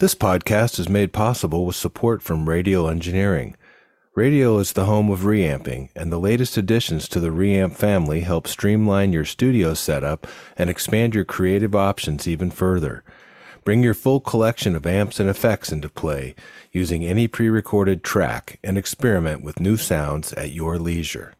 This 0.00 0.14
podcast 0.14 0.80
is 0.80 0.88
made 0.88 1.12
possible 1.12 1.66
with 1.66 1.76
support 1.76 2.22
from 2.22 2.48
Radial 2.48 2.88
Engineering. 2.88 3.54
Radial 4.14 4.58
is 4.58 4.72
the 4.72 4.86
home 4.86 5.10
of 5.10 5.26
reamping, 5.26 5.90
and 5.94 6.10
the 6.10 6.18
latest 6.18 6.56
additions 6.56 7.06
to 7.08 7.20
the 7.20 7.28
Reamp 7.28 7.76
family 7.76 8.20
help 8.20 8.48
streamline 8.48 9.12
your 9.12 9.26
studio 9.26 9.74
setup 9.74 10.26
and 10.56 10.70
expand 10.70 11.14
your 11.14 11.26
creative 11.26 11.76
options 11.76 12.26
even 12.26 12.50
further. 12.50 13.04
Bring 13.62 13.82
your 13.82 13.92
full 13.92 14.20
collection 14.20 14.74
of 14.74 14.86
amps 14.86 15.20
and 15.20 15.28
effects 15.28 15.70
into 15.70 15.90
play 15.90 16.34
using 16.72 17.04
any 17.04 17.28
pre 17.28 17.50
recorded 17.50 18.02
track 18.02 18.58
and 18.64 18.78
experiment 18.78 19.44
with 19.44 19.60
new 19.60 19.76
sounds 19.76 20.32
at 20.32 20.52
your 20.52 20.78
leisure. 20.78 21.34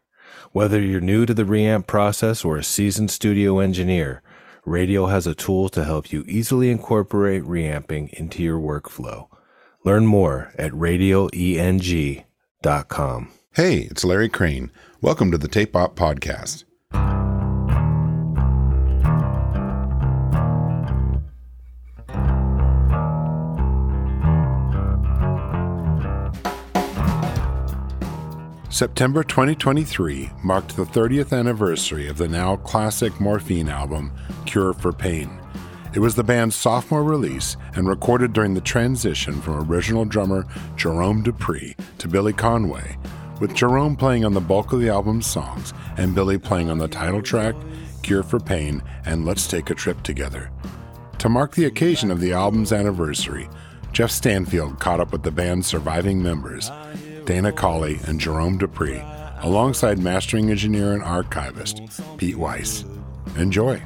Whether 0.53 0.83
you're 0.83 1.01
new 1.01 1.25
to 1.25 1.33
the 1.33 1.45
reamp 1.45 1.87
process 1.87 2.45
or 2.45 2.59
a 2.59 2.63
seasoned 2.63 3.11
studio 3.11 3.59
engineer, 3.59 4.21
Radial 4.67 5.07
has 5.07 5.27
a 5.27 5.35
tool 5.35 5.69
to 5.71 5.85
help 5.85 6.13
you 6.13 6.23
easily 6.29 6.71
incorporate 6.71 7.45
reamping 7.45 8.11
into 8.13 8.43
your 8.43 8.61
workflow. 8.61 9.29
Learn 9.85 10.07
more 10.07 10.53
at 10.59 10.73
radialeng.com. 10.73 12.25
Hey, 13.53 13.79
it's 13.79 14.05
Larry 14.05 14.29
Crane. 14.29 14.71
Welcome 15.01 15.31
to 15.31 15.39
the 15.39 15.49
Tape 15.49 15.75
Op 15.75 15.97
Podcast. 15.97 16.65
September 28.71 29.25
2023 29.25 30.31
marked 30.45 30.77
the 30.77 30.85
30th 30.85 31.37
anniversary 31.37 32.07
of 32.07 32.17
the 32.17 32.29
now 32.29 32.55
classic 32.55 33.21
Morphine 33.21 33.69
album, 33.69 34.13
Cure 34.47 34.73
for 34.73 34.93
Pain. 34.93 35.29
It 35.93 35.99
was 35.99 36.15
the 36.15 36.23
band's 36.23 36.55
sophomore 36.55 37.03
release 37.03 37.57
and 37.75 37.89
recorded 37.89 38.33
during 38.33 38.55
the 38.55 38.61
transition 38.61 39.41
from 39.41 39.69
original 39.69 40.05
drummer 40.05 40.47
Jerome 40.77 41.25
Deupree 41.25 41.75
to 41.99 42.07
Billy 42.07 42.33
Conway, 42.33 42.97
with 43.41 43.57
Jerome 43.57 43.97
playing 43.97 44.25
on 44.25 44.35
the 44.35 44.41
bulk 44.41 44.73
of 44.73 44.81
the 44.81 44.89
album's 44.89 45.27
songs 45.27 45.75
and 45.97 46.15
Billy 46.15 46.39
playing 46.39 46.71
on 46.71 46.79
the 46.79 46.87
title 46.87 47.23
track, 47.23 47.57
Cure 48.05 48.23
for 48.23 48.39
Pain, 48.39 48.85
and 49.05 49.27
Let's 49.27 49.49
Take 49.49 49.71
a 49.71 49.75
Trip 49.75 50.01
Together. 50.05 50.49
To 51.19 51.29
mark 51.29 51.57
the 51.57 51.67
occasion 51.67 52.13
of 52.13 52.21
the 52.21 52.33
album's 52.33 52.73
anniversary, 52.73 53.49
Geoff 53.91 54.13
Stanfield 54.13 54.79
caught 54.79 55.01
up 55.01 55.11
with 55.11 55.25
the 55.25 55.33
band's 55.33 55.67
surviving 55.67 56.23
members 56.23 56.71
Dana 57.31 57.53
Colley, 57.53 58.01
and 58.09 58.19
Jerome 58.19 58.59
Deupree, 58.59 59.01
alongside 59.45 60.01
mastering 60.01 60.51
engineer 60.51 60.95
and 60.95 61.01
archivist 61.01 61.81
Pete 62.17 62.35
Weiss. 62.35 62.85
Enjoy. 63.37 63.81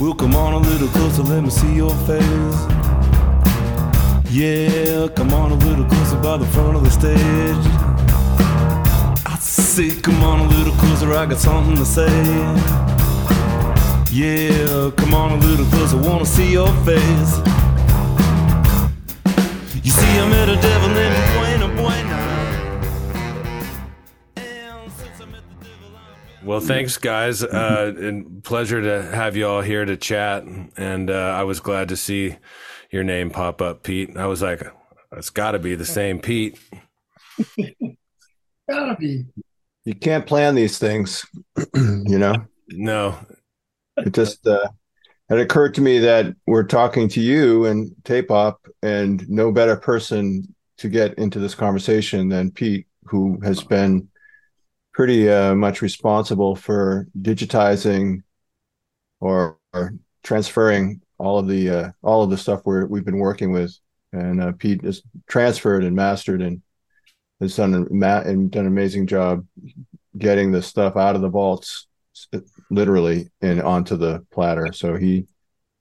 We'll 0.00 0.16
come 0.16 0.34
on 0.34 0.54
a 0.54 0.58
little 0.58 0.88
closer, 0.88 1.22
let 1.22 1.44
me 1.44 1.50
see 1.50 1.76
your 1.76 1.94
face. 1.98 2.66
Yeah, 4.28 5.06
come 5.14 5.32
on 5.32 5.52
a 5.52 5.58
little 5.66 5.84
closer 5.84 6.16
by 6.16 6.36
the 6.36 6.46
front 6.46 6.78
of 6.78 6.82
the 6.82 6.90
stage. 6.90 7.64
I 9.24 9.36
say, 9.38 10.00
come 10.00 10.20
on 10.24 10.40
a 10.40 10.48
little 10.48 10.74
closer, 10.74 11.12
I 11.12 11.26
got 11.26 11.38
something 11.38 11.76
to 11.76 11.84
say. 11.84 12.10
Yeah, 14.10 14.90
come 14.96 15.14
on 15.14 15.30
a 15.30 15.36
little 15.36 15.66
closer, 15.66 15.96
wanna 15.96 16.26
see 16.26 16.50
your 16.50 16.66
face. 16.84 17.71
You 19.82 19.90
see, 19.90 20.18
I 20.18 20.28
met 20.28 20.48
a 20.48 20.56
devil 20.56 20.88
named 20.88 21.16
Buena 21.34 21.68
Buena. 21.76 22.18
And 24.36 24.92
since 24.92 25.20
I 25.20 25.24
met 25.26 25.42
the 25.48 25.64
devil, 25.64 25.88
I've 25.96 26.38
been- 26.40 26.46
Well, 26.46 26.60
thanks, 26.60 26.96
guys. 26.98 27.42
Uh, 27.42 27.92
and 27.98 28.44
pleasure 28.44 28.80
to 28.80 29.02
have 29.14 29.36
you 29.36 29.46
all 29.46 29.60
here 29.60 29.84
to 29.84 29.96
chat. 29.96 30.44
And 30.76 31.10
uh, 31.10 31.14
I 31.36 31.42
was 31.42 31.58
glad 31.60 31.88
to 31.88 31.96
see 31.96 32.36
your 32.92 33.02
name 33.02 33.30
pop 33.30 33.60
up, 33.60 33.82
Pete. 33.82 34.16
I 34.16 34.26
was 34.26 34.40
like, 34.42 34.62
it's 35.12 35.30
got 35.30 35.52
to 35.52 35.58
be 35.58 35.74
the 35.74 35.84
same 35.86 36.20
Pete. 36.20 36.58
Gotta 38.68 38.96
be. 38.98 39.24
you 39.84 39.94
can't 39.94 40.24
plan 40.26 40.54
these 40.54 40.78
things 40.78 41.26
you 41.74 42.18
know 42.18 42.46
No, 42.68 43.18
it 43.96 44.12
just 44.14 44.46
uh 44.46 44.68
it 45.32 45.40
occurred 45.40 45.74
to 45.74 45.80
me 45.80 45.98
that 46.00 46.34
we're 46.46 46.64
talking 46.64 47.08
to 47.08 47.20
you 47.20 47.66
and 47.66 47.94
tape 48.04 48.30
op 48.30 48.66
and 48.82 49.28
no 49.28 49.52
better 49.52 49.76
person 49.76 50.54
to 50.78 50.88
get 50.88 51.14
into 51.14 51.38
this 51.38 51.54
conversation 51.54 52.28
than 52.28 52.50
pete 52.50 52.86
who 53.04 53.40
has 53.40 53.62
been 53.62 54.08
pretty 54.92 55.30
uh, 55.30 55.54
much 55.54 55.80
responsible 55.80 56.54
for 56.54 57.08
digitizing 57.20 58.22
or, 59.20 59.58
or 59.72 59.94
transferring 60.22 61.00
all 61.18 61.38
of 61.38 61.46
the 61.48 61.70
uh, 61.70 61.90
all 62.02 62.22
of 62.22 62.30
the 62.30 62.36
stuff 62.36 62.62
we're, 62.64 62.86
we've 62.86 63.04
been 63.04 63.18
working 63.18 63.52
with. 63.52 63.74
And 64.12 64.42
uh, 64.42 64.52
pete 64.52 64.82
has 64.84 65.02
transferred 65.28 65.84
and 65.84 65.96
mastered 65.96 66.42
and 66.42 66.60
has 67.40 67.56
done 67.56 67.74
and 67.74 68.50
done 68.50 68.66
an 68.66 68.66
amazing 68.66 69.06
job 69.06 69.46
getting 70.18 70.52
the 70.52 70.62
stuff 70.62 70.96
out 70.96 71.16
of 71.16 71.22
the 71.22 71.30
vaults 71.30 71.86
literally 72.70 73.30
and 73.40 73.60
onto 73.62 73.96
the 73.96 74.24
platter. 74.32 74.72
So 74.72 74.96
he 74.96 75.26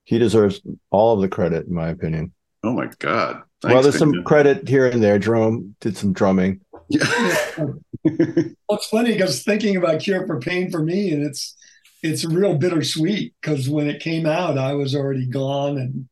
he 0.03 0.17
deserves 0.17 0.61
all 0.89 1.15
of 1.15 1.21
the 1.21 1.29
credit, 1.29 1.67
in 1.67 1.73
my 1.73 1.89
opinion. 1.89 2.33
Oh 2.63 2.73
my 2.73 2.89
God. 2.99 3.41
well, 3.63 3.81
there's 3.81 3.97
some 3.97 4.11
Dana. 4.11 4.23
credit 4.23 4.67
here 4.67 4.87
and 4.87 5.01
there. 5.03 5.17
Jerome 5.19 5.75
did 5.79 5.97
some 5.97 6.13
drumming. 6.13 6.61
Yeah. 6.89 7.05
Well, 8.71 8.77
it's 8.77 8.87
funny 8.87 9.11
because 9.11 9.43
thinking 9.43 9.75
about 9.75 9.99
Cure 9.99 10.25
for 10.25 10.39
Pain 10.39 10.71
for 10.71 10.81
me, 10.81 11.11
and 11.11 11.23
it's 11.23 11.55
it's 12.01 12.23
real 12.23 12.57
bittersweet 12.57 13.35
because 13.41 13.69
when 13.69 13.87
it 13.87 14.01
came 14.01 14.25
out, 14.25 14.57
I 14.57 14.73
was 14.73 14.95
already 14.95 15.27
gone, 15.27 15.77
and 15.77 16.07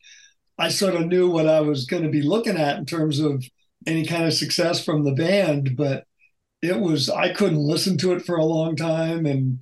I 0.58 0.68
sort 0.68 0.96
of 0.96 1.08
knew 1.08 1.30
what 1.30 1.48
I 1.48 1.62
was 1.62 1.86
going 1.86 2.04
to 2.04 2.10
be 2.10 2.22
looking 2.22 2.58
at 2.58 2.78
in 2.78 2.86
terms 2.86 3.20
of 3.20 3.46
any 3.88 4.06
kind 4.06 4.26
of 4.26 4.34
success 4.34 4.84
from 4.84 5.04
the 5.06 5.14
band, 5.14 5.78
but 5.78 6.04
it 6.62 6.80
was 6.80 7.10
I 7.10 7.34
couldn't 7.34 7.58
listen 7.58 7.98
to 8.00 8.12
it 8.12 8.26
for 8.26 8.36
a 8.36 8.46
long 8.46 8.76
time, 8.76 9.26
and 9.26 9.62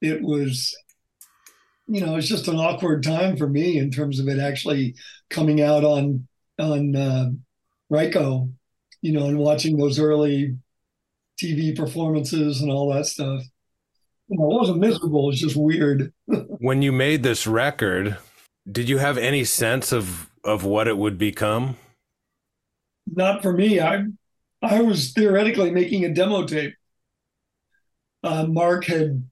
it 0.00 0.22
was, 0.22 0.76
you 1.86 2.04
know, 2.04 2.16
it's 2.16 2.28
just 2.28 2.48
an 2.48 2.56
awkward 2.56 3.02
time 3.02 3.36
for 3.36 3.48
me 3.48 3.78
in 3.78 3.90
terms 3.90 4.20
of 4.20 4.28
it 4.28 4.38
actually 4.38 4.94
coming 5.30 5.60
out 5.60 5.84
on 5.84 6.26
on 6.58 6.96
uh, 6.96 7.30
Ryko, 7.92 8.52
you 9.00 9.12
know, 9.12 9.26
and 9.26 9.38
watching 9.38 9.76
those 9.76 9.98
early 9.98 10.56
TV 11.40 11.76
performances 11.76 12.60
and 12.60 12.70
all 12.70 12.92
that 12.92 13.06
stuff. 13.06 13.42
You 14.28 14.38
know, 14.38 14.50
it 14.50 14.54
wasn't 14.54 14.80
miserable. 14.80 15.30
It's 15.30 15.40
just 15.40 15.56
weird. 15.56 16.12
when 16.26 16.82
you 16.82 16.92
made 16.92 17.22
this 17.22 17.46
record, 17.46 18.18
did 18.70 18.88
you 18.88 18.98
have 18.98 19.16
any 19.16 19.44
sense 19.44 19.92
of 19.92 20.30
of 20.44 20.64
what 20.64 20.88
it 20.88 20.98
would 20.98 21.18
become? 21.18 21.76
Not 23.06 23.42
for 23.42 23.52
me. 23.52 23.80
I 23.80 24.04
I 24.62 24.82
was 24.82 25.12
theoretically 25.12 25.70
making 25.70 26.04
a 26.04 26.12
demo 26.12 26.46
tape. 26.46 26.74
Uh, 28.22 28.46
Mark 28.46 28.84
had 28.84 29.24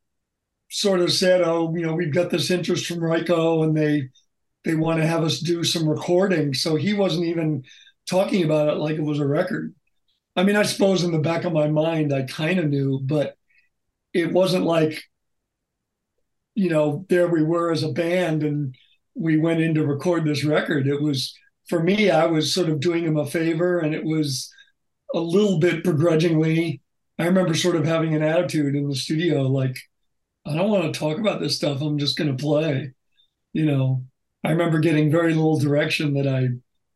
sort 0.70 1.00
of 1.00 1.12
said, 1.12 1.42
"Oh, 1.42 1.74
you 1.74 1.82
know, 1.82 1.94
we've 1.94 2.14
got 2.14 2.30
this 2.30 2.50
interest 2.50 2.86
from 2.86 2.98
Ryko, 2.98 3.64
and 3.64 3.76
they 3.76 4.08
they 4.64 4.74
want 4.74 5.00
to 5.00 5.06
have 5.06 5.24
us 5.24 5.40
do 5.40 5.64
some 5.64 5.88
recording." 5.88 6.54
So 6.54 6.76
he 6.76 6.92
wasn't 6.94 7.26
even 7.26 7.64
talking 8.06 8.44
about 8.44 8.68
it 8.68 8.78
like 8.78 8.96
it 8.96 9.02
was 9.02 9.20
a 9.20 9.26
record. 9.26 9.74
I 10.36 10.44
mean, 10.44 10.56
I 10.56 10.62
suppose 10.64 11.02
in 11.02 11.12
the 11.12 11.18
back 11.18 11.44
of 11.44 11.52
my 11.52 11.68
mind, 11.68 12.12
I 12.12 12.22
kind 12.22 12.58
of 12.58 12.68
knew, 12.68 13.00
but 13.02 13.36
it 14.12 14.32
wasn't 14.32 14.64
like, 14.64 15.02
you 16.54 16.70
know, 16.70 17.06
there 17.08 17.28
we 17.28 17.42
were 17.42 17.72
as 17.72 17.82
a 17.82 17.92
band 17.92 18.42
and 18.42 18.74
we 19.14 19.38
went 19.38 19.60
in 19.60 19.74
to 19.74 19.86
record 19.86 20.24
this 20.24 20.44
record. 20.44 20.86
It 20.86 21.00
was 21.02 21.34
for 21.68 21.82
me, 21.82 22.10
I 22.10 22.26
was 22.26 22.52
sort 22.54 22.68
of 22.68 22.80
doing 22.80 23.04
him 23.04 23.16
a 23.16 23.26
favor, 23.26 23.80
and 23.80 23.94
it 23.94 24.04
was 24.04 24.52
a 25.14 25.20
little 25.20 25.58
bit 25.58 25.84
begrudgingly. 25.84 26.80
I 27.18 27.24
remember 27.26 27.54
sort 27.54 27.76
of 27.76 27.84
having 27.84 28.14
an 28.14 28.22
attitude 28.22 28.74
in 28.74 28.88
the 28.88 28.94
studio, 28.94 29.42
like, 29.42 29.76
I 30.46 30.54
don't 30.54 30.70
want 30.70 30.92
to 30.92 30.98
talk 30.98 31.18
about 31.18 31.40
this 31.40 31.56
stuff. 31.56 31.80
I'm 31.80 31.98
just 31.98 32.16
going 32.16 32.34
to 32.34 32.40
play. 32.40 32.92
You 33.52 33.66
know, 33.66 34.04
I 34.44 34.52
remember 34.52 34.78
getting 34.78 35.10
very 35.10 35.34
little 35.34 35.58
direction 35.58 36.14
that 36.14 36.26
I 36.26 36.48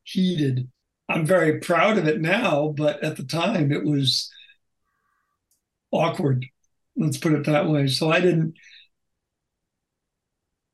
heeded. 0.04 0.68
I'm 1.08 1.26
very 1.26 1.58
proud 1.58 1.98
of 1.98 2.06
it 2.06 2.20
now, 2.20 2.72
but 2.76 3.02
at 3.02 3.16
the 3.16 3.24
time 3.24 3.72
it 3.72 3.84
was 3.84 4.30
awkward. 5.90 6.46
Let's 6.96 7.16
put 7.16 7.32
it 7.32 7.44
that 7.46 7.68
way. 7.68 7.88
So 7.88 8.10
I 8.10 8.20
didn't 8.20 8.54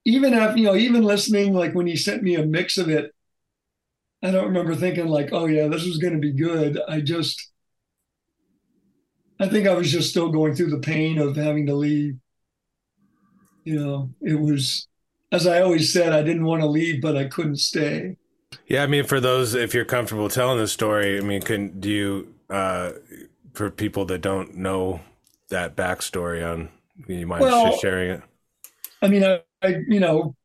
even 0.04 0.34
have, 0.34 0.58
you 0.58 0.64
know, 0.64 0.76
even 0.76 1.02
listening, 1.02 1.54
like 1.54 1.74
when 1.74 1.86
he 1.86 1.96
sent 1.96 2.22
me 2.22 2.34
a 2.34 2.44
mix 2.44 2.76
of 2.76 2.90
it, 2.90 3.12
I 4.22 4.30
don't 4.30 4.46
remember 4.48 4.74
thinking 4.74 5.06
like, 5.06 5.30
oh 5.32 5.46
yeah, 5.46 5.68
this 5.68 5.84
is 5.84 5.98
going 5.98 6.14
to 6.14 6.18
be 6.18 6.32
good. 6.32 6.78
I 6.86 7.00
just, 7.00 7.50
I 9.40 9.48
think 9.48 9.66
I 9.66 9.74
was 9.74 9.90
just 9.90 10.10
still 10.10 10.30
going 10.30 10.54
through 10.54 10.70
the 10.70 10.78
pain 10.78 11.18
of 11.18 11.36
having 11.36 11.66
to 11.66 11.74
leave. 11.74 12.16
You 13.66 13.84
know, 13.84 14.10
it 14.22 14.40
was, 14.40 14.86
as 15.32 15.44
I 15.44 15.60
always 15.60 15.92
said, 15.92 16.12
I 16.12 16.22
didn't 16.22 16.44
want 16.44 16.62
to 16.62 16.68
leave, 16.68 17.02
but 17.02 17.16
I 17.16 17.24
couldn't 17.24 17.56
stay. 17.56 18.16
Yeah, 18.68 18.84
I 18.84 18.86
mean, 18.86 19.02
for 19.02 19.18
those, 19.18 19.54
if 19.54 19.74
you're 19.74 19.84
comfortable 19.84 20.28
telling 20.28 20.58
the 20.58 20.68
story, 20.68 21.18
I 21.18 21.20
mean, 21.20 21.42
can 21.42 21.80
do 21.80 21.90
you, 21.90 22.34
uh, 22.48 22.92
for 23.54 23.70
people 23.70 24.04
that 24.04 24.20
don't 24.20 24.54
know 24.54 25.00
that 25.48 25.74
backstory 25.74 26.48
on, 26.48 26.68
you 27.08 27.26
mind 27.26 27.42
Well- 27.42 27.70
just 27.70 27.82
sharing 27.82 28.10
it? 28.12 28.22
I 29.02 29.08
mean, 29.08 29.24
I, 29.24 29.40
I 29.62 29.82
you 29.88 29.98
know, 29.98 30.36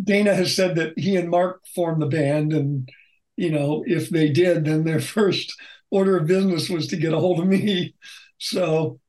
Dana 0.00 0.32
has 0.34 0.54
said 0.54 0.76
that 0.76 0.96
he 0.96 1.16
and 1.16 1.30
Mark 1.30 1.62
formed 1.74 2.00
the 2.00 2.06
band, 2.06 2.52
and 2.52 2.88
you 3.36 3.50
know, 3.50 3.82
if 3.86 4.08
they 4.08 4.30
did, 4.30 4.64
then 4.66 4.84
their 4.84 5.00
first 5.16 5.52
order 5.90 6.16
of 6.16 6.28
business 6.28 6.70
was 6.70 6.86
to 6.88 6.96
get 6.96 7.12
a 7.12 7.18
hold 7.18 7.40
of 7.40 7.46
me. 7.46 7.94
So, 8.38 9.00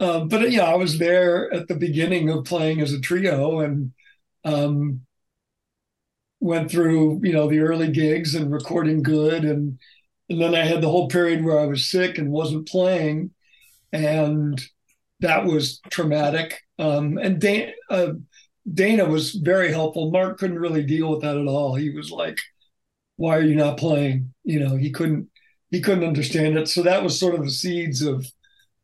um, 0.00 0.28
but 0.28 0.50
yeah, 0.50 0.64
I 0.64 0.76
was 0.76 0.98
there 0.98 1.52
at 1.52 1.68
the 1.68 1.76
beginning 1.76 2.30
of 2.30 2.44
playing 2.44 2.80
as 2.80 2.92
a 2.92 3.00
trio, 3.00 3.60
and 3.60 3.92
um, 4.44 5.02
went 6.40 6.70
through 6.70 7.20
you 7.22 7.32
know 7.32 7.48
the 7.48 7.60
early 7.60 7.90
gigs 7.90 8.34
and 8.34 8.52
recording 8.52 9.02
good, 9.02 9.44
and 9.44 9.78
and 10.28 10.40
then 10.40 10.54
I 10.54 10.64
had 10.64 10.80
the 10.80 10.88
whole 10.88 11.08
period 11.08 11.44
where 11.44 11.60
I 11.60 11.66
was 11.66 11.90
sick 11.90 12.18
and 12.18 12.30
wasn't 12.30 12.68
playing, 12.68 13.32
and 13.92 14.60
that 15.20 15.44
was 15.44 15.80
traumatic. 15.90 16.60
Um, 16.78 17.18
and 17.18 17.44
uh, 17.90 18.12
Dana 18.72 19.04
was 19.04 19.32
very 19.34 19.72
helpful. 19.72 20.10
Mark 20.10 20.38
couldn't 20.38 20.58
really 20.58 20.82
deal 20.84 21.10
with 21.10 21.22
that 21.22 21.36
at 21.36 21.46
all. 21.46 21.74
He 21.74 21.90
was 21.90 22.10
like, 22.10 22.38
"Why 23.16 23.36
are 23.36 23.42
you 23.42 23.54
not 23.56 23.78
playing?" 23.78 24.32
You 24.44 24.60
know, 24.60 24.76
he 24.76 24.90
couldn't 24.90 25.28
he 25.70 25.80
couldn't 25.80 26.04
understand 26.04 26.58
it. 26.58 26.68
So 26.68 26.82
that 26.82 27.02
was 27.02 27.18
sort 27.18 27.34
of 27.34 27.44
the 27.44 27.50
seeds 27.50 28.02
of 28.02 28.26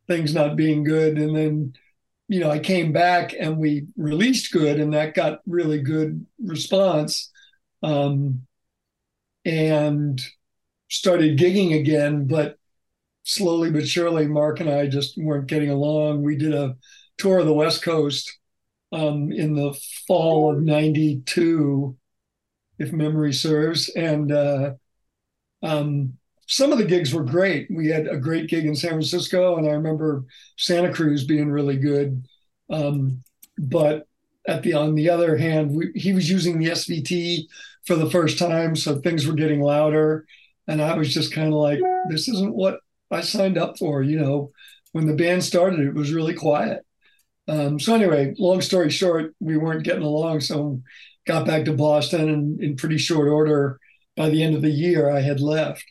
things 0.07 0.33
not 0.33 0.55
being 0.55 0.83
good. 0.83 1.17
And 1.17 1.35
then, 1.35 1.73
you 2.27 2.39
know, 2.39 2.49
I 2.49 2.59
came 2.59 2.91
back 2.91 3.33
and 3.37 3.57
we 3.57 3.87
released 3.97 4.51
good, 4.51 4.79
and 4.79 4.93
that 4.93 5.13
got 5.13 5.41
really 5.45 5.81
good 5.81 6.25
response. 6.43 7.31
Um, 7.83 8.47
and 9.45 10.21
started 10.89 11.37
gigging 11.37 11.79
again, 11.79 12.27
but 12.27 12.57
slowly 13.23 13.71
but 13.71 13.87
surely, 13.87 14.27
Mark 14.27 14.59
and 14.59 14.69
I 14.69 14.87
just 14.87 15.17
weren't 15.17 15.47
getting 15.47 15.69
along. 15.69 16.23
We 16.23 16.35
did 16.35 16.53
a 16.53 16.75
tour 17.17 17.39
of 17.39 17.45
the 17.45 17.53
West 17.53 17.81
Coast 17.81 18.37
um, 18.91 19.31
in 19.31 19.55
the 19.55 19.73
fall 20.07 20.53
of 20.53 20.61
'92, 20.61 21.95
if 22.79 22.91
memory 22.91 23.33
serves, 23.33 23.89
and 23.89 24.31
uh, 24.31 24.73
um, 25.63 26.17
some 26.47 26.71
of 26.71 26.77
the 26.77 26.85
gigs 26.85 27.13
were 27.13 27.23
great. 27.23 27.67
We 27.69 27.87
had 27.89 28.07
a 28.07 28.17
great 28.17 28.49
gig 28.49 28.65
in 28.65 28.75
San 28.75 28.91
Francisco, 28.91 29.57
and 29.57 29.67
I 29.67 29.71
remember 29.71 30.25
Santa 30.57 30.93
Cruz 30.93 31.25
being 31.25 31.51
really 31.51 31.77
good. 31.77 32.25
Um, 32.69 33.23
but 33.57 34.07
at 34.47 34.63
the 34.63 34.73
on 34.73 34.95
the 34.95 35.09
other 35.09 35.35
hand, 35.37 35.75
we, 35.75 35.91
he 35.93 36.13
was 36.13 36.29
using 36.29 36.57
the 36.57 36.69
SVT 36.71 37.47
for 37.85 37.95
the 37.95 38.09
first 38.09 38.39
time, 38.39 38.75
so 38.75 38.99
things 38.99 39.27
were 39.27 39.33
getting 39.33 39.61
louder, 39.61 40.25
and 40.67 40.81
I 40.81 40.95
was 40.95 41.13
just 41.13 41.33
kind 41.33 41.49
of 41.49 41.59
like, 41.59 41.79
"This 42.09 42.29
isn't 42.29 42.55
what 42.55 42.79
I 43.11 43.21
signed 43.21 43.57
up 43.57 43.77
for." 43.77 44.01
You 44.01 44.19
know, 44.19 44.51
when 44.93 45.05
the 45.05 45.15
band 45.15 45.43
started, 45.43 45.81
it 45.81 45.93
was 45.93 46.13
really 46.13 46.33
quiet. 46.33 46.85
Um, 47.49 47.79
so 47.79 47.93
anyway, 47.93 48.33
long 48.37 48.61
story 48.61 48.89
short, 48.89 49.33
we 49.39 49.57
weren't 49.57 49.83
getting 49.83 50.03
along, 50.03 50.41
so 50.41 50.81
got 51.25 51.45
back 51.45 51.65
to 51.65 51.73
Boston, 51.73 52.29
and 52.29 52.61
in 52.61 52.75
pretty 52.77 52.97
short 52.97 53.27
order, 53.27 53.79
by 54.15 54.29
the 54.29 54.43
end 54.43 54.55
of 54.55 54.61
the 54.61 54.69
year, 54.69 55.09
I 55.09 55.21
had 55.21 55.41
left. 55.41 55.83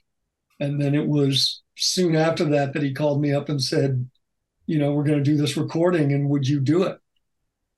And 0.60 0.80
then 0.80 0.94
it 0.94 1.06
was 1.06 1.62
soon 1.76 2.16
after 2.16 2.44
that 2.44 2.72
that 2.72 2.82
he 2.82 2.94
called 2.94 3.20
me 3.20 3.32
up 3.32 3.48
and 3.48 3.62
said, 3.62 4.08
you 4.66 4.78
know, 4.78 4.92
we're 4.92 5.04
going 5.04 5.18
to 5.18 5.24
do 5.24 5.36
this 5.36 5.56
recording 5.56 6.12
and 6.12 6.28
would 6.28 6.48
you 6.48 6.60
do 6.60 6.84
it? 6.84 6.98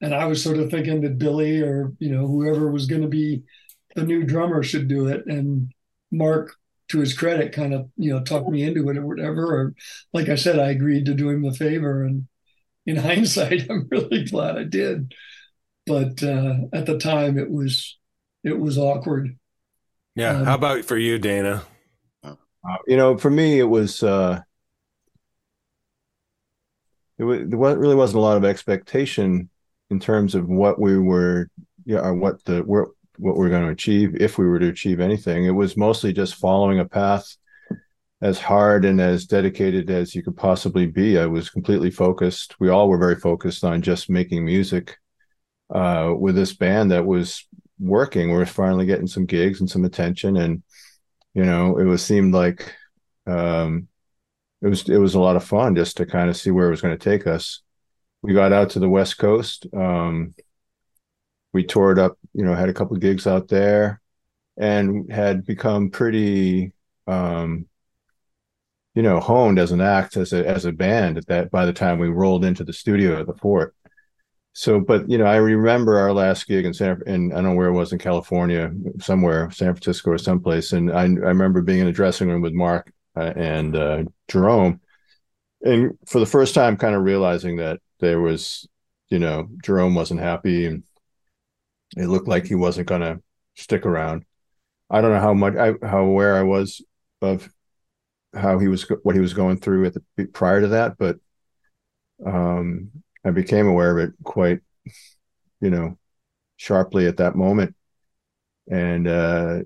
And 0.01 0.15
I 0.15 0.27
was 0.27 0.43
sort 0.43 0.59
of 0.59 0.71
thinking 0.71 1.01
that 1.03 1.19
Billy 1.19 1.61
or, 1.61 1.93
you 1.99 2.11
know, 2.11 2.27
whoever 2.27 2.71
was 2.71 2.87
going 2.87 3.03
to 3.03 3.09
be 3.09 3.43
the 3.95 4.05
new 4.05 4.25
drummer 4.25 4.63
should 4.63 4.89
do 4.89 5.09
it. 5.09 5.27
And 5.27 5.73
Mark, 6.13 6.55
to 6.89 7.01
his 7.01 7.17
credit, 7.17 7.53
kind 7.53 7.75
of, 7.75 7.91
you 7.97 8.13
know, 8.13 8.23
talked 8.23 8.49
me 8.49 8.63
into 8.63 8.89
it 8.89 8.97
or 8.97 9.07
whatever. 9.07 9.45
Or 9.45 9.75
like 10.13 10.29
I 10.29 10.37
said, 10.37 10.59
I 10.59 10.71
agreed 10.71 11.07
to 11.07 11.15
do 11.15 11.29
him 11.29 11.43
the 11.43 11.53
favor. 11.53 12.05
And 12.05 12.29
in 12.87 12.97
hindsight, 12.97 13.69
I'm 13.71 13.89
really 13.91 14.25
glad 14.25 14.57
I 14.57 14.65
did. 14.65 15.15
But 15.87 16.23
uh, 16.23 16.55
at 16.73 16.87
the 16.87 16.99
time, 16.99 17.39
it 17.39 17.51
was 17.51 17.99
it 18.45 18.59
was 18.59 18.79
awkward. 18.79 19.37
Yeah. 20.15 20.37
Um, 20.37 20.45
How 20.45 20.55
about 20.55 20.85
for 20.85 20.97
you, 20.97 21.19
Dana? 21.19 21.65
Uh, 22.67 22.77
you 22.87 22.97
know, 22.97 23.17
for 23.17 23.31
me, 23.31 23.59
it 23.59 23.65
was 23.65 24.03
uh, 24.03 24.41
it 27.19 27.25
was, 27.25 27.41
there 27.47 27.59
really 27.59 27.95
wasn't 27.95 28.19
a 28.19 28.23
lot 28.23 28.37
of 28.37 28.45
expectation 28.45 29.51
in 29.91 30.01
terms 30.01 30.35
of 30.35 30.49
what 30.49 30.81
we 30.81 30.99
were, 30.99 31.49
yeah, 31.85 31.99
or 31.99 32.15
what 32.15 32.45
the 32.45 32.61
what 32.63 32.89
what 33.19 33.35
we 33.35 33.41
we're 33.41 33.51
going 33.51 33.65
to 33.65 33.73
achieve 33.73 34.17
if 34.21 34.39
we 34.39 34.47
were 34.47 34.59
to 34.59 34.69
achieve 34.69 35.01
anything. 35.01 35.45
It 35.45 35.51
was 35.51 35.77
mostly 35.77 36.13
just 36.13 36.37
following 36.37 36.79
a 36.79 36.85
path 36.85 37.37
as 38.21 38.39
hard 38.39 38.85
and 38.85 39.01
as 39.01 39.27
dedicated 39.27 39.91
as 39.91 40.15
you 40.15 40.23
could 40.23 40.37
possibly 40.37 40.87
be. 40.87 41.19
I 41.19 41.27
was 41.27 41.51
completely 41.51 41.91
focused. 41.91 42.57
We 42.59 42.69
all 42.69 42.89
were 42.89 42.99
very 42.99 43.17
focused 43.17 43.65
on 43.65 43.83
just 43.83 44.11
making 44.11 44.45
music 44.45 44.97
uh, 45.73 46.15
with 46.19 46.35
this 46.35 46.55
band 46.55 46.91
that 46.91 47.07
was 47.07 47.47
working. 47.79 48.31
We 48.31 48.37
were 48.37 48.47
finally 48.47 48.87
getting 48.87 49.07
some 49.07 49.27
gigs 49.27 49.61
and 49.61 49.71
some 49.71 49.85
attention, 49.85 50.37
and 50.37 50.63
you 51.35 51.45
know, 51.45 51.79
it 51.79 51.85
was 51.85 52.05
seemed 52.05 52.35
like 52.35 52.75
um, 53.27 53.89
it 54.63 54.69
was 54.69 54.89
it 54.89 54.99
was 54.99 55.15
a 55.15 55.21
lot 55.21 55.37
of 55.37 55.45
fun 55.45 55.77
just 55.77 55.97
to 55.99 56.07
kind 56.07 56.29
of 56.31 56.37
see 56.37 56.51
where 56.51 56.67
it 56.67 56.71
was 56.71 56.81
going 56.81 56.97
to 56.97 57.11
take 57.11 57.27
us. 57.27 57.63
We 58.23 58.35
got 58.35 58.53
out 58.53 58.71
to 58.71 58.81
the 58.81 58.89
West 58.89 59.19
Coast. 59.19 59.67
Um, 59.75 60.35
we 61.53 61.65
toured 61.65 61.99
up, 61.99 62.19
you 62.35 62.45
know, 62.45 62.55
had 62.55 62.69
a 62.69 62.75
couple 62.75 62.97
gigs 62.97 63.27
out 63.27 63.49
there, 63.49 64.01
and 64.57 65.11
had 65.11 65.47
become 65.47 65.91
pretty, 65.91 66.73
um, 67.07 67.67
you 68.95 69.03
know, 69.03 69.21
honed 69.21 69.59
as 69.59 69.71
an 69.73 69.81
act 69.81 70.17
as 70.17 70.33
a 70.33 70.47
as 70.47 70.65
a 70.65 70.73
band. 70.73 71.19
At 71.19 71.27
that 71.29 71.51
by 71.51 71.67
the 71.67 71.73
time 71.73 71.99
we 71.99 72.09
rolled 72.09 72.45
into 72.45 72.65
the 72.65 72.73
studio 72.73 73.21
at 73.21 73.27
the 73.27 73.35
Fort, 73.35 73.75
so 74.59 74.81
but 74.81 75.09
you 75.09 75.17
know 75.17 75.25
i 75.25 75.37
remember 75.37 76.01
our 76.01 76.13
last 76.13 76.49
gig 76.49 76.65
in 76.65 76.75
san 76.75 77.01
and 77.07 77.33
i 77.33 77.37
don't 77.37 77.45
know 77.45 77.55
where 77.55 77.69
it 77.69 77.73
was 77.73 77.93
in 77.93 77.99
california 77.99 78.73
somewhere 79.01 79.49
san 79.53 79.73
francisco 79.73 80.11
or 80.11 80.19
someplace 80.19 80.73
and 80.73 80.91
i, 80.91 81.03
I 81.03 81.05
remember 81.07 81.63
being 81.63 81.79
in 81.79 81.87
the 81.87 81.93
dressing 81.93 82.29
room 82.29 82.43
with 82.43 82.53
mark 82.53 82.93
uh, 83.17 83.33
and 83.37 83.77
uh, 83.77 84.03
jerome 84.27 84.81
and 85.63 85.97
for 86.09 86.19
the 86.19 86.27
first 86.27 86.57
time 86.57 86.77
kind 86.77 86.97
of 86.97 87.05
realizing 87.05 87.59
that 87.59 87.79
there 88.01 88.21
was 88.21 88.67
you 89.11 89.21
know 89.21 89.49
jerome 89.63 89.95
wasn't 89.95 90.19
happy 90.19 90.67
and 90.67 90.83
it 91.97 92.09
looked 92.09 92.27
like 92.27 92.45
he 92.45 92.57
wasn't 92.57 92.89
going 92.89 93.01
to 93.01 93.21
stick 93.55 93.87
around. 93.87 94.25
I 94.91 95.01
don't 95.01 95.13
know 95.13 95.21
how 95.21 95.35
much 95.35 95.55
I, 95.57 95.75
how 95.87 96.01
aware 96.01 96.37
i 96.37 96.43
was 96.43 96.83
of 97.23 97.49
how 98.35 98.59
he 98.59 98.69
was 98.69 98.83
what 99.03 99.15
he 99.15 99.21
was 99.21 99.35
going 99.35 99.59
through 99.59 99.87
at 99.87 99.95
the 100.17 100.27
prior 100.27 100.61
to 100.61 100.69
that 100.69 100.97
but 100.99 101.17
um 102.25 102.91
I 103.25 103.31
became 103.31 103.67
aware 103.67 103.99
of 103.99 104.09
it 104.09 104.15
quite, 104.25 104.61
you 105.61 105.71
know, 105.71 105.99
sharply 106.57 107.07
at 107.07 107.19
that 107.19 107.37
moment. 107.37 107.75
And 108.71 109.09
uh, 109.09 109.61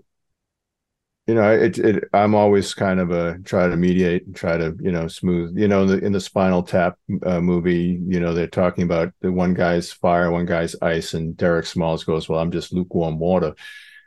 you 1.27 1.35
know, 1.35 1.53
it, 1.53 1.79
it 1.79 2.05
I'm 2.13 2.35
always 2.35 2.75
kind 2.75 2.99
of 2.99 3.11
a 3.13 3.39
try 3.44 3.69
to 3.69 3.77
mediate 3.77 4.27
and 4.27 4.35
try 4.35 4.56
to, 4.56 4.77
you 4.81 4.91
know, 4.91 5.06
smooth, 5.06 5.56
you 5.56 5.69
know, 5.69 5.82
in 5.82 5.89
the, 5.89 5.99
in 5.99 6.13
the 6.13 6.21
Spinal 6.21 6.65
Tap 6.65 6.99
uh, 7.25 7.41
movie, 7.41 8.01
you 8.06 8.19
know, 8.19 8.35
they're 8.35 8.49
talking 8.49 8.82
about 8.82 9.13
the 9.21 9.31
one 9.31 9.55
guy's 9.55 9.93
fire, 9.93 10.32
one 10.32 10.47
guy's 10.47 10.75
ice, 10.82 11.15
and 11.15 11.37
Derek 11.37 11.67
Smalls 11.67 12.03
goes, 12.03 12.29
"Well, 12.29 12.41
I'm 12.41 12.51
just 12.51 12.73
lukewarm 12.73 13.21
water." 13.21 13.55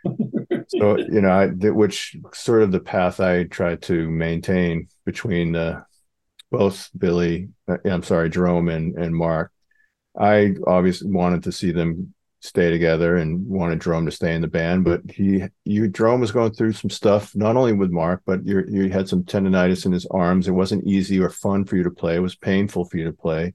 so 0.68 0.98
you 0.98 1.22
know, 1.22 1.30
I, 1.30 1.48
which 1.48 2.18
sort 2.34 2.64
of 2.64 2.72
the 2.74 2.82
path 2.82 3.22
I 3.22 3.46
try 3.46 3.78
to 3.78 4.10
maintain 4.12 4.90
between 5.06 5.56
uh, 5.56 5.84
both 6.52 6.90
Billy, 6.98 7.50
uh, 7.68 7.78
I'm 7.86 8.04
sorry, 8.04 8.30
Jerome 8.30 8.70
and 8.70 8.96
and 8.98 9.16
Mark. 9.16 9.52
I 10.18 10.56
obviously 10.66 11.12
wanted 11.12 11.44
to 11.44 11.52
see 11.52 11.72
them 11.72 12.14
stay 12.46 12.70
together 12.70 13.18
and 13.18 13.48
wanted 13.48 13.82
Jerome 13.82 14.06
to 14.06 14.12
stay 14.12 14.36
in 14.36 14.42
the 14.42 14.48
band, 14.48 14.86
but 14.86 15.02
he, 15.10 15.44
you, 15.66 15.88
Jerome 15.90 16.22
was 16.22 16.32
going 16.32 16.54
through 16.54 16.74
some 16.74 16.92
stuff, 16.92 17.36
not 17.36 17.58
only 17.58 17.74
with 17.74 17.90
Mark, 17.90 18.22
but 18.26 18.46
you 18.46 18.64
you 18.70 18.90
had 18.90 19.10
some 19.10 19.24
tendonitis 19.24 19.86
in 19.86 19.92
his 19.92 20.06
arms. 20.06 20.48
It 20.48 20.52
wasn't 20.52 20.88
easy 20.88 21.20
or 21.20 21.30
fun 21.30 21.66
for 21.66 21.76
you 21.76 21.84
to 21.84 21.92
play. 21.92 22.16
It 22.16 22.20
was 22.20 22.36
painful 22.36 22.86
for 22.86 22.98
you 22.98 23.06
to 23.06 23.14
play. 23.14 23.54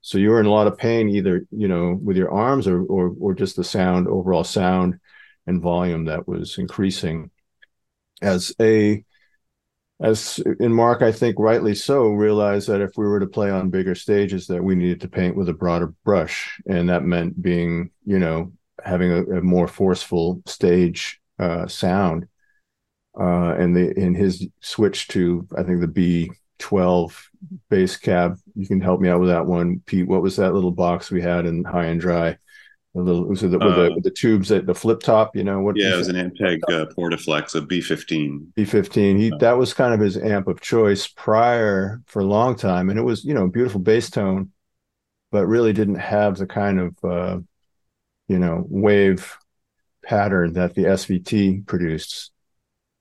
So 0.00 0.18
you 0.18 0.30
were 0.30 0.40
in 0.40 0.46
a 0.46 0.50
lot 0.52 0.66
of 0.66 0.76
pain, 0.76 1.08
either 1.08 1.46
you 1.50 1.68
know 1.68 1.98
with 2.02 2.16
your 2.16 2.32
arms 2.32 2.66
or 2.66 2.82
or 2.82 3.14
or 3.18 3.34
just 3.34 3.56
the 3.56 3.64
sound, 3.64 4.08
overall 4.08 4.44
sound 4.44 4.98
and 5.46 5.62
volume 5.62 6.06
that 6.06 6.26
was 6.28 6.58
increasing. 6.58 7.30
As 8.20 8.54
a 8.60 9.04
as 10.00 10.40
in 10.60 10.72
Mark, 10.72 11.02
I 11.02 11.12
think 11.12 11.36
rightly 11.38 11.74
so, 11.74 12.08
realized 12.08 12.68
that 12.68 12.80
if 12.80 12.90
we 12.96 13.06
were 13.06 13.20
to 13.20 13.26
play 13.26 13.50
on 13.50 13.70
bigger 13.70 13.94
stages, 13.94 14.46
that 14.48 14.62
we 14.62 14.74
needed 14.74 15.00
to 15.02 15.08
paint 15.08 15.36
with 15.36 15.48
a 15.48 15.54
broader 15.54 15.94
brush, 16.04 16.60
and 16.66 16.88
that 16.88 17.04
meant 17.04 17.40
being, 17.40 17.90
you 18.04 18.18
know, 18.18 18.52
having 18.84 19.12
a, 19.12 19.22
a 19.38 19.40
more 19.40 19.68
forceful 19.68 20.42
stage 20.46 21.20
uh, 21.38 21.66
sound. 21.66 22.26
Uh, 23.18 23.54
and 23.54 23.76
the 23.76 23.96
in 23.98 24.14
his 24.14 24.46
switch 24.60 25.06
to, 25.08 25.46
I 25.56 25.62
think 25.62 25.80
the 25.80 25.86
B 25.86 26.32
twelve 26.58 27.30
bass 27.70 27.96
cab. 27.96 28.38
You 28.56 28.66
can 28.66 28.80
help 28.80 29.00
me 29.00 29.08
out 29.08 29.20
with 29.20 29.28
that 29.28 29.46
one, 29.46 29.80
Pete. 29.86 30.08
What 30.08 30.22
was 30.22 30.36
that 30.36 30.54
little 30.54 30.72
box 30.72 31.10
we 31.10 31.22
had 31.22 31.46
in 31.46 31.62
High 31.62 31.86
and 31.86 32.00
Dry? 32.00 32.36
A 32.96 32.98
little 32.98 33.24
was 33.24 33.42
it 33.42 33.50
the, 33.50 33.58
with, 33.58 33.74
the, 33.74 33.86
uh, 33.86 33.94
with 33.94 34.04
the 34.04 34.10
tubes 34.10 34.52
at 34.52 34.66
the 34.66 34.74
flip 34.74 35.00
top 35.00 35.34
you 35.34 35.42
know 35.42 35.60
what 35.60 35.76
yeah 35.76 35.94
it 35.94 35.96
was 35.96 36.08
an 36.08 36.16
ampeg 36.16 36.60
uh, 36.68 36.86
portaflex 36.96 37.54
a 37.54 37.60
b15 37.60 38.46
b15 38.56 39.18
he 39.18 39.32
that 39.40 39.58
was 39.58 39.74
kind 39.74 39.92
of 39.92 40.00
his 40.00 40.16
amp 40.16 40.46
of 40.46 40.60
choice 40.60 41.08
prior 41.08 42.00
for 42.06 42.20
a 42.20 42.24
long 42.24 42.54
time 42.54 42.90
and 42.90 42.98
it 42.98 43.02
was 43.02 43.24
you 43.24 43.34
know 43.34 43.48
beautiful 43.48 43.80
bass 43.80 44.10
tone 44.10 44.50
but 45.32 45.46
really 45.46 45.72
didn't 45.72 45.96
have 45.96 46.36
the 46.36 46.46
kind 46.46 46.78
of 46.78 47.04
uh 47.04 47.38
you 48.28 48.38
know 48.38 48.64
wave 48.68 49.36
pattern 50.04 50.52
that 50.52 50.74
the 50.74 50.84
SVT 50.84 51.66
produced. 51.66 52.30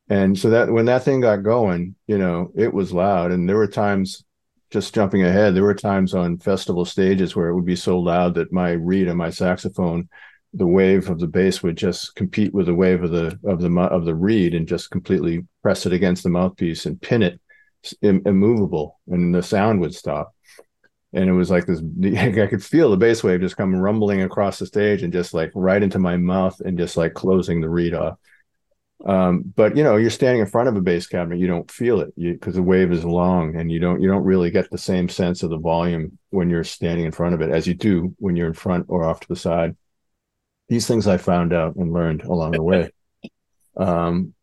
And 0.09 0.37
so 0.37 0.49
that 0.49 0.71
when 0.71 0.85
that 0.85 1.03
thing 1.03 1.21
got 1.21 1.43
going, 1.43 1.95
you 2.07 2.17
know, 2.17 2.51
it 2.55 2.73
was 2.73 2.93
loud. 2.93 3.31
And 3.31 3.47
there 3.47 3.57
were 3.57 3.67
times 3.67 4.23
just 4.73 4.95
jumping 4.95 5.23
ahead, 5.23 5.53
there 5.53 5.61
were 5.61 5.75
times 5.75 6.15
on 6.15 6.39
festival 6.39 6.83
stages 6.83 7.35
where 7.35 7.47
it 7.47 7.53
would 7.53 7.65
be 7.65 7.75
so 7.75 7.99
loud 7.99 8.33
that 8.33 8.51
my 8.51 8.71
reed 8.71 9.07
on 9.07 9.15
my 9.15 9.29
saxophone, 9.29 10.09
the 10.51 10.65
wave 10.65 11.11
of 11.11 11.19
the 11.19 11.27
bass 11.27 11.61
would 11.61 11.77
just 11.77 12.15
compete 12.15 12.55
with 12.55 12.65
the 12.65 12.73
wave 12.73 13.03
of 13.03 13.11
the 13.11 13.39
of 13.45 13.61
the 13.61 13.71
of 13.79 14.03
the 14.03 14.15
reed 14.15 14.55
and 14.55 14.67
just 14.67 14.89
completely 14.89 15.45
press 15.61 15.85
it 15.85 15.93
against 15.93 16.23
the 16.23 16.29
mouthpiece 16.29 16.87
and 16.87 16.99
pin 16.99 17.21
it 17.21 17.39
immovable, 18.01 18.99
and 19.07 19.33
the 19.33 19.43
sound 19.43 19.79
would 19.79 19.93
stop. 19.93 20.33
And 21.13 21.29
it 21.29 21.33
was 21.33 21.51
like 21.51 21.67
this 21.67 21.79
i 22.17 22.47
could 22.47 22.63
feel 22.63 22.89
the 22.89 22.97
bass 22.97 23.23
wave 23.23 23.41
just 23.41 23.57
come 23.57 23.75
rumbling 23.75 24.23
across 24.23 24.57
the 24.57 24.65
stage 24.65 25.03
and 25.03 25.13
just 25.13 25.35
like 25.35 25.51
right 25.53 25.83
into 25.83 25.99
my 25.99 26.17
mouth 26.17 26.59
and 26.61 26.79
just 26.79 26.97
like 26.97 27.13
closing 27.13 27.61
the 27.61 27.69
reed 27.69 27.93
off 27.93 28.17
um, 29.05 29.43
but 29.55 29.75
you 29.75 29.83
know 29.83 29.97
you're 29.97 30.09
standing 30.09 30.41
in 30.41 30.47
front 30.47 30.69
of 30.69 30.75
a 30.75 30.81
bass 30.81 31.07
cabinet 31.07 31.39
you 31.39 31.47
don't 31.47 31.69
feel 31.69 31.99
it 31.99 32.13
because 32.15 32.55
the 32.55 32.63
wave 32.63 32.91
is 32.91 33.03
long 33.03 33.55
and 33.55 33.71
you 33.71 33.79
don't 33.79 34.01
you 34.01 34.07
don't 34.07 34.23
really 34.23 34.49
get 34.49 34.69
the 34.69 34.77
same 34.77 35.09
sense 35.09 35.43
of 35.43 35.49
the 35.49 35.57
volume 35.57 36.17
when 36.29 36.49
you're 36.49 36.63
standing 36.63 37.05
in 37.05 37.11
front 37.11 37.33
of 37.33 37.41
it 37.41 37.49
as 37.49 37.67
you 37.67 37.73
do 37.73 38.15
when 38.19 38.35
you're 38.35 38.47
in 38.47 38.53
front 38.53 38.85
or 38.87 39.03
off 39.03 39.19
to 39.19 39.27
the 39.27 39.35
side. 39.35 39.75
These 40.69 40.87
things 40.87 41.07
i 41.07 41.17
found 41.17 41.53
out 41.53 41.75
and 41.75 41.91
learned 41.91 42.23
along 42.23 42.51
the 42.51 42.63
way. 42.63 42.91
Um, 43.75 44.33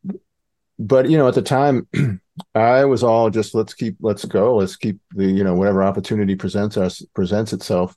but 0.79 1.09
you 1.09 1.17
know 1.17 1.29
at 1.29 1.35
the 1.35 1.43
time 1.43 1.89
I 2.55 2.85
was 2.85 3.03
all 3.03 3.31
just 3.31 3.55
let's 3.55 3.75
keep 3.75 3.97
let's 4.01 4.25
go. 4.25 4.57
Let's 4.57 4.77
keep 4.77 4.99
the 5.13 5.27
you 5.27 5.45
know 5.45 5.55
whatever 5.55 5.83
opportunity 5.83 6.37
presents 6.37 6.77
us 6.77 7.03
presents 7.15 7.53
itself 7.53 7.97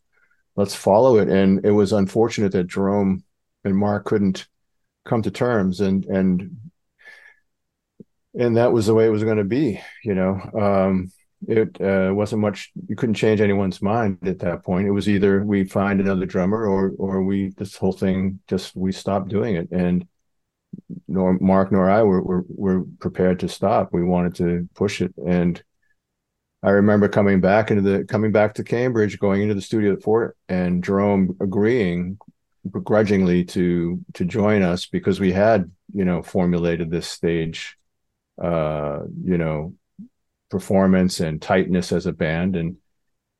let's 0.56 0.76
follow 0.76 1.18
it. 1.18 1.30
And 1.30 1.66
it 1.66 1.72
was 1.72 1.94
unfortunate 1.94 2.52
that 2.54 2.68
Jerome 2.68 3.24
and 3.64 3.76
Mark 3.76 4.06
couldn't 4.06 4.48
come 5.06 5.22
to 5.22 5.32
terms 5.32 5.80
and 5.82 6.06
and 6.06 6.58
and 8.38 8.58
that 8.58 8.72
was 8.74 8.88
the 8.88 8.94
way 8.94 9.06
it 9.06 9.12
was 9.12 9.24
going 9.24 9.38
to 9.38 9.44
be 9.44 9.80
you 10.04 10.16
know? 10.16 10.40
Um, 10.60 11.12
it 11.48 11.80
uh, 11.82 12.14
wasn't 12.14 12.42
much 12.42 12.72
you 12.88 12.96
couldn't 12.96 13.16
change 13.16 13.42
anyone's 13.42 13.82
mind 13.82 14.20
at 14.26 14.40
that 14.40 14.64
point. 14.64 14.88
It 14.88 14.92
was 14.92 15.10
either 15.10 15.44
we 15.44 15.66
find 15.66 16.00
another 16.00 16.26
drummer 16.26 16.66
or 16.66 16.94
or 16.98 17.24
we 17.24 17.50
this 17.58 17.76
whole 17.76 17.92
thing 17.92 18.40
just 18.48 18.76
we 18.76 18.92
stopped 18.92 19.30
doing 19.30 19.56
it. 19.56 19.70
And 19.72 20.08
nor 21.08 21.38
Mark 21.40 21.72
nor 21.72 21.90
I 21.90 22.04
were, 22.04 22.22
were 22.22 22.46
were 22.48 22.86
prepared 23.00 23.40
to 23.42 23.50
stop. 23.50 23.90
We 23.94 24.04
wanted 24.04 24.36
to 24.36 24.68
push 24.74 25.02
it, 25.02 25.14
and 25.18 25.62
I 26.62 26.72
remember 26.72 27.10
coming 27.10 27.42
back 27.42 27.72
into 27.72 27.82
the 27.82 28.06
coming 28.06 28.32
back 28.32 28.56
to 28.56 28.64
Cambridge, 28.64 29.20
going 29.20 29.42
into 29.42 29.56
the 29.56 29.62
studio 29.62 29.94
at 29.94 30.04
Fort, 30.04 30.38
and 30.48 30.84
Jerome 30.84 31.36
agreeing 31.42 32.18
begrudgingly 32.70 33.44
to 33.46 34.00
to 34.14 34.26
join 34.26 34.62
us 34.62 34.86
because 34.86 35.20
we 35.20 35.32
had 35.32 35.70
you 35.94 36.06
know 36.06 36.22
formulated 36.22 36.90
this 36.90 37.08
stage, 37.08 37.78
uh, 38.42 39.00
you 39.24 39.38
know, 39.38 39.74
performance 40.50 41.20
and 41.20 41.42
tightness 41.42 41.92
as 41.92 42.06
a 42.06 42.14
band, 42.14 42.56
and 42.56 42.78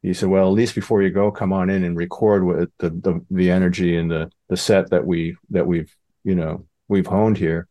he 0.02 0.14
said, 0.14 0.30
"Well, 0.30 0.48
at 0.48 0.54
least 0.54 0.76
before 0.76 1.02
you 1.02 1.10
go, 1.10 1.32
come 1.32 1.54
on 1.54 1.70
in 1.70 1.84
and 1.84 1.98
record 1.98 2.44
with 2.44 2.72
the 2.80 2.90
the, 2.90 3.26
the 3.32 3.52
energy 3.52 3.98
and 3.98 4.10
the 4.10 4.32
the 4.50 4.58
set 4.58 4.90
that 4.92 5.06
we 5.06 5.38
that 5.52 5.66
we've 5.66 5.94
you 6.24 6.36
know 6.36 6.66
we've 6.88 7.08
honed 7.08 7.38
here. 7.38 7.68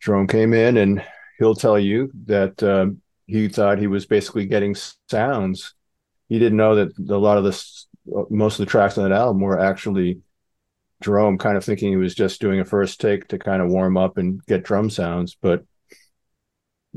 Jerome 0.00 0.26
came 0.26 0.52
in 0.52 0.76
and 0.76 1.02
he'll 1.38 1.54
tell 1.54 1.78
you 1.78 2.10
that 2.26 2.62
um, 2.62 3.00
he 3.26 3.48
thought 3.48 3.78
he 3.78 3.86
was 3.86 4.06
basically 4.06 4.46
getting 4.46 4.76
sounds. 5.08 5.74
He 6.28 6.38
didn't 6.38 6.58
know 6.58 6.74
that 6.76 6.98
a 6.98 7.16
lot 7.16 7.38
of 7.38 7.44
this, 7.44 7.86
most 8.06 8.58
of 8.58 8.66
the 8.66 8.70
tracks 8.70 8.98
on 8.98 9.08
that 9.08 9.16
album 9.16 9.40
were 9.40 9.58
actually 9.58 10.20
Jerome 11.02 11.38
kind 11.38 11.56
of 11.56 11.64
thinking 11.64 11.90
he 11.90 11.96
was 11.96 12.14
just 12.14 12.40
doing 12.40 12.60
a 12.60 12.64
first 12.64 13.00
take 13.00 13.28
to 13.28 13.38
kind 13.38 13.62
of 13.62 13.68
warm 13.68 13.96
up 13.96 14.18
and 14.18 14.44
get 14.46 14.64
drum 14.64 14.90
sounds. 14.90 15.36
But 15.40 15.64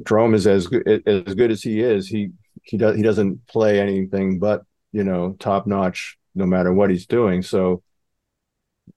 Jerome 0.05 0.33
is 0.33 0.47
as 0.47 0.67
good 0.67 1.03
as 1.07 1.33
good 1.33 1.51
as 1.51 1.61
he 1.61 1.81
is. 1.81 2.07
He 2.07 2.29
he 2.63 2.77
does 2.77 2.95
he 2.95 3.03
doesn't 3.03 3.47
play 3.47 3.79
anything 3.79 4.39
but 4.39 4.63
you 4.91 5.03
know 5.03 5.35
top 5.39 5.67
notch 5.67 6.17
no 6.35 6.45
matter 6.45 6.73
what 6.73 6.89
he's 6.89 7.05
doing. 7.05 7.41
So 7.41 7.81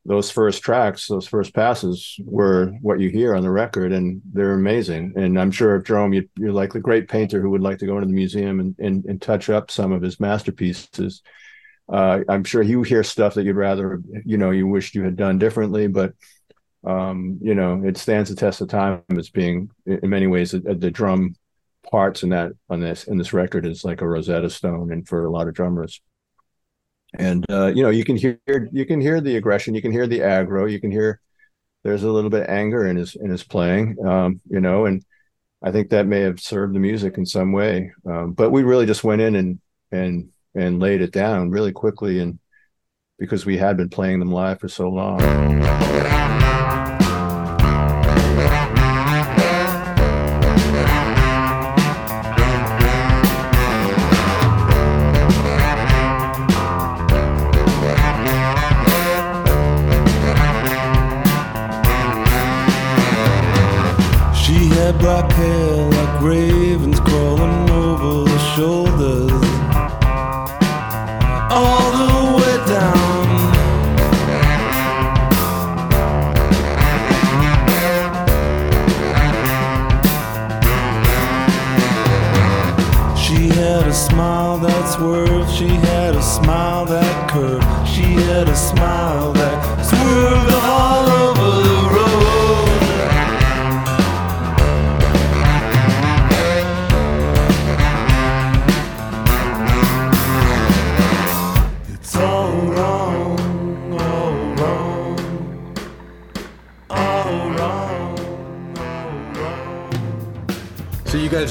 those 0.05 0.31
first 0.31 0.63
tracks, 0.63 1.07
those 1.09 1.27
first 1.27 1.55
passes 1.55 2.17
were 2.25 2.73
what 2.81 3.01
you 3.01 3.11
hear 3.11 3.35
on 3.35 3.43
the 3.43 3.51
record, 3.51 3.93
and 3.93 4.21
they're 4.33 4.53
amazing. 4.55 5.15
And 5.17 5.39
I'm 5.39 5.51
sure 5.51 5.77
if 5.77 5.85
Jerome, 5.85 6.13
you, 6.13 6.29
are 6.43 6.53
like 6.53 6.73
the 6.73 6.81
great 6.81 7.09
painter 7.09 7.41
who 7.41 7.51
would 7.51 7.61
like 7.61 7.79
to 7.79 7.87
go 7.87 7.97
into 7.97 8.07
the 8.07 8.13
museum 8.13 8.61
and, 8.61 8.75
and, 8.79 9.05
and 9.07 9.21
touch 9.21 9.51
up 9.51 9.71
some 9.71 9.93
of 9.93 10.03
his 10.03 10.21
masterpieces. 10.21 11.23
Uh, 11.91 12.21
I'm 12.29 12.45
sure 12.45 12.63
you 12.63 12.83
hear 12.83 13.03
stuff 13.03 13.35
that 13.35 13.45
you'd 13.45 13.57
rather, 13.57 14.01
you 14.25 14.39
know, 14.39 14.51
you 14.51 14.67
wished 14.67 14.95
you 14.95 15.03
had 15.03 15.17
done 15.17 15.39
differently, 15.39 15.89
but 15.89 16.15
um, 16.85 17.39
you 17.43 17.55
know, 17.55 17.83
it 17.85 17.99
stands 17.99 18.31
the 18.31 18.37
test 18.37 18.61
of 18.61 18.69
time 18.69 19.03
as 19.17 19.29
being, 19.29 19.71
in 19.87 20.09
many 20.09 20.27
ways, 20.27 20.53
the, 20.53 20.61
the 20.61 20.91
drum 20.91 21.35
parts 21.91 22.23
in 22.23 22.31
that 22.31 22.53
on 22.69 22.81
this 22.81 23.05
in 23.05 23.19
this 23.19 23.33
record 23.33 23.67
is 23.67 23.85
like 23.85 24.01
a 24.01 24.09
Rosetta 24.09 24.49
Stone, 24.51 24.93
and 24.93 25.07
for 25.07 25.25
a 25.25 25.31
lot 25.31 25.49
of 25.49 25.55
drummers. 25.55 26.01
And 27.19 27.45
uh, 27.51 27.73
you 27.75 27.83
know 27.83 27.91
you 27.91 28.05
can 28.05 28.17
hear 28.17 28.39
you 28.47 28.87
can 28.87 29.01
hear 29.01 29.21
the 29.21 29.37
aggression 29.37 29.75
you 29.75 29.83
can 29.83 29.91
hear 29.91 30.07
the 30.07 30.21
aggro 30.21 30.71
you 30.71 30.81
can 30.81 30.93
hear 30.93 31.21
there's 31.83 32.05
a 32.05 32.11
little 32.11 32.31
bit 32.31 32.43
of 32.43 32.49
anger 32.49 32.87
in 32.87 32.97
his 32.97 33.17
in 33.17 33.31
his 33.31 33.43
playing 33.43 33.97
um, 34.07 34.41
you 34.49 34.61
know 34.61 34.85
and 34.87 35.05
i 35.63 35.73
think 35.73 35.91
that 35.91 36.07
may 36.07 36.21
have 36.21 36.39
served 36.39 36.75
the 36.75 36.79
music 36.79 37.19
in 37.19 37.27
some 37.27 37.53
way. 37.53 37.91
Um, 38.07 38.33
but 38.33 38.51
we 38.51 38.63
really 38.63 38.87
just 38.87 39.03
went 39.03 39.23
in 39.23 39.35
and 39.35 39.61
and 39.91 40.29
and 40.55 40.81
laid 40.81 41.01
it 41.01 41.13
down 41.13 41.51
really 41.51 41.73
quickly 41.73 42.19
and 42.19 42.39
because 43.19 43.45
we 43.45 43.57
had 43.57 43.77
been 43.77 43.91
playing 43.91 44.19
them 44.19 44.33
live 44.33 44.59
for 44.61 44.69
so 44.69 44.89
long 44.89 45.21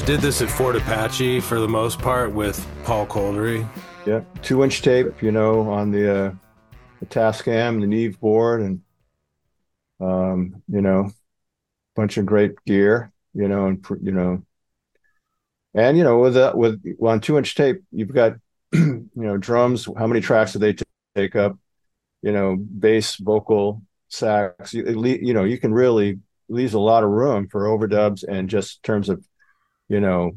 guys 0.00 0.06
did 0.06 0.20
this 0.20 0.40
at 0.40 0.50
Fort 0.50 0.76
Apache 0.76 1.40
for 1.40 1.60
the 1.60 1.68
most 1.68 1.98
part 1.98 2.32
with 2.32 2.66
Paul 2.84 3.06
Kolderie. 3.06 3.68
Yeah, 4.06 4.20
two 4.40 4.64
inch 4.64 4.80
tape, 4.82 5.22
you 5.22 5.30
know, 5.30 5.68
on 5.68 5.90
the, 5.90 6.26
uh, 6.26 6.34
the 7.00 7.06
Tascam, 7.06 7.80
the 7.80 7.86
Neve 7.86 8.18
board, 8.18 8.62
and 8.62 8.80
um, 10.00 10.62
you 10.68 10.80
know, 10.80 11.00
a 11.00 11.12
bunch 11.96 12.16
of 12.16 12.24
great 12.24 12.52
gear, 12.64 13.12
you 13.34 13.46
know, 13.46 13.66
and 13.66 13.84
you 14.00 14.12
know, 14.12 14.42
and 15.74 15.98
you 15.98 16.04
know, 16.04 16.18
with 16.18 16.36
uh, 16.36 16.52
with 16.54 16.82
well, 16.98 17.12
on 17.12 17.20
two 17.20 17.36
inch 17.36 17.54
tape, 17.54 17.82
you've 17.92 18.14
got 18.14 18.34
you 18.72 19.10
know 19.14 19.36
drums. 19.36 19.86
How 19.98 20.06
many 20.06 20.20
tracks 20.20 20.54
do 20.54 20.60
they 20.60 20.72
t- 20.72 20.84
take 21.14 21.36
up? 21.36 21.58
You 22.22 22.32
know, 22.32 22.56
bass, 22.56 23.16
vocal, 23.16 23.82
sax. 24.08 24.72
You, 24.72 24.84
you 25.04 25.34
know, 25.34 25.44
you 25.44 25.58
can 25.58 25.74
really 25.74 26.20
leaves 26.48 26.74
a 26.74 26.80
lot 26.80 27.04
of 27.04 27.10
room 27.10 27.48
for 27.48 27.64
overdubs 27.64 28.24
and 28.26 28.48
just 28.48 28.82
terms 28.82 29.08
of 29.08 29.22
you 29.90 30.00
know, 30.00 30.32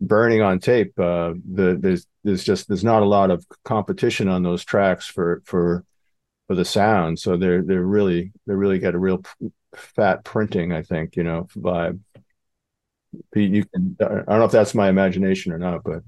burning 0.00 0.42
on 0.42 0.60
tape, 0.60 0.96
uh, 0.98 1.32
the 1.50 1.76
there's 1.80 2.06
there's 2.22 2.44
just 2.44 2.68
there's 2.68 2.84
not 2.84 3.02
a 3.02 3.06
lot 3.06 3.30
of 3.30 3.44
competition 3.64 4.28
on 4.28 4.42
those 4.42 4.64
tracks 4.64 5.06
for 5.06 5.42
for 5.46 5.84
for 6.46 6.54
the 6.54 6.64
sound. 6.64 7.18
So 7.18 7.36
they're 7.36 7.62
they're 7.62 7.82
really 7.82 8.32
they 8.46 8.54
really 8.54 8.78
get 8.78 8.94
a 8.94 8.98
real 8.98 9.22
fat 9.74 10.22
printing, 10.24 10.72
I 10.72 10.82
think, 10.82 11.16
you 11.16 11.24
know, 11.24 11.48
vibe. 11.56 12.00
You 13.34 13.64
can 13.64 13.96
I 14.00 14.04
don't 14.04 14.28
know 14.28 14.44
if 14.44 14.52
that's 14.52 14.74
my 14.74 14.88
imagination 14.88 15.52
or 15.52 15.58
not, 15.58 15.82
but 15.84 16.02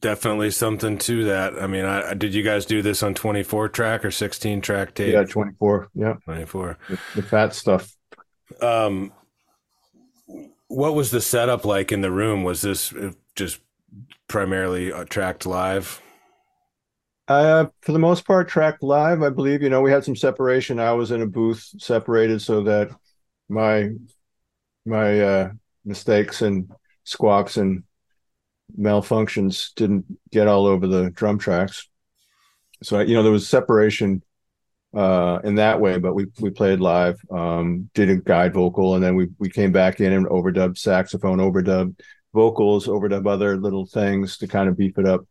definitely 0.00 0.50
something 0.50 0.96
to 0.98 1.24
that. 1.24 1.60
I 1.60 1.66
mean, 1.66 1.84
I, 1.84 2.14
did 2.14 2.32
you 2.34 2.42
guys 2.42 2.64
do 2.64 2.80
this 2.80 3.02
on 3.02 3.14
24 3.14 3.68
track 3.68 4.04
or 4.04 4.10
16 4.10 4.62
track 4.62 4.94
tape? 4.94 5.12
Yeah, 5.12 5.24
24. 5.24 5.88
Yeah. 5.94 6.14
24. 6.24 6.78
The, 6.88 6.98
the 7.16 7.22
fat 7.22 7.54
stuff. 7.54 7.94
Um, 8.62 9.12
what 10.68 10.94
was 10.94 11.10
the 11.10 11.20
setup 11.20 11.64
like 11.64 11.92
in 11.92 12.00
the 12.00 12.10
room? 12.10 12.42
Was 12.42 12.62
this 12.62 12.92
uh, 12.92 13.12
just 13.36 13.60
primarily 14.28 14.92
uh, 14.92 15.04
tracked 15.04 15.46
live? 15.46 16.00
Uh, 17.26 17.66
for 17.80 17.92
the 17.92 17.98
most 17.98 18.26
part, 18.26 18.48
tracked 18.48 18.82
live. 18.82 19.22
I 19.22 19.30
believe. 19.30 19.62
You 19.62 19.70
know, 19.70 19.80
we 19.80 19.90
had 19.90 20.04
some 20.04 20.16
separation. 20.16 20.78
I 20.78 20.92
was 20.92 21.10
in 21.10 21.22
a 21.22 21.26
booth, 21.26 21.70
separated, 21.78 22.42
so 22.42 22.62
that 22.64 22.90
my 23.48 23.90
my 24.84 25.20
uh, 25.20 25.52
mistakes 25.84 26.42
and 26.42 26.70
squawks 27.04 27.56
and 27.56 27.84
malfunctions 28.78 29.74
didn't 29.74 30.04
get 30.32 30.48
all 30.48 30.66
over 30.66 30.86
the 30.86 31.10
drum 31.10 31.38
tracks. 31.38 31.88
So 32.82 33.00
you 33.00 33.14
know, 33.14 33.22
there 33.22 33.32
was 33.32 33.48
separation 33.48 34.22
uh, 34.94 35.40
in 35.44 35.56
that 35.56 35.80
way, 35.80 35.98
but 35.98 36.14
we 36.14 36.26
we 36.40 36.50
played 36.50 36.80
live, 36.80 37.20
um, 37.30 37.90
did 37.94 38.10
a 38.10 38.16
guide 38.16 38.54
vocal, 38.54 38.94
and 38.94 39.02
then 39.02 39.16
we 39.16 39.28
we 39.38 39.50
came 39.50 39.72
back 39.72 40.00
in 40.00 40.12
and 40.12 40.26
overdubbed 40.26 40.78
saxophone, 40.78 41.38
overdubbed 41.38 42.00
vocals, 42.32 42.86
overdub 42.86 43.26
other 43.26 43.56
little 43.56 43.86
things 43.86 44.38
to 44.38 44.46
kind 44.46 44.68
of 44.68 44.76
beef 44.76 44.98
it 44.98 45.06
up. 45.06 45.22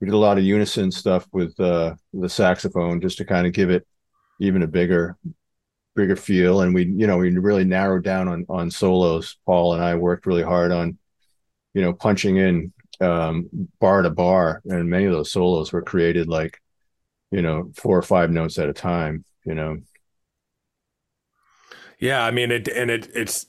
We 0.00 0.06
did 0.06 0.14
a 0.14 0.18
lot 0.18 0.38
of 0.38 0.44
unison 0.44 0.90
stuff 0.90 1.26
with 1.32 1.58
uh, 1.60 1.94
the 2.12 2.28
saxophone 2.28 3.00
just 3.00 3.18
to 3.18 3.24
kind 3.24 3.46
of 3.46 3.52
give 3.52 3.70
it 3.70 3.86
even 4.40 4.62
a 4.62 4.66
bigger 4.66 5.16
bigger 5.94 6.14
feel 6.14 6.60
and 6.60 6.74
we 6.74 6.84
you 6.84 7.06
know 7.06 7.16
we 7.16 7.30
really 7.38 7.64
narrowed 7.64 8.04
down 8.04 8.28
on 8.28 8.44
on 8.50 8.70
solos 8.70 9.38
paul 9.46 9.72
and 9.72 9.82
i 9.82 9.94
worked 9.94 10.26
really 10.26 10.42
hard 10.42 10.70
on 10.70 10.98
you 11.72 11.80
know 11.80 11.94
punching 11.94 12.36
in 12.36 12.70
um 13.00 13.48
bar 13.80 14.02
to 14.02 14.10
bar 14.10 14.60
and 14.66 14.90
many 14.90 15.06
of 15.06 15.12
those 15.12 15.32
solos 15.32 15.72
were 15.72 15.80
created 15.80 16.28
like 16.28 16.60
you 17.30 17.42
know 17.42 17.70
four 17.74 17.96
or 17.96 18.02
five 18.02 18.30
notes 18.30 18.58
at 18.58 18.68
a 18.68 18.72
time 18.72 19.24
you 19.44 19.54
know? 19.54 19.78
Yeah 21.98 22.24
i 22.24 22.30
mean 22.30 22.50
it 22.50 22.68
and 22.68 22.90
it 22.90 23.08
it's 23.14 23.46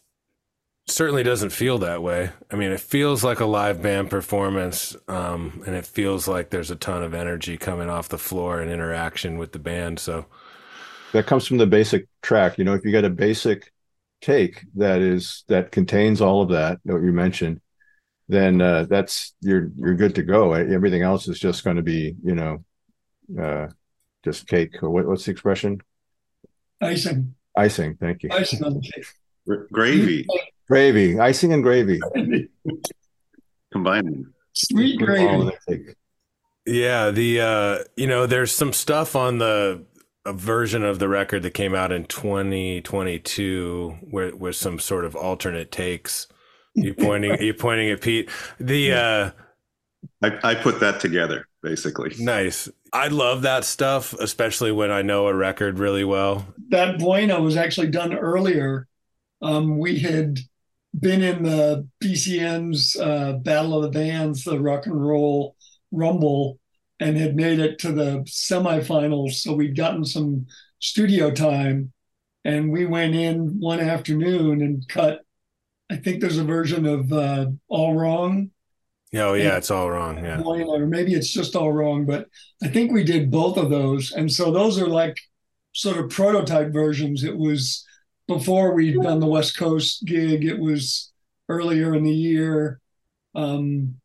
certainly 0.90 1.22
doesn't 1.22 1.50
feel 1.50 1.80
that 1.80 2.02
way. 2.02 2.32
I 2.50 2.56
mean 2.56 2.72
it 2.72 2.80
feels 2.80 3.22
like 3.24 3.42
a 3.42 3.46
live 3.46 3.82
band 3.82 4.10
performance 4.10 4.96
um 5.08 5.64
and 5.66 5.76
it 5.76 5.86
feels 5.86 6.28
like 6.28 6.50
there's 6.50 6.72
a 6.72 6.76
ton 6.76 7.04
of 7.04 7.14
energy 7.14 7.58
coming 7.58 7.90
off 7.90 8.10
the 8.10 8.18
floor 8.18 8.62
and 8.62 8.72
interaction 8.72 9.38
with 9.38 9.52
the 9.52 9.60
band 9.60 10.00
so. 10.00 10.26
That 11.14 11.26
comes 11.26 11.48
from 11.48 11.58
the 11.58 11.68
basic 11.68 12.08
track 12.22 12.58
you 12.58 12.64
know 12.64 12.74
if 12.74 12.86
you 12.86 12.92
get 12.92 13.06
a 13.06 13.10
basic 13.10 13.72
take 14.22 14.66
that 14.76 15.02
is 15.02 15.44
that 15.48 15.72
contains 15.72 16.22
all 16.22 16.42
of 16.42 16.50
that 16.50 16.80
that 16.86 17.02
you 17.02 17.12
mentioned 17.12 17.62
then 18.30 18.62
uh, 18.62 18.86
that's 18.90 19.34
you're 19.42 19.72
you're 19.78 19.96
good 19.96 20.16
to 20.16 20.24
go. 20.24 20.54
Everything 20.54 21.02
else 21.02 21.28
is 21.28 21.40
just 21.40 21.64
going 21.64 21.78
to 21.78 21.82
be 21.82 22.16
you 22.24 22.36
know 22.36 22.64
uh, 23.40 23.68
just 24.24 24.48
cake. 24.48 24.82
Or 24.82 24.90
what, 24.90 25.06
what's 25.06 25.26
the 25.26 25.32
expression? 25.32 25.82
Icing. 26.82 27.36
Icing 27.56 27.98
thank 28.00 28.24
you. 28.24 28.30
Icing 28.32 28.64
on 28.64 28.76
the 28.76 28.82
cake. 28.82 29.06
R- 29.50 29.68
gravy. 29.72 30.28
Gravy. 30.68 31.20
Icing 31.20 31.54
and 31.54 31.64
gravy. 31.64 32.00
Combining. 33.72 34.28
Sweet 34.54 35.00
gravy. 35.00 35.52
yeah 36.66 37.12
the 37.12 37.40
uh 37.40 37.78
you 37.96 38.08
know 38.08 38.26
there's 38.26 38.52
some 38.52 38.74
stuff 38.74 39.16
on 39.16 39.38
the 39.38 39.84
a 40.26 40.34
version 40.34 40.84
of 40.84 41.00
the 41.00 41.08
record 41.08 41.42
that 41.44 41.52
came 41.52 41.74
out 41.74 41.92
in 41.92 42.04
2022 42.06 43.98
where 44.10 44.36
with 44.36 44.56
some 44.56 44.78
sort 44.78 45.06
of 45.06 45.16
alternate 45.16 45.72
takes. 45.72 46.28
You 46.76 46.94
pointing 46.94 47.42
you 47.42 47.54
pointing 47.54 47.90
at 47.90 48.02
pete. 48.02 48.30
The 48.60 48.94
uh 48.94 49.32
I, 50.22 50.38
I 50.44 50.56
put 50.56 50.80
that 50.80 51.00
together 51.00 51.48
basically 51.62 52.14
nice 52.20 52.70
i 52.94 53.08
love 53.08 53.42
that 53.42 53.66
stuff 53.66 54.14
especially 54.14 54.72
when 54.72 54.92
i 54.92 55.02
know 55.02 55.28
a 55.28 55.34
record 55.34 55.80
really 55.80 56.04
well 56.04 56.46
that 56.70 57.00
Buena 57.00 57.40
was 57.42 57.58
actually 57.58 57.88
done 57.88 58.14
earlier 58.14 58.88
um 59.42 59.78
we 59.80 60.00
had 60.00 60.40
been 60.98 61.22
in 61.22 61.44
the 61.44 61.88
BCN's 62.04 62.96
uh 62.96 63.34
battle 63.34 63.76
of 63.76 63.84
the 63.84 64.00
bands 64.00 64.44
the 64.44 64.60
rock 64.60 64.86
and 64.86 65.00
roll 65.00 65.56
rumble 65.92 66.60
and 67.00 67.18
had 67.18 67.36
made 67.36 67.60
it 67.60 67.80
to 67.80 67.92
the 67.92 68.20
semifinals. 68.28 69.34
So 69.34 69.54
we'd 69.54 69.76
gotten 69.76 70.06
some 70.06 70.48
studio 70.80 71.32
time. 71.32 71.94
And 72.44 72.72
we 72.72 72.86
went 72.86 73.14
in 73.14 73.60
one 73.60 73.80
afternoon 73.80 74.62
and 74.62 74.88
cut, 74.88 75.22
I 75.90 75.98
think 75.98 76.22
there's 76.22 76.38
a 76.38 76.44
version 76.44 76.86
of 76.86 77.12
uh, 77.12 77.48
All 77.68 77.96
Wrong. 77.96 78.52
Oh, 79.16 79.34
yeah, 79.34 79.50
and, 79.50 79.58
it's 79.58 79.72
all 79.72 79.90
wrong. 79.90 80.24
Yeah. 80.24 80.42
Or 80.42 80.86
maybe 80.86 81.14
it's 81.14 81.32
just 81.32 81.56
all 81.56 81.72
wrong, 81.72 82.06
but 82.06 82.28
I 82.62 82.68
think 82.68 82.92
we 82.92 83.04
did 83.04 83.32
both 83.32 83.58
of 83.58 83.70
those. 83.70 84.12
And 84.12 84.32
so 84.32 84.52
those 84.52 84.80
are 84.80 84.88
like 84.88 85.18
sort 85.74 85.98
of 85.98 86.10
prototype 86.10 86.74
versions. 86.74 87.24
It 87.24 87.38
was 87.38 87.86
before 88.28 88.74
we'd 88.74 89.02
done 89.02 89.20
the 89.20 89.28
West 89.28 89.58
Coast 89.58 90.06
gig, 90.06 90.44
it 90.44 90.60
was 90.60 91.12
earlier 91.48 91.96
in 91.96 92.04
the 92.04 92.14
year. 92.14 92.82
Um, 93.34 93.96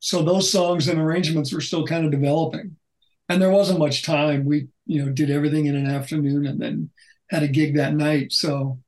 so 0.00 0.22
those 0.22 0.50
songs 0.50 0.88
and 0.88 1.00
arrangements 1.00 1.52
were 1.52 1.60
still 1.60 1.86
kind 1.86 2.04
of 2.04 2.10
developing 2.10 2.76
and 3.30 3.40
there 3.40 3.50
wasn't 3.50 3.78
much 3.78 4.02
time 4.02 4.44
we 4.44 4.66
you 4.86 5.02
know 5.02 5.10
did 5.12 5.30
everything 5.30 5.66
in 5.66 5.76
an 5.76 5.86
afternoon 5.86 6.46
and 6.46 6.60
then 6.60 6.90
had 7.30 7.42
a 7.42 7.48
gig 7.48 7.76
that 7.76 7.94
night 7.94 8.32
so 8.32 8.78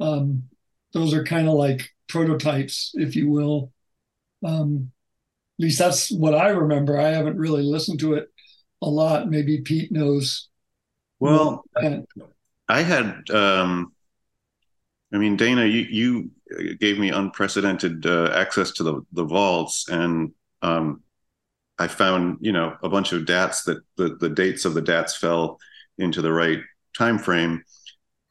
um, 0.00 0.44
those 0.92 1.12
are 1.12 1.24
kind 1.24 1.48
of 1.48 1.54
like 1.54 1.90
prototypes 2.08 2.92
if 2.94 3.16
you 3.16 3.28
will 3.28 3.71
um, 4.44 4.90
at 5.58 5.64
least 5.64 5.78
that's 5.78 6.10
what 6.10 6.34
i 6.34 6.48
remember. 6.48 6.98
I 6.98 7.10
haven't 7.10 7.38
really 7.38 7.62
listened 7.62 8.00
to 8.00 8.14
it 8.14 8.28
a 8.80 8.88
lot. 8.88 9.30
Maybe 9.30 9.60
pete 9.60 9.92
knows 9.92 10.48
well 11.20 11.64
i 12.68 12.82
had 12.82 13.22
um, 13.30 13.92
i 15.12 15.18
mean 15.18 15.36
dana 15.36 15.64
you, 15.64 15.86
you 16.48 16.76
gave 16.80 16.98
me 16.98 17.10
unprecedented 17.10 18.04
uh, 18.06 18.32
access 18.34 18.72
to 18.72 18.82
the, 18.82 19.00
the 19.12 19.24
vaults 19.24 19.88
and 19.88 20.32
um, 20.62 21.02
I 21.78 21.88
found 21.88 22.38
you 22.40 22.52
know 22.52 22.76
a 22.82 22.88
bunch 22.88 23.12
of 23.12 23.26
DATs 23.26 23.64
that 23.64 23.78
the, 23.96 24.16
the 24.20 24.28
dates 24.28 24.64
of 24.64 24.74
the 24.74 24.82
DATs 24.82 25.16
fell 25.16 25.58
into 25.98 26.22
the 26.22 26.32
right 26.32 26.60
time 26.96 27.18
frame, 27.18 27.64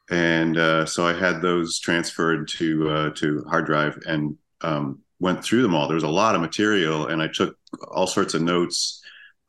and 0.09 0.57
uh, 0.57 0.85
so 0.85 1.05
I 1.05 1.13
had 1.13 1.41
those 1.41 1.79
transferred 1.79 2.47
to 2.59 2.89
uh, 2.89 3.09
to 3.15 3.43
hard 3.49 3.65
drive 3.65 4.01
and 4.05 4.37
um, 4.61 4.99
went 5.21 5.43
through 5.43 5.61
them 5.61 5.73
all. 5.73 5.87
There 5.87 5.95
was 5.95 6.03
a 6.03 6.09
lot 6.09 6.35
of 6.35 6.41
material, 6.41 7.07
and 7.07 7.21
I 7.21 7.27
took 7.27 7.57
all 7.89 8.07
sorts 8.07 8.33
of 8.33 8.41
notes 8.41 9.01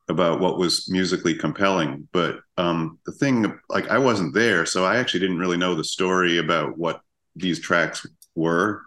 about 0.09 0.39
what 0.39 0.59
was 0.59 0.89
musically 0.89 1.35
compelling. 1.35 2.09
But 2.13 2.39
um, 2.57 2.99
the 3.07 3.13
thing, 3.13 3.59
like, 3.69 3.89
I 3.89 3.99
wasn't 3.99 4.35
there, 4.35 4.65
so 4.67 4.85
I 4.85 4.99
actually 4.99 5.21
didn't 5.21 5.39
really 5.39 5.57
know 5.57 5.75
the 5.75 5.83
story 5.85 6.39
about 6.39 6.79
what 6.79 7.01
these 7.35 7.59
tracks 7.59 8.07
were 8.37 8.83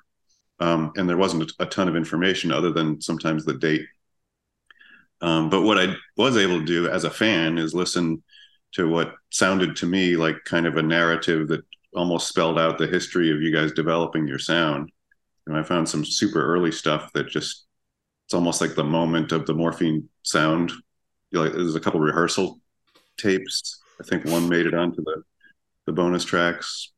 um, 0.59 0.93
and 0.95 1.09
there 1.09 1.17
wasn't 1.17 1.51
a, 1.59 1.65
ton 1.65 1.87
of 1.87 1.95
information 1.95 2.51
other 2.51 2.71
than 2.71 3.01
sometimes 3.01 3.45
the 3.45 3.53
date. 3.53 3.85
Um, 5.21 5.49
but 5.49 5.63
what 5.63 5.77
I 5.77 5.95
was 6.17 6.37
able 6.37 6.59
to 6.59 6.65
do 6.65 6.89
as 6.89 7.03
a 7.03 7.09
fan 7.09 7.57
is 7.57 7.73
listen 7.73 8.23
to 8.73 8.89
what 8.89 9.15
sounded 9.31 9.75
to 9.77 9.85
me 9.85 10.15
like 10.15 10.43
kind 10.45 10.65
of 10.65 10.77
a 10.77 10.81
narrative 10.81 11.47
that 11.47 11.63
almost 11.95 12.27
spelled 12.27 12.59
out 12.59 12.77
the 12.77 12.87
history 12.87 13.31
of 13.31 13.41
you 13.41 13.51
guys 13.53 13.71
developing 13.71 14.27
your 14.27 14.39
sound. 14.39 14.91
And 15.47 15.57
I 15.57 15.63
found 15.63 15.87
some 15.87 16.03
super 16.05 16.43
early 16.43 16.71
stuff 16.71 17.13
that 17.13 17.27
just 17.27 17.65
it's 18.25 18.33
almost 18.33 18.61
like 18.61 18.75
the 18.75 18.83
moment 18.83 19.31
of 19.31 19.45
the 19.45 19.53
morphine 19.53 20.09
sound. 20.23 20.71
You 21.31 21.41
like 21.41 21.53
there's 21.53 21.75
a 21.75 21.79
couple 21.79 21.99
rehearsal 21.99 22.59
tapes. 23.17 23.81
I 23.99 24.03
think 24.03 24.25
one 24.25 24.49
made 24.49 24.65
it 24.65 24.73
onto 24.73 25.03
the 25.03 25.23
the 25.85 25.93
bonus 25.93 26.25
tracks. 26.25 26.91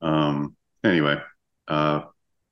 Um, 0.00 0.56
anyway, 0.84 1.20
uh, 1.68 2.02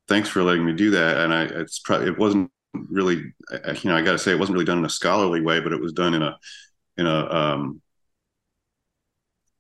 thanks 0.09 0.29
for 0.29 0.42
letting 0.42 0.64
me 0.64 0.72
do 0.72 0.90
that. 0.90 1.18
And 1.18 1.33
I, 1.33 1.44
it's 1.44 1.79
probably, 1.79 2.09
it 2.09 2.18
wasn't 2.18 2.50
really, 2.74 3.16
you 3.16 3.90
know, 3.90 3.96
I 3.96 4.03
got 4.03 4.12
to 4.12 4.18
say 4.18 4.33
it 4.33 4.38
wasn't 4.38 4.55
really 4.55 4.64
done 4.64 4.79
in 4.79 4.85
a 4.85 4.90
scholarly 4.90 5.40
way, 5.40 5.61
but 5.61 5.72
it 5.72 5.81
was 5.81 5.92
done 5.92 6.14
in 6.14 6.22
a, 6.22 6.38
in 6.96 7.07
a, 7.07 7.33
um, 7.33 7.81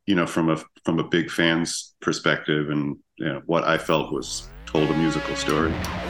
you 0.06 0.14
know, 0.14 0.26
from 0.26 0.50
a, 0.50 0.62
from 0.84 0.98
a 0.98 1.08
big 1.08 1.30
fan's 1.30 1.94
perspective 2.00 2.70
and, 2.70 2.96
you 3.16 3.26
know, 3.26 3.42
what 3.46 3.64
I 3.64 3.78
felt 3.78 4.12
was 4.12 4.48
told 4.72 4.88
a 4.88 4.94
musical 4.94 5.34
story. 5.34 6.09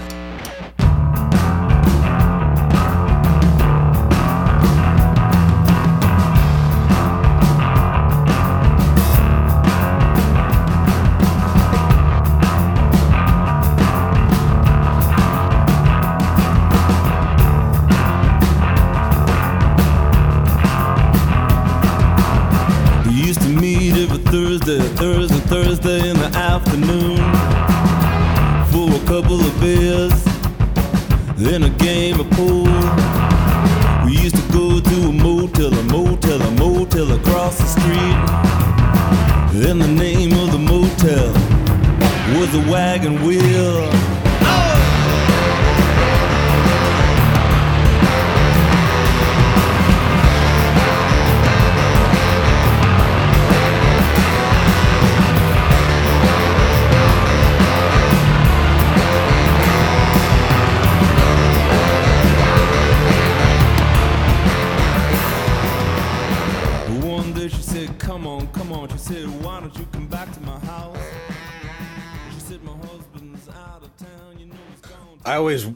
Always 75.40 75.66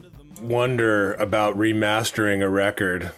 wonder 0.41 1.15
about 1.15 1.57
remastering 1.57 2.43
a 2.43 2.47
record. 2.47 3.11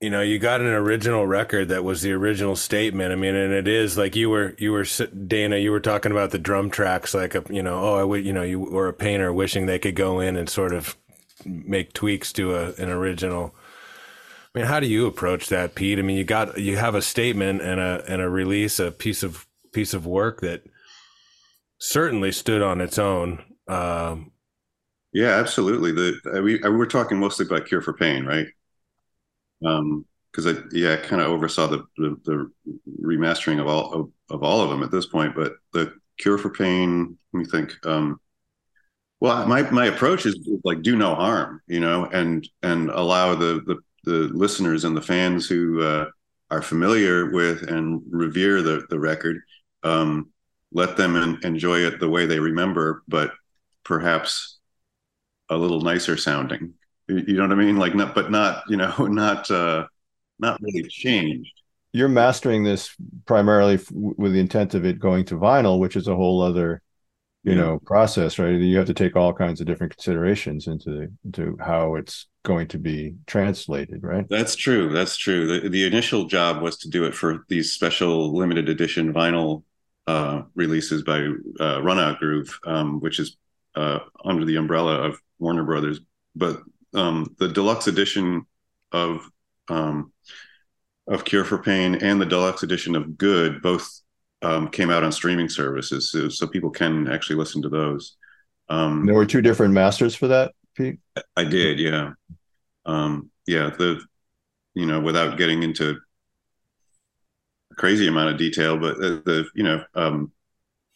You 0.00 0.08
know, 0.08 0.22
you 0.22 0.38
got 0.38 0.62
an 0.62 0.68
original 0.68 1.26
record 1.26 1.68
that 1.68 1.84
was 1.84 2.00
the 2.00 2.12
original 2.12 2.56
statement. 2.56 3.12
I 3.12 3.16
mean, 3.16 3.34
and 3.34 3.52
it 3.52 3.68
is 3.68 3.98
like 3.98 4.16
you 4.16 4.30
were, 4.30 4.54
you 4.56 4.72
were 4.72 4.86
Dana, 5.26 5.58
you 5.58 5.70
were 5.70 5.78
talking 5.78 6.10
about 6.10 6.30
the 6.30 6.38
drum 6.38 6.70
tracks, 6.70 7.12
like 7.12 7.34
a, 7.34 7.44
you 7.50 7.62
know, 7.62 7.78
oh, 7.80 7.94
I 7.96 8.02
would, 8.02 8.24
you 8.24 8.32
know, 8.32 8.42
you 8.42 8.60
were 8.60 8.88
a 8.88 8.94
painter 8.94 9.30
wishing 9.30 9.66
they 9.66 9.78
could 9.78 9.94
go 9.94 10.20
in 10.20 10.38
and 10.38 10.48
sort 10.48 10.72
of 10.72 10.96
make 11.44 11.92
tweaks 11.92 12.32
to 12.32 12.54
a, 12.54 12.72
an 12.76 12.88
original. 12.88 13.54
I 14.54 14.58
mean, 14.58 14.66
how 14.66 14.80
do 14.80 14.86
you 14.86 15.06
approach 15.06 15.50
that, 15.50 15.74
Pete? 15.74 15.98
I 15.98 16.02
mean, 16.02 16.16
you 16.16 16.24
got, 16.24 16.56
you 16.56 16.78
have 16.78 16.94
a 16.94 17.02
statement 17.02 17.60
and 17.60 17.78
a, 17.78 18.02
and 18.08 18.22
a 18.22 18.30
release, 18.30 18.80
a 18.80 18.90
piece 18.90 19.22
of, 19.22 19.46
piece 19.74 19.92
of 19.92 20.06
work 20.06 20.40
that 20.40 20.62
certainly 21.78 22.32
stood 22.32 22.62
on 22.62 22.80
its 22.80 22.98
own. 22.98 23.44
Um, 23.68 24.31
Yeah, 25.12 25.36
absolutely. 25.38 25.92
The 25.92 26.40
we 26.42 26.58
we 26.58 26.70
were 26.70 26.86
talking 26.86 27.18
mostly 27.18 27.46
about 27.46 27.66
Cure 27.66 27.82
for 27.82 27.92
Pain, 27.92 28.24
right? 28.24 28.46
Um, 29.64 30.04
because 30.30 30.46
I 30.46 30.62
yeah, 30.72 30.94
I 30.94 30.96
kind 30.96 31.20
of 31.20 31.28
oversaw 31.28 31.66
the, 31.66 31.84
the 31.98 32.16
the 32.24 32.50
remastering 33.02 33.60
of 33.60 33.66
all 33.66 33.92
of, 33.92 34.10
of 34.30 34.42
all 34.42 34.62
of 34.62 34.70
them 34.70 34.82
at 34.82 34.90
this 34.90 35.06
point. 35.06 35.34
But 35.34 35.54
the 35.72 35.92
Cure 36.18 36.38
for 36.38 36.50
Pain, 36.50 37.18
let 37.32 37.38
me 37.38 37.44
think. 37.44 37.74
Um, 37.86 38.18
well, 39.20 39.46
my 39.46 39.62
my 39.70 39.86
approach 39.86 40.26
is 40.26 40.36
like 40.64 40.82
do 40.82 40.96
no 40.96 41.14
harm, 41.14 41.60
you 41.66 41.80
know, 41.80 42.06
and 42.06 42.48
and 42.62 42.90
allow 42.90 43.34
the 43.34 43.62
the 43.66 43.76
the 44.04 44.28
listeners 44.34 44.84
and 44.84 44.96
the 44.96 45.02
fans 45.02 45.48
who 45.48 45.80
uh, 45.82 46.06
are 46.50 46.62
familiar 46.62 47.30
with 47.30 47.62
and 47.62 48.02
revere 48.10 48.62
the 48.62 48.84
the 48.90 48.98
record, 48.98 49.38
um, 49.84 50.30
let 50.72 50.96
them 50.96 51.16
en- 51.16 51.38
enjoy 51.44 51.80
it 51.80 52.00
the 52.00 52.08
way 52.08 52.26
they 52.26 52.40
remember, 52.40 53.02
but 53.06 53.32
perhaps 53.84 54.58
a 55.54 55.56
little 55.58 55.80
nicer 55.80 56.16
sounding. 56.16 56.74
You 57.08 57.34
know 57.34 57.42
what 57.42 57.52
I 57.52 57.56
mean? 57.56 57.76
Like 57.76 57.94
not, 57.94 58.14
but 58.14 58.30
not, 58.30 58.62
you 58.68 58.76
know, 58.76 58.94
not, 59.06 59.50
uh, 59.50 59.86
not 60.38 60.60
really 60.60 60.88
changed. 60.88 61.52
You're 61.92 62.08
mastering 62.08 62.64
this 62.64 62.94
primarily 63.26 63.74
f- 63.74 63.90
with 63.92 64.32
the 64.32 64.40
intent 64.40 64.74
of 64.74 64.86
it 64.86 64.98
going 64.98 65.24
to 65.26 65.36
vinyl, 65.38 65.78
which 65.78 65.96
is 65.96 66.08
a 66.08 66.16
whole 66.16 66.40
other, 66.40 66.80
you 67.44 67.54
Yeah. 67.54 67.62
know, 67.62 67.78
process, 67.80 68.38
right? 68.38 68.54
You 68.58 68.78
have 68.78 68.86
to 68.86 68.94
take 68.94 69.16
all 69.16 69.32
kinds 69.34 69.60
of 69.60 69.66
different 69.66 69.96
considerations 69.96 70.66
into 70.68 71.08
into 71.24 71.56
how 71.60 71.96
it's 71.96 72.28
going 72.44 72.68
to 72.68 72.78
be 72.78 73.14
translated, 73.26 74.02
right? 74.02 74.26
That's 74.28 74.56
true. 74.56 74.90
That's 74.92 75.16
true. 75.16 75.60
The, 75.60 75.68
the 75.68 75.84
initial 75.84 76.24
job 76.26 76.62
was 76.62 76.78
to 76.78 76.88
do 76.88 77.04
it 77.04 77.14
for 77.14 77.44
these 77.48 77.72
special 77.72 78.34
limited 78.34 78.68
edition 78.68 79.12
vinyl 79.12 79.64
uh, 80.06 80.42
releases 80.54 81.02
by 81.02 81.18
uh, 81.60 81.78
Runout 81.80 82.18
Groove, 82.18 82.58
um, 82.66 83.00
which 83.00 83.18
is 83.18 83.36
uh, 83.74 84.00
under 84.24 84.44
the 84.44 84.56
umbrella 84.56 84.96
of 85.02 85.18
Warner 85.38 85.64
Brothers. 85.64 86.00
But 86.34 86.62
um, 86.94 87.34
the 87.38 87.48
deluxe 87.48 87.86
edition 87.86 88.46
of 88.92 89.28
um, 89.68 90.12
of 91.08 91.24
Cure 91.24 91.44
for 91.44 91.58
Pain 91.58 91.96
and 91.96 92.20
the 92.20 92.26
deluxe 92.26 92.62
edition 92.62 92.94
of 92.94 93.18
Good 93.18 93.62
both 93.62 93.88
um, 94.42 94.68
came 94.68 94.90
out 94.90 95.04
on 95.04 95.12
streaming 95.12 95.48
services, 95.48 96.10
so, 96.10 96.28
so 96.28 96.46
people 96.46 96.70
can 96.70 97.08
actually 97.08 97.36
listen 97.36 97.62
to 97.62 97.68
those. 97.68 98.16
Um, 98.68 99.06
There 99.06 99.14
were 99.14 99.26
two 99.26 99.42
different 99.42 99.74
masters 99.74 100.14
for 100.14 100.28
that, 100.28 100.52
Pete. 100.74 100.98
I 101.36 101.44
did, 101.44 101.78
yeah. 101.78 102.12
Um, 102.84 103.30
yeah, 103.46 103.70
the 103.70 104.00
you 104.74 104.86
know, 104.86 105.00
without 105.00 105.36
getting 105.36 105.62
into 105.62 105.96
a 107.70 107.74
crazy 107.74 108.08
amount 108.08 108.30
of 108.30 108.38
detail, 108.38 108.78
but 108.78 108.98
the, 108.98 109.22
the 109.24 109.46
you 109.54 109.62
know, 109.62 109.84
um, 109.94 110.32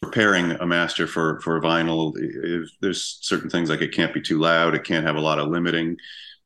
preparing 0.01 0.51
a 0.51 0.65
master 0.65 1.07
for 1.07 1.39
for 1.41 1.59
vinyl, 1.61 2.13
if 2.17 2.69
there's 2.81 3.19
certain 3.21 3.49
things 3.49 3.69
like 3.69 3.81
it 3.81 3.93
can't 3.93 4.13
be 4.13 4.21
too 4.21 4.39
loud, 4.39 4.75
it 4.75 4.83
can't 4.83 5.05
have 5.05 5.15
a 5.15 5.21
lot 5.21 5.39
of 5.39 5.49
limiting. 5.49 5.97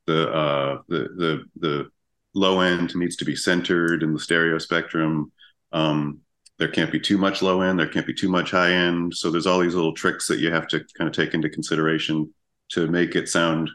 The 0.08 0.32
uh, 0.32 0.82
the 0.88 1.00
the 1.18 1.44
the 1.60 1.90
low 2.34 2.62
end 2.62 2.96
needs 2.96 3.16
to 3.18 3.26
be 3.26 3.36
centered 3.36 4.04
in 4.04 4.14
the 4.14 4.20
stereo 4.20 4.58
spectrum. 4.58 5.32
Um, 5.72 6.20
there 6.58 6.70
can't 6.70 6.92
be 6.92 7.00
too 7.00 7.18
much 7.18 7.42
low 7.42 7.62
end, 7.62 7.80
there 7.80 7.88
can't 7.88 8.08
be 8.08 8.14
too 8.14 8.30
much 8.30 8.52
high 8.52 8.72
end. 8.72 9.16
So 9.16 9.32
there's 9.32 9.48
all 9.48 9.60
these 9.60 9.76
little 9.76 9.94
tricks 9.94 10.28
that 10.28 10.40
you 10.40 10.52
have 10.52 10.68
to 10.70 10.86
kind 10.98 11.08
of 11.08 11.14
take 11.14 11.34
into 11.34 11.50
consideration 11.50 12.34
to 12.70 12.88
make 12.88 13.16
it 13.16 13.30
sound 13.30 13.70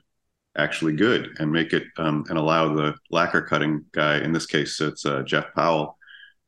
actually 0.56 0.94
good 0.94 1.36
and 1.38 1.52
make 1.52 1.72
it 1.72 1.84
um, 1.98 2.24
and 2.28 2.38
allow 2.38 2.74
the 2.74 2.94
lacquer 3.10 3.42
cutting 3.42 3.84
guy 3.92 4.18
in 4.18 4.32
this 4.32 4.46
case 4.46 4.80
it's 4.80 5.04
uh, 5.04 5.22
jeff 5.22 5.52
powell 5.54 5.98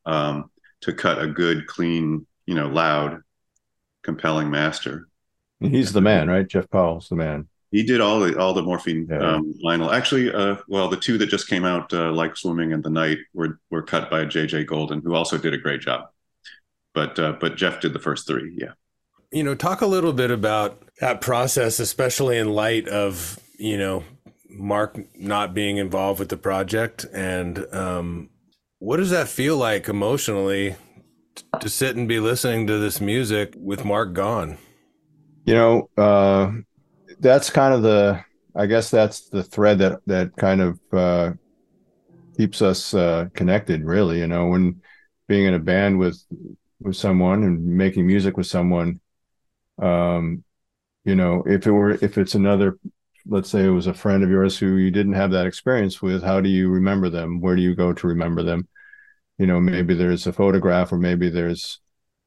um, 0.05 0.49
to 0.81 0.91
cut 0.93 1.21
a 1.21 1.27
good 1.27 1.67
clean 1.67 2.25
you 2.49 2.55
know 2.55 2.67
loud 2.67 3.21
compelling 4.03 4.49
master 4.49 4.95
He's 5.61 5.91
the 5.91 5.99
man, 6.01 6.29
right? 6.29 6.47
Jeff 6.47 6.69
Powell's 6.69 7.09
the 7.09 7.17
man. 7.17 7.49
he 7.71 7.83
did 7.83 7.99
all 8.05 8.19
the 8.21 8.31
all 8.39 8.53
the 8.53 8.63
morphine 8.69 9.05
Yeah. 9.09 9.35
um, 9.35 9.43
vinyl 9.65 9.91
actually 9.99 10.25
uh, 10.41 10.55
well 10.67 10.87
the 10.89 10.97
two 11.05 11.17
that 11.19 11.27
just 11.35 11.47
came 11.53 11.65
out 11.65 11.93
uh, 11.93 12.11
like 12.21 12.33
swimming 12.37 12.71
in 12.71 12.81
the 12.81 12.89
night 13.03 13.19
were 13.37 13.59
were 13.71 13.83
cut 13.93 14.09
by 14.09 14.21
jj 14.35 14.65
golden 14.65 15.01
who 15.03 15.13
also 15.19 15.37
did 15.37 15.53
a 15.53 15.57
great 15.65 15.81
job 15.81 16.01
but 16.97 17.13
uh, 17.19 17.33
but 17.41 17.51
jeff 17.61 17.75
did 17.81 17.93
the 17.93 17.99
first 18.07 18.25
three 18.25 18.49
yeah 18.63 18.73
you 19.37 19.43
know 19.43 19.53
talk 19.53 19.81
a 19.81 19.85
little 19.95 20.13
bit 20.13 20.31
about 20.31 20.71
that 21.01 21.17
process 21.21 21.79
especially 21.79 22.37
in 22.43 22.49
light 22.65 22.87
of 22.87 23.37
you 23.69 23.77
know 23.77 24.03
mark 24.49 24.91
not 25.35 25.53
being 25.53 25.75
involved 25.77 26.19
with 26.19 26.29
the 26.29 26.37
project 26.49 27.05
and 27.13 27.53
um, 27.83 28.29
what 28.79 28.97
does 28.97 29.11
that 29.11 29.27
feel 29.27 29.57
like 29.57 29.87
emotionally 29.89 30.65
t- 30.71 30.75
to 31.59 31.69
sit 31.69 31.95
and 31.95 32.07
be 32.07 32.19
listening 32.19 32.67
to 32.67 32.77
this 32.77 33.01
music 33.01 33.53
with 33.57 33.85
mark 33.85 34.13
gone 34.13 34.57
You 35.45 35.55
know, 35.55 35.89
uh, 35.97 36.51
that's 37.19 37.49
kind 37.49 37.73
of 37.73 37.81
the, 37.81 38.23
I 38.55 38.65
guess 38.65 38.89
that's 38.89 39.29
the 39.29 39.43
thread 39.43 39.79
that 39.79 39.99
that 40.05 40.35
kind 40.35 40.61
of 40.61 40.79
uh, 40.91 41.31
keeps 42.37 42.61
us 42.61 42.93
uh, 42.93 43.27
connected. 43.33 43.83
Really, 43.83 44.19
you 44.19 44.27
know, 44.27 44.47
when 44.47 44.81
being 45.27 45.45
in 45.45 45.53
a 45.53 45.59
band 45.59 45.99
with 45.99 46.23
with 46.79 46.95
someone 46.95 47.43
and 47.43 47.65
making 47.65 48.07
music 48.07 48.37
with 48.37 48.47
someone, 48.47 48.99
um, 49.81 50.43
you 51.05 51.15
know, 51.15 51.43
if 51.45 51.67
it 51.67 51.71
were 51.71 51.91
if 51.91 52.17
it's 52.17 52.35
another, 52.35 52.77
let's 53.25 53.49
say 53.49 53.65
it 53.65 53.69
was 53.69 53.87
a 53.87 53.93
friend 53.93 54.23
of 54.23 54.29
yours 54.29 54.57
who 54.57 54.75
you 54.77 54.91
didn't 54.91 55.13
have 55.13 55.31
that 55.31 55.47
experience 55.47 56.01
with, 56.01 56.23
how 56.23 56.41
do 56.41 56.49
you 56.49 56.69
remember 56.69 57.09
them? 57.09 57.41
Where 57.41 57.55
do 57.55 57.61
you 57.61 57.75
go 57.75 57.93
to 57.93 58.07
remember 58.07 58.43
them? 58.43 58.67
You 59.39 59.47
know, 59.47 59.61
maybe 59.61 59.95
there's 59.95 60.27
a 60.27 60.33
photograph, 60.33 60.93
or 60.93 60.99
maybe 60.99 61.29
there's 61.29 61.79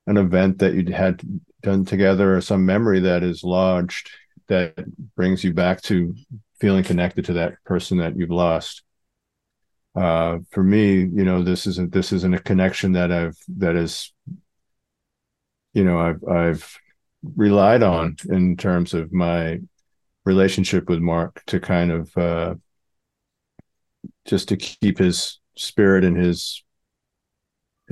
an 0.09 0.17
event 0.19 0.59
that 0.59 0.75
you 0.75 0.93
had 0.93 1.23
done 1.63 1.85
together 1.85 2.37
or 2.37 2.41
some 2.43 2.67
memory 2.67 3.01
that 3.01 3.23
is 3.23 3.45
lodged 3.45 4.11
that 4.49 4.75
brings 5.17 5.45
you 5.45 5.55
back 5.55 5.83
to 5.83 6.15
feeling 6.61 6.85
connected 6.85 7.27
to 7.27 7.35
that 7.35 7.55
person 7.65 7.99
that 7.99 8.17
you've 8.17 8.31
lost. 8.31 8.83
Uh 9.95 10.39
for 10.51 10.63
me 10.63 11.01
you 11.01 11.23
know 11.25 11.43
this 11.43 11.67
isn't 11.67 11.93
this 11.93 12.13
isn't 12.15 12.33
a 12.33 12.39
connection 12.39 12.93
that 12.93 13.13
i've 13.13 13.37
that 13.59 13.77
is 13.77 14.11
you 15.75 15.85
know 15.85 15.99
i've 15.99 16.23
i've 16.29 16.79
relied 17.37 17.83
on 17.83 18.17
in 18.31 18.57
terms 18.57 18.95
of 18.95 19.13
my 19.13 19.59
relationship 20.25 20.89
with 20.89 21.01
mark 21.01 21.43
to 21.47 21.61
kind 21.61 21.93
of 21.93 22.17
uh 22.19 22.55
just 24.25 24.49
to 24.49 24.57
keep 24.57 24.99
his 24.99 25.41
spirit 25.57 26.05
and 26.05 26.17
his 26.17 26.63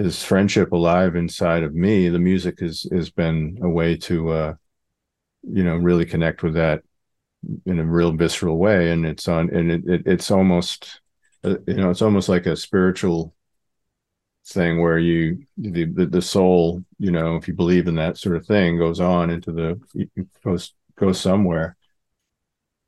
his 0.04 0.22
friendship 0.22 0.72
alive 0.72 1.16
inside 1.16 1.62
of 1.62 1.74
me 1.74 2.08
the 2.08 2.18
music 2.18 2.60
has 2.60 2.86
has 2.92 3.10
been 3.10 3.58
a 3.62 3.68
way 3.68 3.96
to 3.96 4.30
uh 4.30 4.54
you 5.42 5.64
know 5.64 5.76
really 5.76 6.04
connect 6.04 6.42
with 6.42 6.54
that 6.54 6.82
in 7.66 7.78
a 7.78 7.84
real 7.84 8.12
visceral 8.12 8.58
way. 8.58 8.90
And 8.90 9.06
it's 9.06 9.28
on 9.28 9.50
and 9.50 9.70
it, 9.70 9.82
it 9.86 10.02
it's 10.06 10.30
almost 10.30 11.00
uh, 11.44 11.56
you 11.66 11.74
know 11.74 11.90
it's 11.90 12.02
almost 12.02 12.28
like 12.28 12.46
a 12.46 12.56
spiritual 12.56 13.34
thing 14.46 14.80
where 14.80 14.98
you 14.98 15.44
the, 15.58 15.84
the 15.84 16.06
the 16.06 16.22
soul 16.22 16.82
you 16.98 17.10
know 17.10 17.36
if 17.36 17.46
you 17.46 17.54
believe 17.54 17.86
in 17.86 17.94
that 17.94 18.16
sort 18.16 18.36
of 18.36 18.46
thing 18.46 18.78
goes 18.78 18.98
on 18.98 19.30
into 19.30 19.52
the 19.52 19.80
goes 20.44 20.74
goes 20.96 21.20
somewhere. 21.20 21.76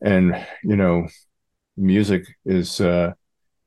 And 0.01 0.47
you 0.65 0.77
know, 0.77 1.07
music 1.77 2.25
is 2.45 2.81
uh, 2.81 3.13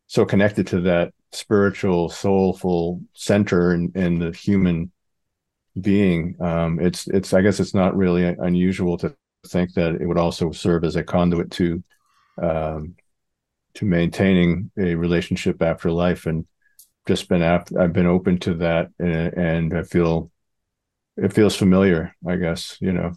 so 0.08 0.26
connected 0.26 0.68
to 0.68 0.82
that 0.82 1.14
spiritual, 1.36 2.10
soulful 2.10 3.02
center 3.14 3.74
in, 3.74 3.92
in 3.96 4.20
the 4.20 4.32
human 4.32 4.92
being. 5.80 6.36
Um, 6.40 6.80
it's 6.80 7.08
it's 7.08 7.34
I 7.34 7.42
guess 7.42 7.60
it's 7.60 7.74
not 7.74 7.96
really 7.96 8.24
unusual 8.24 8.98
to 9.00 9.16
think 9.48 9.74
that 9.74 9.96
it 10.02 10.08
would 10.08 10.18
also 10.18 10.52
serve 10.52 10.84
as 10.84 10.96
a 10.96 11.04
conduit 11.04 11.52
to 11.52 11.84
um, 12.42 12.96
to 13.76 13.86
maintaining 13.86 14.72
a 14.78 14.96
relationship 14.96 15.62
after 15.62 15.92
life 15.92 16.26
and 16.26 16.46
just 17.08 17.30
been 17.30 17.42
after 17.42 17.80
I've 17.80 17.94
been 17.94 18.08
open 18.08 18.40
to 18.40 18.56
that 18.56 18.90
and, 19.00 19.34
and 19.34 19.78
I 19.78 19.84
feel 19.84 20.32
it 21.18 21.34
feels 21.34 21.56
familiar, 21.56 22.16
I 22.28 22.36
guess, 22.36 22.78
you 22.80 22.92
know. 22.92 23.14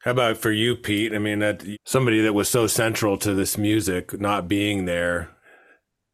How 0.00 0.10
about 0.10 0.38
for 0.38 0.50
you, 0.50 0.74
Pete? 0.74 1.14
I 1.14 1.18
mean, 1.18 1.38
that 1.38 1.64
somebody 1.84 2.20
that 2.22 2.32
was 2.32 2.48
so 2.48 2.66
central 2.66 3.16
to 3.18 3.34
this 3.34 3.56
music 3.56 4.18
not 4.20 4.48
being 4.48 4.84
there 4.84 5.30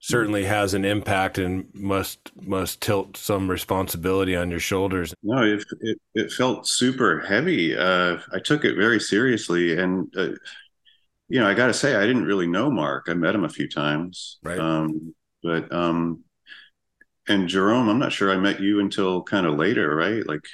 certainly 0.00 0.44
has 0.44 0.74
an 0.74 0.84
impact 0.84 1.38
and 1.38 1.68
must 1.74 2.30
must 2.40 2.80
tilt 2.80 3.16
some 3.16 3.50
responsibility 3.50 4.36
on 4.36 4.50
your 4.50 4.60
shoulders. 4.60 5.14
No, 5.22 5.42
it 5.42 5.64
it, 5.80 5.98
it 6.14 6.32
felt 6.32 6.66
super 6.66 7.20
heavy. 7.20 7.76
Uh, 7.76 8.18
I 8.32 8.38
took 8.38 8.64
it 8.64 8.76
very 8.76 9.00
seriously, 9.00 9.78
and 9.78 10.12
uh, 10.16 10.30
you 11.28 11.40
know, 11.40 11.46
I 11.46 11.54
got 11.54 11.66
to 11.66 11.74
say, 11.74 11.94
I 11.94 12.06
didn't 12.06 12.24
really 12.24 12.46
know 12.46 12.70
Mark. 12.70 13.06
I 13.08 13.14
met 13.14 13.34
him 13.34 13.44
a 13.44 13.50
few 13.50 13.68
times, 13.68 14.38
right? 14.42 14.58
Um, 14.58 15.14
but 15.42 15.72
um, 15.72 16.24
and 17.28 17.48
Jerome, 17.48 17.88
I'm 17.88 17.98
not 17.98 18.12
sure 18.12 18.32
I 18.32 18.38
met 18.38 18.60
you 18.60 18.80
until 18.80 19.22
kind 19.22 19.46
of 19.46 19.56
later, 19.56 19.94
right? 19.94 20.26
Like 20.26 20.44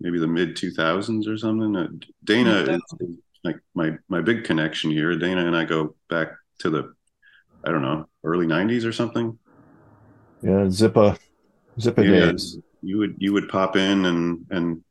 maybe 0.00 0.18
the 0.18 0.26
mid 0.26 0.56
2000s 0.56 1.28
or 1.28 1.38
something. 1.38 1.76
Uh, 1.76 1.88
Dana 2.24 2.64
yeah. 2.66 2.78
is 3.00 3.18
like 3.44 3.56
my 3.74 3.96
my 4.08 4.20
big 4.20 4.44
connection 4.44 4.90
here. 4.90 5.16
Dana 5.16 5.46
and 5.46 5.56
I 5.56 5.64
go 5.64 5.94
back 6.08 6.32
to 6.60 6.70
the 6.70 6.94
I 7.64 7.70
don't 7.70 7.82
know 7.82 8.06
early 8.26 8.46
90s 8.46 8.84
or 8.84 8.92
something. 8.92 9.38
Yeah, 10.42 10.66
Zippah, 10.66 11.18
Zippah 11.78 12.04
yeah, 12.04 12.32
days. 12.32 12.58
You 12.82 12.98
would 12.98 13.14
you 13.18 13.32
would 13.32 13.48
pop 13.48 13.76
in 13.76 14.04
and 14.04 14.46
and 14.50 14.84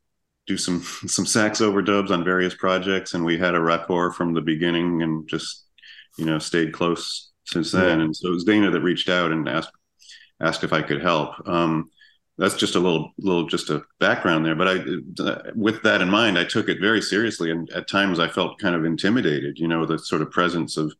do 0.47 0.57
some 0.57 0.81
some 1.07 1.25
sax 1.25 1.61
overdubs 1.61 2.09
on 2.09 2.23
various 2.23 2.55
projects, 2.55 3.13
and 3.13 3.23
we 3.23 3.37
had 3.37 3.53
a 3.53 3.61
rapport 3.61 4.11
from 4.11 4.33
the 4.33 4.41
beginning, 4.41 5.03
and 5.03 5.27
just 5.27 5.65
you 6.17 6.25
know 6.25 6.39
stayed 6.39 6.73
close 6.73 7.31
since 7.45 7.71
then. 7.71 7.99
Yeah. 7.99 8.05
And 8.05 8.15
so 8.15 8.29
it 8.29 8.33
was 8.33 8.43
Dana 8.43 8.71
that 8.71 8.81
reached 8.81 9.09
out 9.09 9.31
and 9.31 9.47
asked 9.47 9.71
asked 10.41 10.63
if 10.63 10.73
I 10.73 10.81
could 10.81 11.01
help. 11.01 11.47
Um, 11.47 11.91
that's 12.37 12.55
just 12.55 12.75
a 12.75 12.79
little 12.79 13.11
little 13.17 13.47
just 13.47 13.69
a 13.69 13.83
background 13.99 14.45
there 14.45 14.55
but 14.55 14.67
i 14.67 14.83
with 15.55 15.81
that 15.83 16.01
in 16.01 16.09
mind 16.09 16.37
i 16.37 16.43
took 16.43 16.67
it 16.67 16.81
very 16.81 17.01
seriously 17.01 17.51
and 17.51 17.69
at 17.71 17.87
times 17.87 18.19
i 18.19 18.27
felt 18.27 18.59
kind 18.59 18.75
of 18.75 18.83
intimidated 18.83 19.57
you 19.57 19.67
know 19.67 19.85
the 19.85 19.97
sort 19.97 20.21
of 20.21 20.29
presence 20.31 20.75
of 20.77 20.93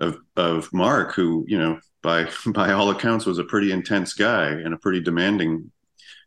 of 0.00 0.18
of 0.36 0.72
Mark, 0.72 1.14
who 1.14 1.44
you 1.46 1.58
know 1.58 1.78
by 2.02 2.28
by 2.46 2.72
all 2.72 2.90
accounts 2.90 3.26
was 3.26 3.38
a 3.38 3.44
pretty 3.44 3.72
intense 3.72 4.14
guy 4.14 4.48
and 4.48 4.74
a 4.74 4.78
pretty 4.78 5.00
demanding 5.00 5.70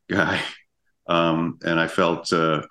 guy, 0.09 0.39
um, 1.07 1.59
and 1.63 1.79
I 1.79 1.87
felt 1.87 2.31
uh, 2.31 2.63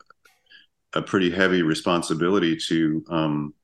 a 0.94 1.02
pretty 1.02 1.30
heavy 1.30 1.62
responsibility 1.62 2.56
to 2.68 3.04
um, 3.10 3.54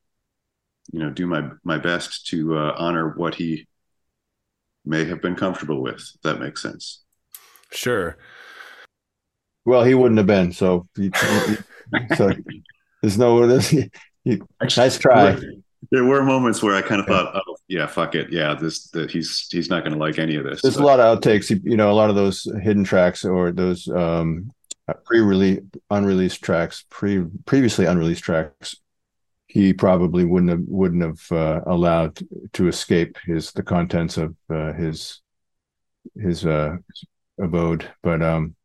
you 0.91 0.99
know 0.99 1.09
do 1.09 1.25
my 1.25 1.49
my 1.63 1.77
best 1.77 2.27
to 2.27 2.57
uh, 2.57 2.75
honor 2.77 3.13
what 3.15 3.35
he 3.35 3.67
may 4.85 5.05
have 5.05 5.21
been 5.21 5.35
comfortable 5.35 5.81
with. 5.81 6.01
If 6.15 6.21
that 6.23 6.39
makes 6.39 6.61
sense. 6.61 7.01
Sure. 7.71 8.17
Well, 9.65 9.83
he 9.83 9.93
wouldn't 9.93 10.17
have 10.17 10.25
been. 10.25 10.51
So, 10.51 10.87
he, 10.95 11.11
he, 11.91 12.15
so 12.15 12.31
there's 13.01 13.17
no. 13.17 13.45
There's, 13.45 13.69
he, 13.69 14.41
nice 14.75 14.97
try 14.97 15.37
there 15.91 16.03
were 16.03 16.23
moments 16.23 16.61
where 16.61 16.75
I 16.75 16.81
kind 16.81 17.01
of 17.01 17.07
thought, 17.07 17.35
oh 17.35 17.55
yeah, 17.67 17.87
fuck 17.87 18.15
it, 18.15 18.31
yeah, 18.31 18.53
this 18.53 18.89
that 18.91 19.09
he's 19.11 19.47
he's 19.51 19.69
not 19.69 19.83
going 19.83 19.93
to 19.93 19.99
like 19.99 20.19
any 20.19 20.35
of 20.35 20.43
this. 20.43 20.61
There's 20.61 20.77
but. 20.77 20.83
a 20.83 20.85
lot 20.85 20.99
of 20.99 21.19
outtakes, 21.19 21.49
you 21.63 21.77
know, 21.77 21.91
a 21.91 21.93
lot 21.93 22.09
of 22.09 22.15
those 22.15 22.47
hidden 22.61 22.83
tracks 22.83 23.25
or 23.25 23.51
those 23.51 23.87
um, 23.87 24.51
pre-release 25.05 25.61
unreleased 25.89 26.43
tracks, 26.43 26.85
pre 26.89 27.25
previously 27.45 27.85
unreleased 27.85 28.23
tracks. 28.23 28.75
He 29.47 29.73
probably 29.73 30.25
wouldn't 30.25 30.51
have 30.51 30.61
wouldn't 30.67 31.03
have 31.03 31.31
uh, 31.31 31.61
allowed 31.65 32.19
to 32.53 32.67
escape 32.67 33.17
his 33.25 33.51
the 33.51 33.63
contents 33.63 34.17
of 34.17 34.35
uh, 34.49 34.73
his 34.73 35.21
his 36.15 36.45
uh, 36.45 36.77
abode, 37.41 37.89
but 38.03 38.21
um, 38.21 38.55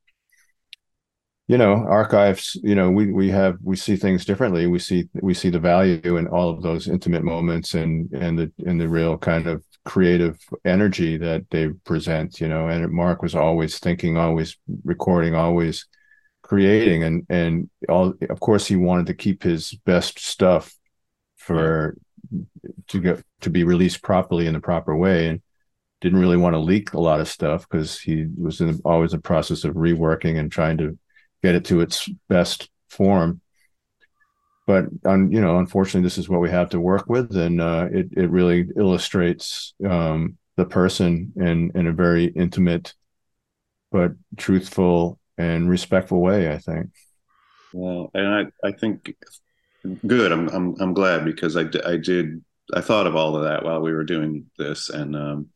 you 1.46 1.58
know 1.58 1.84
archives 1.88 2.56
you 2.62 2.74
know 2.74 2.90
we 2.90 3.12
we 3.12 3.28
have 3.30 3.58
we 3.62 3.76
see 3.76 3.96
things 3.96 4.24
differently. 4.24 4.66
We 4.66 4.78
see 4.78 5.08
we 5.14 5.34
see 5.34 5.50
the 5.50 5.58
value 5.58 6.16
in 6.16 6.26
all 6.26 6.50
of 6.50 6.62
those 6.62 6.88
intimate 6.88 7.22
moments 7.22 7.74
and 7.74 8.10
and 8.12 8.38
the 8.38 8.52
and 8.66 8.80
the 8.80 8.88
real 8.88 9.18
kind 9.18 9.46
of 9.46 9.62
creative 9.84 10.38
energy 10.64 11.18
that 11.18 11.44
they 11.50 11.68
present 11.84 12.40
you 12.40 12.48
know 12.48 12.68
and 12.68 12.90
mark 12.90 13.20
was 13.22 13.34
always 13.34 13.78
thinking 13.78 14.16
always 14.16 14.56
recording 14.82 15.34
always 15.34 15.86
creating 16.40 17.02
and 17.02 17.26
and 17.28 17.68
all 17.90 18.14
of 18.30 18.40
course 18.40 18.66
he 18.66 18.76
wanted 18.76 19.06
to 19.06 19.12
keep 19.14 19.42
his 19.42 19.74
best 19.84 20.18
stuff 20.18 20.74
for 21.36 21.96
to 22.88 23.00
get 23.00 23.22
to 23.42 23.50
be 23.50 23.64
released 23.64 24.02
properly 24.02 24.46
in 24.46 24.54
the 24.54 24.60
proper 24.60 24.96
way 24.96 25.28
and 25.28 25.42
didn't 26.00 26.18
really 26.18 26.36
want 26.38 26.54
to 26.54 26.58
leak 26.58 26.94
a 26.94 27.00
lot 27.00 27.20
of 27.20 27.28
stuff 27.28 27.66
because 27.68 27.98
he 27.98 28.26
was 28.38 28.60
in 28.62 28.80
always 28.86 29.12
a 29.12 29.18
process 29.18 29.64
of 29.64 29.74
reworking 29.74 30.38
and 30.38 30.50
trying 30.50 30.78
to 30.78 30.98
get 31.44 31.54
it 31.54 31.66
to 31.66 31.82
its 31.82 32.08
best 32.28 32.70
form. 32.88 33.42
But 34.66 34.86
um, 35.04 35.30
you 35.30 35.42
know, 35.42 35.58
unfortunately, 35.58 36.06
this 36.06 36.16
is 36.16 36.28
what 36.28 36.40
we 36.40 36.48
have 36.48 36.70
to 36.70 36.80
work 36.80 37.04
with, 37.06 37.36
and 37.36 37.60
uh, 37.60 37.88
it 37.92 38.08
it 38.16 38.30
really 38.30 38.66
illustrates 38.76 39.74
um, 39.86 40.38
the 40.56 40.64
person 40.64 41.34
in 41.36 41.70
in 41.74 41.86
a 41.86 41.92
very 41.92 42.24
intimate, 42.24 42.94
but 43.92 44.12
truthful 44.38 45.18
and 45.36 45.68
respectful 45.68 46.22
way. 46.22 46.50
I 46.50 46.58
think. 46.58 46.90
Well, 47.74 48.10
and 48.14 48.26
I 48.26 48.68
I 48.68 48.72
think 48.72 49.14
good. 50.06 50.32
I'm 50.32 50.48
I'm 50.48 50.74
I'm 50.80 50.94
glad 50.94 51.26
because 51.26 51.58
I 51.58 51.66
I 51.84 51.98
did 51.98 52.42
I 52.72 52.80
thought 52.80 53.06
of 53.06 53.16
all 53.16 53.36
of 53.36 53.44
that 53.44 53.64
while 53.64 53.82
we 53.82 53.92
were 53.92 54.04
doing 54.04 54.46
this, 54.56 54.88
and 54.88 55.14
um, 55.14 55.48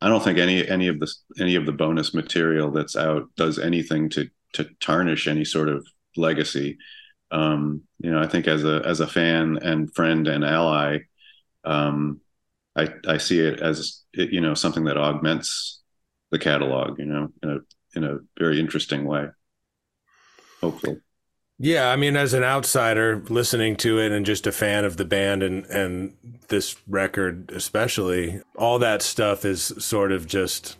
I 0.00 0.08
don't 0.08 0.22
think 0.22 0.38
any 0.38 0.68
any 0.68 0.86
of 0.86 1.00
the 1.00 1.12
any 1.40 1.56
of 1.56 1.66
the 1.66 1.72
bonus 1.72 2.14
material 2.14 2.70
that's 2.70 2.94
out 2.94 3.28
does 3.36 3.58
anything 3.58 4.10
to 4.10 4.30
to 4.54 4.68
tarnish 4.80 5.28
any 5.28 5.44
sort 5.44 5.68
of 5.68 5.86
legacy. 6.16 6.78
Um, 7.30 7.82
you 7.98 8.10
know, 8.10 8.20
I 8.20 8.26
think 8.26 8.48
as 8.48 8.64
a 8.64 8.82
as 8.84 9.00
a 9.00 9.06
fan 9.06 9.58
and 9.62 9.94
friend 9.94 10.26
and 10.26 10.44
ally, 10.44 10.98
um, 11.64 12.20
I 12.76 12.88
I 13.06 13.18
see 13.18 13.40
it 13.40 13.60
as 13.60 14.02
it, 14.12 14.30
you 14.30 14.40
know 14.40 14.54
something 14.54 14.84
that 14.84 14.96
augments 14.96 15.82
the 16.30 16.38
catalog. 16.38 16.98
You 16.98 17.06
know, 17.06 17.28
in 17.42 17.50
a 17.50 17.58
in 17.96 18.04
a 18.04 18.18
very 18.38 18.60
interesting 18.60 19.04
way. 19.04 19.26
Hopefully. 20.60 20.98
Yeah, 21.60 21.90
I 21.90 21.96
mean, 21.96 22.16
as 22.16 22.34
an 22.34 22.44
outsider 22.44 23.20
listening 23.28 23.76
to 23.78 23.98
it 23.98 24.12
and 24.12 24.24
just 24.24 24.46
a 24.46 24.52
fan 24.52 24.84
of 24.84 24.96
the 24.96 25.04
band 25.04 25.42
and 25.42 25.66
and 25.66 26.14
this 26.48 26.76
record 26.86 27.50
especially, 27.52 28.40
all 28.56 28.78
that 28.78 29.02
stuff 29.02 29.44
is 29.44 29.74
sort 29.78 30.12
of 30.12 30.26
just 30.26 30.76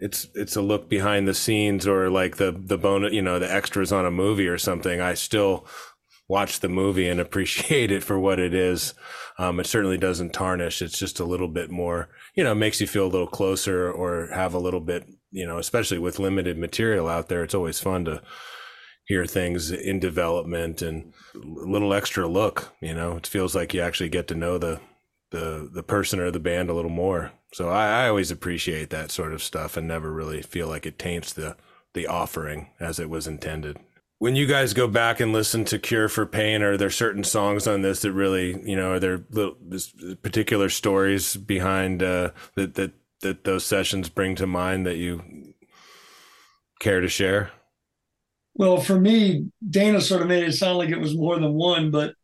it's 0.00 0.26
it's 0.34 0.56
a 0.56 0.62
look 0.62 0.88
behind 0.88 1.28
the 1.28 1.34
scenes 1.34 1.86
or 1.86 2.10
like 2.10 2.36
the 2.36 2.50
the 2.52 2.78
bone 2.78 3.12
you 3.12 3.22
know 3.22 3.38
the 3.38 3.52
extras 3.52 3.92
on 3.92 4.06
a 4.06 4.10
movie 4.10 4.48
or 4.48 4.58
something. 4.58 5.00
I 5.00 5.14
still 5.14 5.66
watch 6.26 6.60
the 6.60 6.68
movie 6.68 7.08
and 7.08 7.20
appreciate 7.20 7.92
it 7.92 8.02
for 8.02 8.18
what 8.18 8.38
it 8.38 8.54
is. 8.54 8.94
Um, 9.38 9.60
it 9.60 9.66
certainly 9.66 9.98
doesn't 9.98 10.32
tarnish. 10.32 10.82
It's 10.82 10.98
just 10.98 11.20
a 11.20 11.24
little 11.24 11.48
bit 11.48 11.70
more 11.70 12.08
you 12.34 12.42
know 12.42 12.54
makes 12.54 12.80
you 12.80 12.86
feel 12.86 13.06
a 13.06 13.14
little 13.14 13.26
closer 13.26 13.90
or 13.90 14.28
have 14.32 14.54
a 14.54 14.58
little 14.58 14.80
bit 14.80 15.06
you 15.30 15.46
know 15.46 15.58
especially 15.58 15.98
with 15.98 16.18
limited 16.18 16.58
material 16.58 17.08
out 17.08 17.28
there 17.28 17.42
it's 17.42 17.54
always 17.54 17.78
fun 17.78 18.04
to 18.04 18.22
hear 19.04 19.26
things 19.26 19.70
in 19.70 19.98
development 19.98 20.82
and 20.82 21.12
a 21.34 21.38
little 21.38 21.92
extra 21.92 22.26
look 22.26 22.74
you 22.80 22.94
know? 22.94 23.16
It 23.16 23.26
feels 23.26 23.54
like 23.54 23.74
you 23.74 23.80
actually 23.80 24.08
get 24.08 24.28
to 24.28 24.34
know 24.34 24.58
the 24.58 24.80
the 25.30 25.68
the 25.72 25.82
person 25.82 26.20
or 26.20 26.30
the 26.30 26.40
band 26.40 26.70
a 26.70 26.74
little 26.74 26.90
more 26.90 27.32
so 27.52 27.68
I, 27.68 28.04
I 28.04 28.08
always 28.08 28.30
appreciate 28.30 28.90
that 28.90 29.10
sort 29.10 29.32
of 29.32 29.42
stuff 29.42 29.76
and 29.76 29.86
never 29.86 30.12
really 30.12 30.42
feel 30.42 30.68
like 30.68 30.86
it 30.86 30.98
taints 30.98 31.32
the 31.32 31.56
the 31.94 32.06
offering 32.06 32.68
as 32.78 33.00
it 33.00 33.10
was 33.10 33.26
intended. 33.26 33.78
When 34.18 34.36
you 34.36 34.46
guys 34.46 34.74
go 34.74 34.86
back 34.86 35.18
and 35.18 35.32
listen 35.32 35.64
to 35.66 35.78
Cure 35.78 36.08
for 36.08 36.26
Pain, 36.26 36.62
are 36.62 36.76
there 36.76 36.90
certain 36.90 37.24
songs 37.24 37.66
on 37.66 37.80
this 37.80 38.02
that 38.02 38.12
really, 38.12 38.60
you 38.68 38.76
know, 38.76 38.92
are 38.92 39.00
there 39.00 39.24
little, 39.30 39.56
particular 40.22 40.68
stories 40.68 41.36
behind 41.36 42.02
uh, 42.02 42.30
that 42.54 42.74
that 42.74 42.92
that 43.22 43.44
those 43.44 43.64
sessions 43.64 44.08
bring 44.08 44.34
to 44.36 44.46
mind 44.46 44.86
that 44.86 44.96
you 44.96 45.54
care 46.80 47.00
to 47.00 47.08
share? 47.08 47.50
Well, 48.54 48.78
for 48.78 48.98
me, 49.00 49.50
Dana 49.68 50.00
sort 50.00 50.22
of 50.22 50.28
made 50.28 50.44
it 50.44 50.52
sound 50.52 50.78
like 50.78 50.90
it 50.90 51.00
was 51.00 51.16
more 51.16 51.38
than 51.38 51.54
one, 51.54 51.90
but 51.90 52.14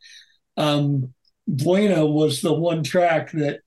um, 0.58 1.14
Buena 1.46 2.04
was 2.04 2.40
the 2.40 2.52
one 2.52 2.82
track 2.82 3.30
that 3.32 3.60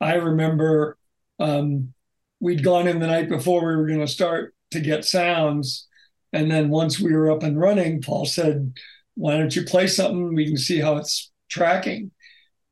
I 0.00 0.14
remember 0.14 0.96
um, 1.38 1.92
we'd 2.40 2.62
gone 2.64 2.88
in 2.88 3.00
the 3.00 3.06
night 3.06 3.28
before 3.28 3.66
we 3.66 3.76
were 3.76 3.86
going 3.86 4.00
to 4.00 4.06
start 4.06 4.54
to 4.70 4.80
get 4.80 5.04
sounds. 5.04 5.86
And 6.32 6.50
then 6.50 6.68
once 6.68 7.00
we 7.00 7.14
were 7.14 7.30
up 7.30 7.42
and 7.42 7.58
running, 7.58 8.02
Paul 8.02 8.26
said, 8.26 8.74
Why 9.14 9.36
don't 9.36 9.54
you 9.54 9.64
play 9.64 9.86
something? 9.86 10.34
We 10.34 10.46
can 10.46 10.56
see 10.56 10.78
how 10.78 10.96
it's 10.96 11.30
tracking. 11.48 12.10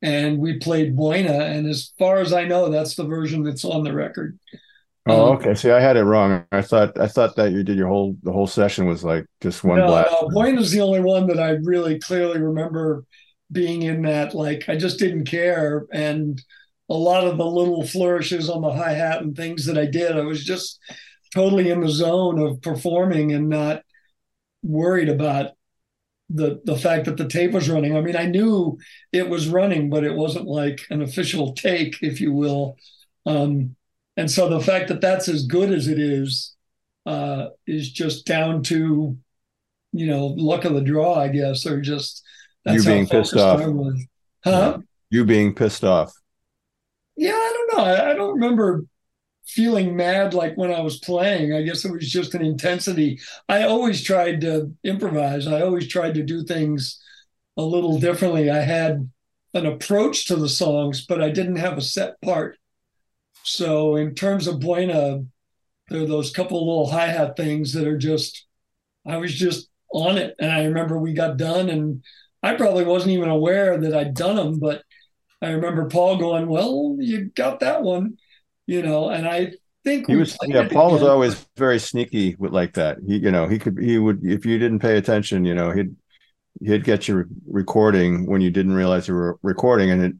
and 0.01 0.37
we 0.37 0.59
played 0.59 0.95
Buena. 0.95 1.33
And 1.33 1.67
as 1.67 1.91
far 1.97 2.17
as 2.17 2.33
I 2.33 2.45
know, 2.45 2.69
that's 2.69 2.95
the 2.95 3.05
version 3.05 3.43
that's 3.43 3.65
on 3.65 3.83
the 3.83 3.93
record. 3.93 4.37
Oh, 5.07 5.31
um, 5.31 5.37
okay. 5.37 5.55
See, 5.55 5.71
I 5.71 5.79
had 5.79 5.97
it 5.97 6.03
wrong. 6.03 6.45
I 6.51 6.61
thought 6.61 6.99
I 6.99 7.07
thought 7.07 7.35
that 7.37 7.51
you 7.51 7.63
did 7.63 7.77
your 7.77 7.87
whole 7.87 8.15
the 8.23 8.31
whole 8.31 8.47
session 8.47 8.85
was 8.85 9.03
like 9.03 9.25
just 9.41 9.63
one 9.63 9.79
no, 9.79 9.87
blast. 9.87 10.11
No, 10.11 10.29
Buena's 10.29 10.71
the 10.71 10.81
only 10.81 10.99
one 10.99 11.27
that 11.27 11.39
I 11.39 11.51
really 11.63 11.97
clearly 11.99 12.39
remember 12.39 13.05
being 13.51 13.83
in 13.83 14.03
that. 14.03 14.33
Like 14.33 14.69
I 14.69 14.75
just 14.75 14.99
didn't 14.99 15.25
care, 15.25 15.85
and 15.91 16.41
a 16.89 16.95
lot 16.95 17.27
of 17.27 17.37
the 17.37 17.45
little 17.45 17.85
flourishes 17.85 18.49
on 18.49 18.61
the 18.61 18.71
hi 18.71 18.93
hat 18.93 19.21
and 19.21 19.35
things 19.35 19.65
that 19.65 19.77
I 19.77 19.85
did, 19.85 20.15
I 20.17 20.21
was 20.21 20.43
just 20.43 20.79
totally 21.33 21.69
in 21.69 21.81
the 21.81 21.89
zone 21.89 22.39
of 22.39 22.61
performing 22.61 23.33
and 23.33 23.49
not 23.49 23.83
worried 24.63 25.09
about 25.09 25.51
the 26.29 26.61
the 26.65 26.75
fact 26.77 27.05
that 27.05 27.17
the 27.17 27.27
tape 27.27 27.51
was 27.51 27.69
running. 27.69 27.95
I 27.95 28.01
mean, 28.01 28.15
I 28.15 28.25
knew 28.25 28.77
it 29.13 29.29
was 29.29 29.47
running, 29.47 29.89
but 29.89 30.03
it 30.03 30.13
wasn't 30.13 30.45
like 30.45 30.81
an 30.89 31.01
official 31.01 31.53
take, 31.53 32.01
if 32.01 32.19
you 32.19 32.33
will. 32.33 32.77
Um, 33.25 33.75
and 34.17 34.29
so 34.29 34.49
the 34.49 34.59
fact 34.59 34.89
that 34.89 35.01
that's 35.01 35.29
as 35.29 35.45
good 35.45 35.71
as 35.71 35.87
it 35.87 35.99
is 35.99 36.55
uh, 37.05 37.47
is 37.65 37.91
just 37.91 38.25
down 38.25 38.63
to 38.63 39.17
you 39.93 40.07
know 40.07 40.27
luck 40.27 40.65
of 40.65 40.73
the 40.73 40.81
draw, 40.81 41.15
I 41.15 41.29
guess, 41.29 41.65
or 41.65 41.81
just 41.81 42.23
you 42.73 42.83
being 42.83 43.07
pissed 43.07 43.35
off. 43.35 43.61
Huh? 44.43 44.79
You 45.09 45.25
being 45.25 45.55
pissed 45.55 45.83
off. 45.83 46.13
Yeah, 47.15 47.31
I 47.31 47.53
don't 47.53 47.77
know. 47.77 47.83
I, 47.83 48.11
I 48.11 48.13
don't 48.13 48.33
remember 48.33 48.85
feeling 49.45 49.95
mad 49.95 50.33
like 50.33 50.55
when 50.57 50.71
I 50.71 50.81
was 50.81 50.99
playing. 50.99 51.53
I 51.53 51.61
guess 51.61 51.85
it 51.85 51.91
was 51.91 52.11
just 52.11 52.35
an 52.35 52.43
intensity. 52.43 53.19
I 53.47 53.63
always 53.63 54.03
tried 54.03 54.41
to 54.41 54.73
improvise. 54.83 55.47
I 55.47 55.61
always 55.61 55.87
tried 55.87 56.15
to 56.15 56.23
do 56.23 56.43
things 56.43 57.01
a 57.55 57.61
little 57.61 57.99
differently. 57.99 58.51
I 58.51 58.59
had 58.59 59.09
an 59.53 59.65
approach 59.65 60.27
to 60.27 60.35
the 60.35 60.49
songs, 60.49 61.05
but 61.05 61.21
I 61.23 61.29
didn't 61.29 61.55
have 61.55 61.77
a 61.77 61.81
set 61.81 62.19
part. 62.21 62.57
So 63.43 63.95
in 63.95 64.13
terms 64.13 64.45
of 64.45 64.59
Buena, 64.59 65.23
there 65.89 66.01
are 66.03 66.05
those 66.05 66.31
couple 66.31 66.67
little 66.67 66.91
hi 66.91 67.07
hat 67.07 67.37
things 67.37 67.71
that 67.73 67.87
are 67.87 67.97
just, 67.97 68.45
I 69.05 69.17
was 69.17 69.33
just 69.33 69.69
on 69.91 70.17
it. 70.17 70.35
And 70.37 70.51
I 70.51 70.65
remember 70.65 70.99
we 70.99 71.13
got 71.13 71.37
done, 71.37 71.69
and 71.69 72.03
I 72.43 72.55
probably 72.55 72.85
wasn't 72.85 73.13
even 73.13 73.29
aware 73.29 73.77
that 73.77 73.95
I'd 73.95 74.13
done 74.13 74.35
them, 74.35 74.59
but 74.59 74.83
I 75.41 75.51
remember 75.51 75.87
Paul 75.89 76.17
going, 76.17 76.47
"Well, 76.47 76.97
you 76.99 77.25
got 77.35 77.59
that 77.61 77.83
one." 77.83 78.17
you 78.67 78.81
know, 78.83 79.09
and 79.09 79.27
I 79.27 79.53
think 79.83 80.07
he 80.07 80.17
was 80.17 80.37
yeah 80.45 80.67
paul 80.67 80.91
was 80.91 81.01
always 81.01 81.47
very 81.55 81.79
sneaky 81.79 82.35
with 82.37 82.51
like 82.51 82.73
that 82.73 82.97
he 83.07 83.19
you 83.19 83.31
know 83.31 83.47
he 83.47 83.57
could 83.57 83.77
he 83.81 83.97
would 83.97 84.19
if 84.21 84.45
you 84.45 84.59
didn't 84.59 84.79
pay 84.79 84.97
attention 84.97 85.45
you 85.45 85.55
know 85.55 85.71
he'd 85.71 85.95
he'd 86.61 86.83
get 86.83 87.07
you 87.07 87.23
recording 87.47 88.25
when 88.25 88.41
you 88.41 88.51
didn't 88.51 88.73
realize 88.73 89.07
you 89.07 89.13
were 89.13 89.39
recording 89.43 89.89
and 89.91 90.03
it 90.03 90.13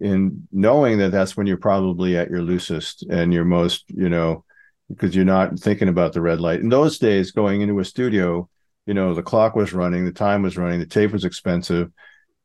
in 0.00 0.48
knowing 0.52 0.96
that 0.96 1.12
that's 1.12 1.36
when 1.36 1.46
you're 1.46 1.58
probably 1.58 2.16
at 2.16 2.30
your 2.30 2.40
loosest 2.40 3.04
and 3.10 3.34
your 3.34 3.44
most 3.44 3.84
you 3.88 4.08
know 4.08 4.42
because 4.88 5.14
you're 5.14 5.26
not 5.26 5.58
thinking 5.58 5.88
about 5.88 6.14
the 6.14 6.22
red 6.22 6.40
light 6.40 6.60
in 6.60 6.70
those 6.70 6.96
days 6.96 7.30
going 7.30 7.60
into 7.60 7.78
a 7.80 7.84
studio 7.84 8.48
you 8.86 8.94
know 8.94 9.14
the 9.14 9.22
clock 9.22 9.56
was 9.56 9.72
running 9.72 10.04
the 10.04 10.12
time 10.12 10.42
was 10.42 10.56
running 10.56 10.80
the 10.80 10.86
tape 10.86 11.12
was 11.12 11.24
expensive. 11.24 11.90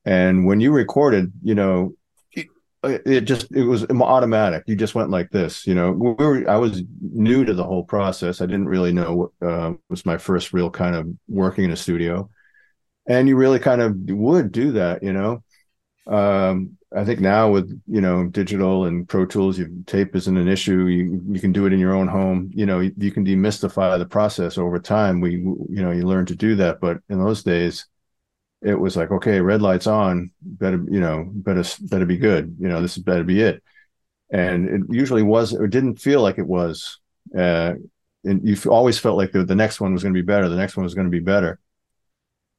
And 0.06 0.45
when 0.45 0.60
you 0.60 0.71
recorded 0.71 1.32
you 1.43 1.56
know 1.56 1.93
it 2.82 3.21
just 3.21 3.52
it 3.52 3.65
was 3.65 3.86
automatic. 3.89 4.63
You 4.65 4.75
just 4.75 4.95
went 4.95 5.10
like 5.10 5.32
this 5.32 5.67
you 5.67 5.75
know. 5.75 5.91
We 5.91 6.13
were 6.13 6.49
i 6.49 6.56
was 6.56 6.82
new 7.02 7.43
to 7.43 7.54
the 7.54 7.63
whole 7.63 7.84
process. 7.84 8.41
I 8.41 8.45
didn't 8.45 8.69
really 8.69 8.93
know 8.93 9.15
what 9.15 9.49
uh, 9.49 9.73
was 9.89 10.06
my 10.06 10.17
first 10.17 10.54
real 10.54 10.69
kind 10.69 10.95
of 10.95 11.08
working 11.28 11.65
in 11.65 11.71
a 11.71 11.75
studio. 11.75 12.30
And 13.08 13.28
you 13.28 13.36
really 13.36 13.60
kind 13.60 13.82
of 13.82 13.95
would 14.10 14.52
do 14.52 14.73
that 14.73 15.04
you 15.04 15.13
know. 15.13 15.43
Um, 16.08 16.78
i 16.95 17.06
think 17.06 17.19
now 17.19 17.49
with 17.49 17.69
you 17.88 18.02
know 18.02 18.28
digital 18.28 18.86
and 18.86 19.08
pro 19.08 19.25
tools 19.25 19.58
you 19.60 19.84
tape 19.86 20.15
isn't 20.15 20.38
an 20.38 20.47
issue 20.47 20.86
you, 20.86 21.21
you 21.30 21.39
can 21.39 21.52
do 21.52 21.65
it 21.65 21.73
in 21.73 21.80
your 21.80 21.93
own 21.93 22.08
home 22.08 22.49
you 22.54 22.65
know 22.65 22.80
you, 22.80 22.91
you 22.97 23.12
can 23.12 23.25
demystify 23.25 23.97
the 23.97 24.06
process 24.06 24.58
over 24.58 24.80
time 24.80 25.21
we 25.21 25.34
you 25.34 25.82
know 25.84 25.91
you 25.91 26.04
learn 26.04 26.25
to 26.25 26.36
do 26.36 26.56
that 26.56 26.80
but 26.80 26.99
in 27.10 27.19
those 27.23 27.43
days 27.43 27.86
it 28.62 28.75
was 28.75 28.97
like, 28.97 29.12
okay, 29.12 29.39
red 29.39 29.62
light's 29.62 29.88
on, 29.88 30.32
better, 30.41 30.84
you 30.89 30.99
know, 30.99 31.25
better, 31.32 31.63
better 31.82 32.06
be 32.06 32.17
good. 32.17 32.58
You 32.60 32.67
know, 32.67 32.82
this 32.82 32.97
is 32.97 33.04
better 33.04 33.23
be 33.23 33.41
it. 33.41 33.63
And 34.32 34.69
it 34.69 34.82
usually 34.93 35.23
was, 35.23 35.54
or 35.54 35.67
didn't 35.67 35.97
feel 35.97 36.21
like 36.21 36.38
it 36.38 36.47
was. 36.47 36.99
Uh, 37.36 37.75
and 38.25 38.47
you 38.47 38.58
always 38.69 38.99
felt 38.99 39.17
like 39.17 39.32
the, 39.32 39.45
the 39.45 39.56
next 39.56 39.80
one 39.80 39.93
was 39.93 40.04
going 40.04 40.13
to 40.13 40.21
be 40.21 40.25
better. 40.25 40.49
The 40.49 40.58
next 40.58 40.75
one 40.75 40.84
was 40.84 40.93
going 40.93 41.08
to 41.08 41.12
be 41.12 41.19
better. 41.19 41.60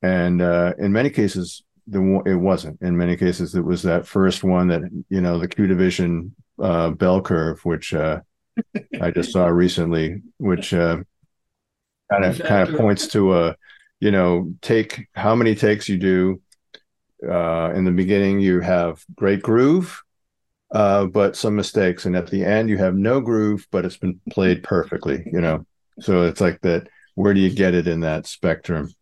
And 0.02 0.40
uh, 0.40 0.72
in 0.78 0.92
many 0.92 1.10
cases, 1.10 1.62
the 1.90 2.22
it 2.26 2.36
wasn't. 2.36 2.80
In 2.80 2.96
many 2.96 3.16
cases, 3.16 3.54
it 3.54 3.64
was 3.64 3.82
that 3.82 4.06
first 4.06 4.42
one 4.44 4.68
that 4.68 4.82
you 5.08 5.20
know 5.20 5.38
the 5.38 5.48
Q 5.48 5.66
division 5.66 6.34
uh, 6.58 6.90
bell 6.90 7.20
curve, 7.20 7.64
which 7.64 7.92
uh, 7.92 8.20
I 9.00 9.10
just 9.10 9.32
saw 9.32 9.46
recently, 9.46 10.22
which 10.38 10.70
kind 10.70 11.04
of 12.10 12.38
kind 12.38 12.68
of 12.68 12.76
points 12.76 13.08
to 13.08 13.36
a 13.36 13.56
you 14.00 14.10
know, 14.10 14.52
take 14.62 15.08
how 15.14 15.34
many 15.34 15.54
takes 15.54 15.88
you 15.88 15.98
do. 15.98 16.40
Uh, 17.22 17.70
in 17.74 17.84
the 17.84 17.90
beginning, 17.90 18.40
you 18.40 18.60
have 18.60 19.04
great 19.14 19.42
groove, 19.42 20.02
uh, 20.72 21.04
but 21.04 21.36
some 21.36 21.54
mistakes, 21.54 22.06
and 22.06 22.16
at 22.16 22.30
the 22.30 22.42
end, 22.42 22.70
you 22.70 22.78
have 22.78 22.94
no 22.94 23.20
groove, 23.20 23.66
but 23.70 23.84
it's 23.84 23.98
been 23.98 24.18
played 24.30 24.62
perfectly. 24.62 25.22
You 25.30 25.42
know, 25.42 25.66
so 26.00 26.22
it's 26.22 26.40
like 26.40 26.60
that. 26.62 26.88
Where 27.16 27.34
do 27.34 27.40
you 27.40 27.50
get 27.50 27.74
it 27.74 27.86
in 27.86 28.00
that 28.00 28.26
spectrum? 28.26 28.94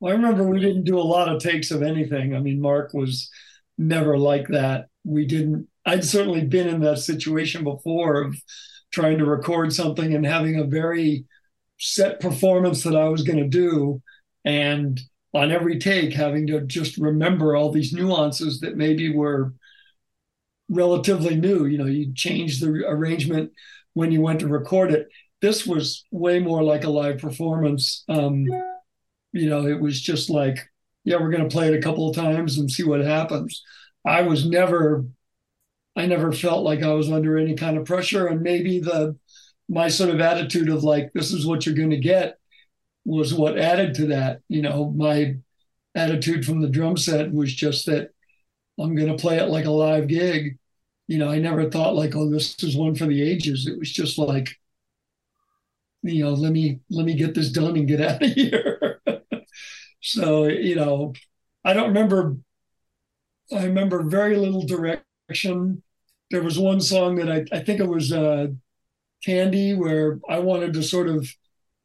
Well, 0.00 0.12
I 0.12 0.16
remember 0.16 0.44
we 0.44 0.60
didn't 0.60 0.84
do 0.84 0.98
a 0.98 1.02
lot 1.02 1.28
of 1.28 1.42
takes 1.42 1.70
of 1.70 1.82
anything. 1.82 2.34
I 2.34 2.40
mean, 2.40 2.60
Mark 2.60 2.94
was 2.94 3.30
never 3.76 4.18
like 4.18 4.48
that. 4.48 4.86
We 5.04 5.26
didn't. 5.26 5.68
I'd 5.84 6.04
certainly 6.04 6.44
been 6.44 6.68
in 6.68 6.80
that 6.80 6.98
situation 6.98 7.64
before 7.64 8.22
of 8.22 8.36
trying 8.92 9.18
to 9.18 9.24
record 9.24 9.72
something 9.72 10.14
and 10.14 10.24
having 10.24 10.58
a 10.58 10.64
very 10.64 11.26
set 11.78 12.20
performance 12.20 12.82
that 12.82 12.96
I 12.96 13.08
was 13.08 13.22
going 13.22 13.38
to 13.38 13.48
do. 13.48 14.02
And 14.44 15.00
on 15.32 15.52
every 15.52 15.78
take, 15.78 16.12
having 16.12 16.46
to 16.48 16.62
just 16.62 16.96
remember 16.96 17.54
all 17.54 17.70
these 17.70 17.92
nuances 17.92 18.60
that 18.60 18.76
maybe 18.76 19.14
were 19.14 19.54
relatively 20.68 21.36
new. 21.36 21.66
You 21.66 21.78
know, 21.78 21.86
you 21.86 22.12
change 22.14 22.60
the 22.60 22.84
arrangement 22.86 23.52
when 23.92 24.12
you 24.12 24.20
went 24.20 24.40
to 24.40 24.48
record 24.48 24.92
it. 24.92 25.08
This 25.40 25.66
was 25.66 26.04
way 26.10 26.38
more 26.38 26.62
like 26.62 26.84
a 26.84 26.90
live 26.90 27.18
performance. 27.18 28.04
Um, 28.08 28.46
you 29.32 29.48
know, 29.48 29.66
it 29.66 29.80
was 29.80 30.00
just 30.00 30.30
like, 30.30 30.58
yeah, 31.04 31.16
we're 31.16 31.30
going 31.30 31.48
to 31.48 31.52
play 31.54 31.68
it 31.68 31.78
a 31.78 31.82
couple 31.82 32.08
of 32.08 32.16
times 32.16 32.58
and 32.58 32.70
see 32.70 32.84
what 32.84 33.00
happens. 33.00 33.62
I 34.06 34.22
was 34.22 34.46
never, 34.46 35.04
I 35.96 36.06
never 36.06 36.32
felt 36.32 36.64
like 36.64 36.82
I 36.82 36.92
was 36.94 37.10
under 37.10 37.38
any 37.38 37.54
kind 37.54 37.76
of 37.76 37.86
pressure. 37.86 38.26
And 38.26 38.42
maybe 38.42 38.80
the 38.80 39.16
my 39.68 39.88
sort 39.88 40.10
of 40.10 40.20
attitude 40.20 40.68
of 40.68 40.82
like 40.82 41.12
this 41.12 41.32
is 41.32 41.46
what 41.46 41.64
you're 41.64 41.74
going 41.74 41.90
to 41.90 41.96
get 41.96 42.38
was 43.04 43.32
what 43.32 43.58
added 43.58 43.94
to 43.94 44.06
that 44.06 44.40
you 44.48 44.60
know 44.60 44.90
my 44.90 45.36
attitude 45.94 46.44
from 46.44 46.60
the 46.60 46.68
drum 46.68 46.96
set 46.96 47.32
was 47.32 47.54
just 47.54 47.86
that 47.86 48.10
i'm 48.78 48.94
going 48.94 49.08
to 49.08 49.20
play 49.20 49.38
it 49.38 49.48
like 49.48 49.64
a 49.64 49.70
live 49.70 50.08
gig 50.08 50.58
you 51.06 51.18
know 51.18 51.28
i 51.30 51.38
never 51.38 51.70
thought 51.70 51.94
like 51.94 52.14
oh 52.16 52.28
this 52.28 52.62
is 52.62 52.76
one 52.76 52.94
for 52.94 53.06
the 53.06 53.22
ages 53.22 53.66
it 53.66 53.78
was 53.78 53.90
just 53.90 54.18
like 54.18 54.50
you 56.02 56.24
know 56.24 56.30
let 56.32 56.52
me 56.52 56.80
let 56.90 57.06
me 57.06 57.14
get 57.14 57.34
this 57.34 57.50
done 57.50 57.76
and 57.76 57.88
get 57.88 58.00
out 58.00 58.22
of 58.22 58.30
here 58.34 58.69
so 60.12 60.46
you 60.46 60.74
know 60.74 61.12
i 61.64 61.72
don't 61.72 61.88
remember 61.88 62.36
i 63.52 63.64
remember 63.64 64.02
very 64.02 64.36
little 64.36 64.64
direction 64.66 65.82
there 66.30 66.42
was 66.42 66.58
one 66.58 66.80
song 66.80 67.16
that 67.16 67.30
i, 67.30 67.44
I 67.56 67.60
think 67.60 67.80
it 67.80 67.88
was 67.88 68.12
uh 68.12 68.48
Candy, 69.24 69.74
where 69.74 70.20
I 70.28 70.38
wanted 70.40 70.74
to 70.74 70.82
sort 70.82 71.08
of 71.08 71.28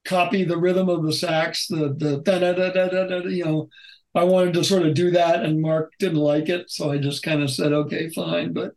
copy 0.05 0.43
the 0.43 0.57
rhythm 0.57 0.89
of 0.89 1.03
the 1.05 1.13
sax, 1.13 1.67
the 1.67 1.95
the 1.97 2.21
da 2.21 2.39
da 2.39 2.53
da 2.53 2.71
da 2.71 2.87
da 2.89 3.07
da. 3.07 3.17
You 3.29 3.45
know, 3.45 3.69
I 4.15 4.23
wanted 4.25 4.53
to 4.55 4.63
sort 4.63 4.85
of 4.85 4.93
do 4.95 5.11
that, 5.11 5.43
and 5.43 5.61
Mark 5.61 5.93
didn't 5.99 6.19
like 6.19 6.49
it, 6.49 6.69
so 6.71 6.91
I 6.91 6.97
just 6.99 7.23
kind 7.23 7.43
of 7.43 7.51
said, 7.51 7.73
okay, 7.73 8.09
fine. 8.09 8.53
But 8.53 8.73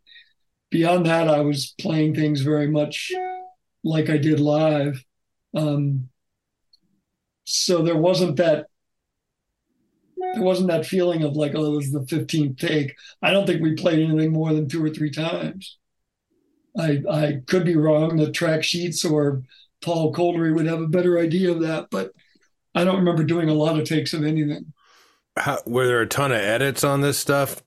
beyond 0.71 1.05
that, 1.07 1.29
I 1.29 1.41
was 1.41 1.75
playing 1.79 2.15
things 2.15 2.41
very 2.41 2.67
much 2.67 3.11
like 3.83 4.09
I 4.09 4.17
did 4.17 4.39
live. 4.39 5.03
Um, 5.55 6.09
so 7.45 7.81
there 7.81 7.97
wasn't 7.97 8.37
that 8.37 8.67
there 10.33 10.43
wasn't 10.43 10.69
that 10.69 10.85
feeling 10.85 11.23
of 11.23 11.35
like, 11.35 11.53
oh, 11.55 11.73
it 11.73 11.75
was 11.77 11.91
the 11.91 12.01
15th 12.01 12.57
take. 12.57 12.95
I 13.21 13.31
don't 13.31 13.45
think 13.45 13.61
we 13.61 13.75
played 13.75 13.99
anything 13.99 14.31
more 14.31 14.53
than 14.53 14.67
two 14.67 14.83
or 14.83 14.89
three 14.89 15.11
times. 15.11 15.77
I, 16.77 17.01
I 17.09 17.41
could 17.47 17.65
be 17.65 17.75
wrong. 17.75 18.17
The 18.17 18.31
track 18.31 18.63
sheets 18.63 19.03
or 19.03 19.43
Paul 19.81 20.13
Kolderie 20.13 20.55
would 20.55 20.67
have 20.67 20.81
a 20.81 20.87
better 20.87 21.19
idea 21.19 21.51
of 21.51 21.61
that, 21.61 21.87
but 21.89 22.11
I 22.75 22.83
don't 22.83 22.97
remember 22.97 23.23
doing 23.23 23.49
a 23.49 23.53
lot 23.53 23.79
of 23.79 23.87
takes 23.87 24.13
of 24.13 24.23
anything. 24.23 24.73
How, 25.37 25.59
were 25.65 25.87
there 25.87 26.01
a 26.01 26.07
ton 26.07 26.31
of 26.31 26.39
edits 26.39 26.83
on 26.83 27.01
this 27.01 27.17
stuff? 27.17 27.61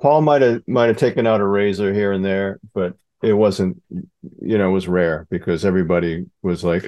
Paul 0.00 0.22
might 0.22 0.42
have 0.42 0.62
might 0.68 0.86
have 0.86 0.96
taken 0.96 1.26
out 1.26 1.40
a 1.40 1.46
razor 1.46 1.92
here 1.92 2.12
and 2.12 2.24
there, 2.24 2.60
but 2.72 2.94
it 3.22 3.32
wasn't. 3.32 3.82
You 3.90 4.58
know, 4.58 4.68
it 4.68 4.72
was 4.72 4.86
rare 4.86 5.26
because 5.30 5.64
everybody 5.64 6.26
was 6.42 6.62
like, 6.62 6.84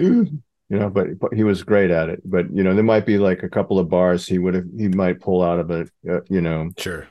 you 0.71 0.79
know. 0.79 0.89
But, 0.89 1.19
but 1.19 1.35
he 1.35 1.45
was 1.45 1.63
great 1.63 1.91
at 1.91 2.09
it. 2.09 2.23
But 2.25 2.51
you 2.55 2.63
know, 2.63 2.75
there 2.75 2.85
might 2.85 3.05
be 3.05 3.19
like 3.19 3.43
a 3.43 3.49
couple 3.49 3.79
of 3.79 3.89
bars 3.91 4.27
he 4.27 4.39
would 4.39 4.55
have 4.55 4.67
he 4.79 4.89
might 4.89 5.21
pull 5.21 5.43
out 5.43 5.59
of 5.59 5.71
a 5.71 5.87
Uh, 6.09 6.21
you 6.31 6.41
know, 6.41 6.71
sure. 6.79 7.07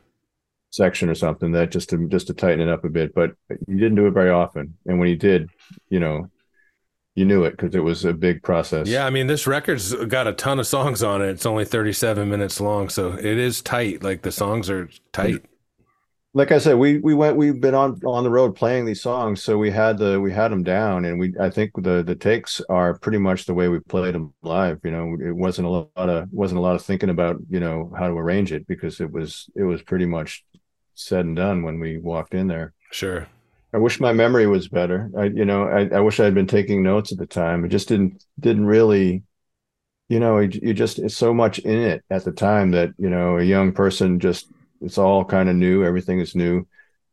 section 0.71 1.09
or 1.09 1.15
something 1.15 1.51
that 1.51 1.71
just 1.71 1.89
to 1.89 2.07
just 2.07 2.27
to 2.27 2.33
tighten 2.33 2.61
it 2.61 2.69
up 2.69 2.83
a 2.85 2.89
bit. 2.89 3.13
But 3.13 3.33
he 3.67 3.73
didn't 3.75 3.95
do 3.95 4.07
it 4.07 4.11
very 4.11 4.31
often, 4.31 4.75
and 4.87 4.97
when 4.99 5.07
he 5.07 5.15
did, 5.15 5.49
you 5.89 5.99
know, 5.99 6.29
you 7.15 7.25
knew 7.25 7.43
it 7.43 7.51
because 7.51 7.75
it 7.75 7.83
was 7.83 8.05
a 8.05 8.13
big 8.13 8.41
process. 8.43 8.87
Yeah, 8.87 9.05
I 9.05 9.09
mean, 9.09 9.27
this 9.27 9.45
record's 9.45 9.93
got 10.05 10.27
a 10.27 10.33
ton 10.33 10.59
of 10.59 10.67
songs 10.67 11.03
on 11.03 11.21
it. 11.21 11.29
It's 11.29 11.45
only 11.45 11.65
37 11.65 12.29
minutes 12.29 12.61
long, 12.61 12.87
so 12.87 13.13
it 13.13 13.25
is 13.37 13.61
tight. 13.61 14.03
Like 14.03 14.21
the 14.21 14.31
songs 14.31 14.69
are 14.69 14.89
tight. 15.11 15.43
Like 16.33 16.51
I 16.51 16.59
said, 16.59 16.75
we 16.75 16.99
we 16.99 17.15
went 17.15 17.37
we've 17.37 17.59
been 17.59 17.73
on 17.73 17.99
on 18.05 18.23
the 18.23 18.29
road 18.29 18.55
playing 18.55 18.85
these 18.85 19.01
songs, 19.01 19.41
so 19.41 19.57
we 19.57 19.71
had 19.71 19.97
the 19.97 20.21
we 20.21 20.31
had 20.31 20.51
them 20.51 20.63
down, 20.63 21.05
and 21.05 21.19
we 21.19 21.33
I 21.39 21.49
think 21.49 21.71
the 21.75 22.03
the 22.03 22.15
takes 22.15 22.61
are 22.69 22.99
pretty 22.99 23.17
much 23.17 23.45
the 23.45 23.55
way 23.55 23.67
we 23.67 23.79
played 23.79 24.13
them 24.13 24.33
live. 24.43 24.79
You 24.83 24.91
know, 24.91 25.17
it 25.19 25.35
wasn't 25.35 25.67
a 25.67 25.71
lot 25.71 25.89
of 25.95 26.31
wasn't 26.31 26.59
a 26.59 26.61
lot 26.61 26.75
of 26.75 26.83
thinking 26.83 27.09
about 27.09 27.37
you 27.49 27.59
know 27.59 27.91
how 27.97 28.07
to 28.07 28.13
arrange 28.13 28.51
it 28.51 28.67
because 28.67 28.99
it 29.01 29.11
was 29.11 29.49
it 29.55 29.63
was 29.63 29.81
pretty 29.81 30.05
much 30.05 30.43
said 30.93 31.25
and 31.25 31.35
done 31.35 31.63
when 31.63 31.79
we 31.79 31.97
walked 31.97 32.35
in 32.35 32.47
there. 32.47 32.73
Sure. 32.91 33.27
I 33.73 33.77
wish 33.77 33.99
my 33.99 34.13
memory 34.13 34.47
was 34.47 34.67
better. 34.67 35.11
I, 35.17 35.25
you 35.25 35.45
know, 35.45 35.63
I, 35.63 35.87
I 35.95 35.99
wish 35.99 36.19
I 36.19 36.25
had 36.25 36.33
been 36.33 36.47
taking 36.47 36.81
notes 36.83 37.11
at 37.11 37.19
the 37.19 37.27
time. 37.27 37.65
It 37.65 37.69
just 37.69 37.87
didn't 37.87 38.23
didn't 38.39 38.65
really, 38.65 39.23
you 40.09 40.19
know, 40.19 40.39
you, 40.39 40.59
you 40.61 40.73
just 40.73 40.99
it's 40.99 41.17
so 41.17 41.33
much 41.33 41.59
in 41.59 41.77
it 41.77 42.03
at 42.09 42.23
the 42.23 42.31
time 42.31 42.71
that 42.71 42.91
you 42.97 43.09
know 43.09 43.37
a 43.37 43.43
young 43.43 43.71
person 43.71 44.19
just 44.19 44.47
it's 44.81 44.97
all 44.97 45.25
kind 45.25 45.49
of 45.49 45.55
new. 45.55 45.83
Everything 45.83 46.19
is 46.19 46.35
new. 46.35 46.67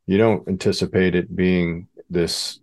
You 0.07 0.19
don't 0.19 0.47
anticipate 0.49 1.14
it 1.14 1.35
being 1.35 1.89
this, 2.11 2.61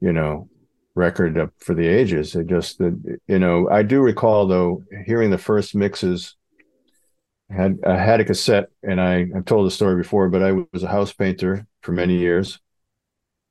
you 0.00 0.12
know, 0.12 0.48
record 0.94 1.38
up 1.38 1.52
for 1.58 1.74
the 1.74 1.86
ages. 1.86 2.34
It 2.34 2.46
just 2.46 2.78
that 2.78 3.18
you 3.26 3.38
know 3.38 3.68
I 3.70 3.82
do 3.82 4.00
recall 4.00 4.46
though 4.46 4.82
hearing 5.06 5.30
the 5.30 5.38
first 5.38 5.74
mixes 5.74 6.36
had 7.50 7.78
I 7.86 7.96
had 7.96 8.20
a 8.20 8.24
cassette, 8.24 8.68
and 8.82 9.00
I 9.00 9.26
I've 9.34 9.44
told 9.44 9.66
the 9.66 9.70
story 9.70 9.96
before, 9.96 10.28
but 10.28 10.42
I 10.42 10.52
was 10.72 10.82
a 10.82 10.88
house 10.88 11.12
painter 11.12 11.66
for 11.82 11.92
many 11.92 12.16
years, 12.16 12.60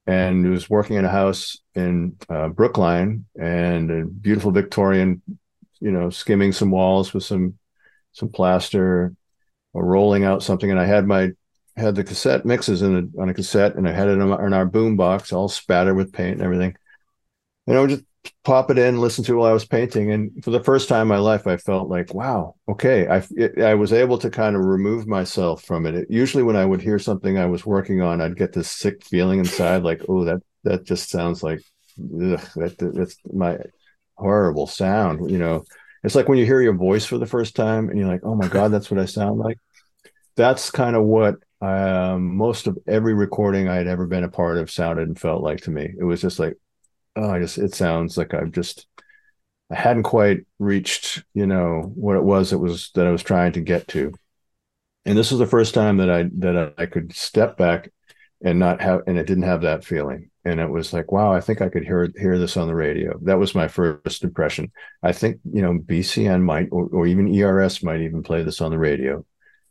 and 0.07 0.49
was 0.49 0.69
working 0.69 0.95
in 0.95 1.05
a 1.05 1.09
house 1.09 1.57
in 1.75 2.15
uh, 2.29 2.49
Brookline, 2.49 3.25
and 3.39 3.91
a 3.91 4.05
beautiful 4.05 4.51
Victorian, 4.51 5.21
you 5.79 5.91
know, 5.91 6.09
skimming 6.09 6.51
some 6.51 6.71
walls 6.71 7.13
with 7.13 7.23
some 7.23 7.57
some 8.13 8.29
plaster, 8.29 9.13
or 9.73 9.85
rolling 9.85 10.23
out 10.23 10.43
something, 10.43 10.69
and 10.69 10.79
I 10.79 10.85
had 10.85 11.07
my 11.07 11.31
had 11.77 11.95
the 11.95 12.03
cassette 12.03 12.45
mixes 12.45 12.81
in 12.81 12.95
a, 12.95 13.21
on 13.21 13.29
a 13.29 13.33
cassette, 13.33 13.75
and 13.75 13.87
I 13.87 13.93
had 13.93 14.07
it 14.07 14.13
in, 14.13 14.21
in 14.21 14.53
our 14.53 14.65
boom 14.65 14.97
box, 14.97 15.31
all 15.31 15.47
spattered 15.47 15.95
with 15.95 16.13
paint 16.13 16.33
and 16.33 16.41
everything. 16.41 16.75
And 17.67 17.77
I 17.77 17.81
would 17.81 17.89
just 17.89 18.03
pop 18.43 18.69
it 18.69 18.77
in, 18.77 18.99
listen 18.99 19.23
to 19.23 19.33
it 19.33 19.37
while 19.37 19.49
I 19.49 19.53
was 19.53 19.65
painting, 19.65 20.11
and 20.11 20.43
for 20.43 20.51
the 20.51 20.63
first 20.63 20.89
time 20.89 21.03
in 21.03 21.07
my 21.07 21.19
life, 21.19 21.47
I 21.47 21.57
felt 21.57 21.89
like, 21.89 22.13
wow, 22.13 22.55
okay, 22.67 23.07
I 23.07 23.23
it, 23.31 23.61
I 23.61 23.75
was 23.75 23.93
able 23.93 24.17
to 24.19 24.29
kind 24.29 24.55
of 24.55 24.63
remove 24.63 25.07
myself 25.07 25.63
from 25.63 25.85
it. 25.85 25.95
it. 25.95 26.07
Usually, 26.09 26.43
when 26.43 26.55
I 26.55 26.65
would 26.65 26.81
hear 26.81 26.99
something 26.99 27.37
I 27.37 27.45
was 27.45 27.65
working 27.65 28.01
on, 28.01 28.21
I'd 28.21 28.37
get 28.37 28.53
this 28.53 28.69
sick 28.69 29.03
feeling 29.05 29.39
inside, 29.39 29.83
like, 29.83 30.03
oh, 30.09 30.25
that 30.25 30.41
that 30.63 30.83
just 30.83 31.09
sounds 31.09 31.43
like 31.43 31.61
ugh, 31.99 32.41
that 32.55 32.75
that's 32.93 33.15
my 33.31 33.57
horrible 34.15 34.67
sound. 34.67 35.31
You 35.31 35.37
know, 35.37 35.63
it's 36.03 36.15
like 36.15 36.29
when 36.29 36.37
you 36.37 36.45
hear 36.45 36.61
your 36.61 36.73
voice 36.73 37.05
for 37.05 37.17
the 37.17 37.25
first 37.25 37.55
time, 37.55 37.89
and 37.89 37.97
you're 37.97 38.07
like, 38.07 38.23
oh 38.23 38.35
my 38.35 38.47
god, 38.47 38.71
that's 38.71 38.89
what 38.89 38.99
I 38.99 39.05
sound 39.05 39.39
like. 39.39 39.57
That's 40.35 40.71
kind 40.71 40.95
of 40.95 41.03
what 41.03 41.35
um, 41.61 42.37
most 42.37 42.67
of 42.67 42.77
every 42.87 43.13
recording 43.13 43.67
I 43.67 43.75
had 43.75 43.87
ever 43.87 44.07
been 44.07 44.23
a 44.23 44.29
part 44.29 44.57
of 44.57 44.71
sounded 44.71 45.07
and 45.07 45.19
felt 45.19 45.43
like 45.43 45.61
to 45.61 45.71
me. 45.71 45.93
It 45.99 46.03
was 46.03 46.21
just 46.21 46.39
like, 46.39 46.57
oh, 47.15 47.29
I 47.29 47.39
just 47.39 47.57
it 47.57 47.73
sounds 47.75 48.17
like 48.17 48.33
I've 48.33 48.51
just 48.51 48.87
I 49.69 49.75
hadn't 49.75 50.03
quite 50.03 50.45
reached, 50.57 51.23
you 51.33 51.45
know, 51.45 51.91
what 51.95 52.15
it 52.15 52.23
was 52.23 52.51
that 52.51 52.59
was 52.59 52.91
that 52.95 53.05
I 53.07 53.11
was 53.11 53.23
trying 53.23 53.53
to 53.53 53.61
get 53.61 53.87
to. 53.89 54.13
And 55.05 55.17
this 55.17 55.31
was 55.31 55.39
the 55.39 55.45
first 55.47 55.73
time 55.73 55.97
that 55.97 56.09
I 56.09 56.23
that 56.39 56.73
I 56.77 56.85
could 56.85 57.15
step 57.15 57.57
back 57.57 57.91
and 58.43 58.59
not 58.59 58.81
have 58.81 59.01
and 59.07 59.17
it 59.17 59.27
didn't 59.27 59.43
have 59.43 59.61
that 59.61 59.83
feeling. 59.85 60.29
And 60.45 60.59
it 60.59 60.69
was 60.69 60.93
like, 60.93 61.11
wow, 61.11 61.33
I 61.33 61.41
think 61.41 61.61
I 61.61 61.69
could 61.69 61.83
hear 61.83 62.09
hear 62.17 62.37
this 62.37 62.55
on 62.57 62.67
the 62.67 62.75
radio. 62.75 63.19
That 63.23 63.39
was 63.39 63.53
my 63.53 63.67
first 63.67 64.23
impression. 64.23 64.71
I 65.03 65.11
think, 65.11 65.39
you 65.51 65.61
know, 65.61 65.73
BCN 65.73 66.43
might 66.43 66.69
or, 66.71 66.87
or 66.87 67.05
even 67.07 67.33
ERS 67.33 67.83
might 67.83 68.01
even 68.01 68.23
play 68.23 68.43
this 68.43 68.61
on 68.61 68.71
the 68.71 68.79
radio. 68.79 69.25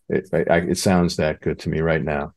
It 0.09 0.29
I, 0.33 0.59
it 0.59 0.79
sounds 0.79 1.17
that 1.17 1.41
good 1.41 1.59
to 1.61 1.71
me 1.71 1.81
right 1.81 2.03
now. 2.03 2.35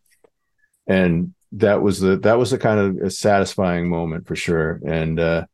And 0.88 1.34
that 1.54 1.82
was 1.82 2.00
the 2.00 2.18
that 2.20 2.40
was 2.40 2.52
the 2.52 2.58
kind 2.58 2.80
of 2.80 3.08
a 3.08 3.10
satisfying 3.10 3.90
moment 3.90 4.26
for 4.26 4.38
sure 4.38 4.80
and 4.86 5.20
uh 5.20 5.46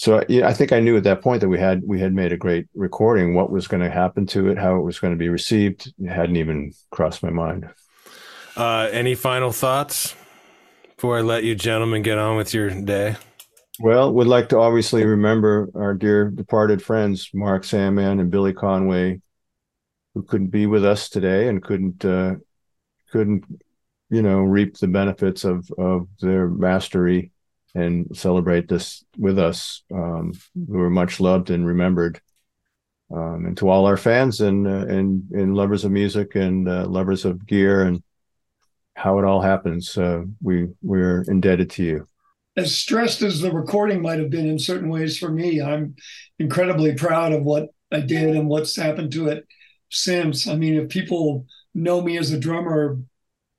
so 0.00 0.24
yeah, 0.28 0.48
I 0.48 0.54
think 0.54 0.72
I 0.72 0.80
knew 0.80 0.96
at 0.96 1.04
that 1.04 1.20
point 1.20 1.40
that 1.40 1.48
we 1.48 1.58
had 1.58 1.82
we 1.84 2.00
had 2.00 2.14
made 2.14 2.32
a 2.32 2.36
great 2.36 2.68
recording. 2.74 3.34
What 3.34 3.50
was 3.50 3.68
going 3.68 3.82
to 3.82 3.90
happen 3.90 4.24
to 4.28 4.48
it, 4.48 4.56
how 4.56 4.76
it 4.76 4.82
was 4.82 4.98
going 4.98 5.12
to 5.12 5.18
be 5.18 5.28
received, 5.28 5.92
hadn't 6.08 6.36
even 6.36 6.72
crossed 6.90 7.22
my 7.22 7.28
mind. 7.28 7.68
Uh, 8.56 8.88
any 8.92 9.14
final 9.14 9.52
thoughts 9.52 10.14
before 11.00 11.16
I 11.16 11.22
let 11.22 11.44
you 11.44 11.54
gentlemen 11.54 12.02
get 12.02 12.18
on 12.18 12.36
with 12.36 12.52
your 12.52 12.68
day? 12.68 13.16
Well, 13.78 14.12
we'd 14.12 14.26
like 14.26 14.50
to 14.50 14.58
obviously 14.58 15.02
remember 15.02 15.70
our 15.74 15.94
dear 15.94 16.28
departed 16.28 16.82
friends, 16.82 17.30
Mark 17.32 17.64
Sandman 17.64 18.20
and 18.20 18.30
Billy 18.30 18.52
Conway, 18.52 19.22
who 20.12 20.22
couldn't 20.22 20.48
be 20.48 20.66
with 20.66 20.84
us 20.84 21.08
today 21.08 21.48
and 21.48 21.62
couldn't 21.62 22.04
uh, 22.04 22.34
couldn't 23.12 23.46
you 24.10 24.20
know 24.20 24.40
reap 24.40 24.76
the 24.76 24.88
benefits 24.88 25.44
of 25.44 25.70
of 25.78 26.06
their 26.20 26.46
mastery 26.48 27.30
and 27.74 28.14
celebrate 28.14 28.68
this 28.68 29.02
with 29.16 29.38
us 29.38 29.82
um, 29.94 30.34
who 30.54 30.80
are 30.80 30.90
much 30.90 31.18
loved 31.18 31.48
and 31.48 31.66
remembered 31.66 32.20
um, 33.10 33.46
and 33.46 33.56
to 33.56 33.70
all 33.70 33.86
our 33.86 33.96
fans 33.96 34.42
and 34.42 34.66
uh, 34.66 34.84
and 34.94 35.30
and 35.30 35.54
lovers 35.54 35.86
of 35.86 35.92
music 35.92 36.34
and 36.34 36.68
uh, 36.68 36.84
lovers 36.86 37.24
of 37.24 37.46
gear 37.46 37.84
and 37.84 38.02
how 39.00 39.18
it 39.18 39.24
all 39.24 39.40
happens. 39.40 39.96
Uh, 39.96 40.22
we 40.42 40.68
we're 40.82 41.22
indebted 41.22 41.70
to 41.70 41.82
you. 41.82 42.06
As 42.56 42.76
stressed 42.76 43.22
as 43.22 43.40
the 43.40 43.50
recording 43.50 44.02
might 44.02 44.18
have 44.18 44.28
been 44.28 44.46
in 44.46 44.58
certain 44.58 44.90
ways 44.90 45.16
for 45.16 45.30
me 45.30 45.62
i'm 45.62 45.94
incredibly 46.38 46.94
proud 46.94 47.32
of 47.32 47.42
what 47.42 47.68
i 47.90 48.00
did 48.00 48.36
and 48.36 48.48
what's 48.48 48.76
happened 48.76 49.12
to 49.12 49.28
it 49.28 49.46
since. 49.88 50.46
I 50.46 50.56
mean 50.56 50.74
if 50.74 50.90
people 50.90 51.46
know 51.74 52.02
me 52.02 52.18
as 52.18 52.32
a 52.32 52.38
drummer 52.38 52.98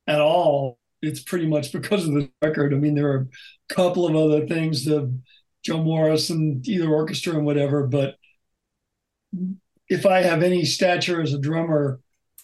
at 0.07 0.21
all, 0.21 0.77
it's 1.01 1.23
pretty 1.23 1.47
much 1.47 1.71
because 1.71 2.07
of 2.07 2.13
the 2.13 2.29
record. 2.41 2.73
I 2.73 2.77
mean, 2.77 2.95
there 2.95 3.11
are 3.11 3.27
a 3.69 3.73
couple 3.73 4.05
of 4.05 4.15
other 4.15 4.45
things, 4.45 4.85
the 4.85 5.13
Joe 5.63 5.81
Morris 5.81 6.29
and 6.29 6.67
Either/Orchestra 6.67 7.33
and 7.35 7.45
whatever, 7.45 7.87
but 7.87 8.15
if 9.87 10.05
I 10.05 10.21
have 10.21 10.43
any 10.43 10.65
stature 10.65 11.21
as 11.21 11.33
a 11.33 11.39
drummer 11.39 11.99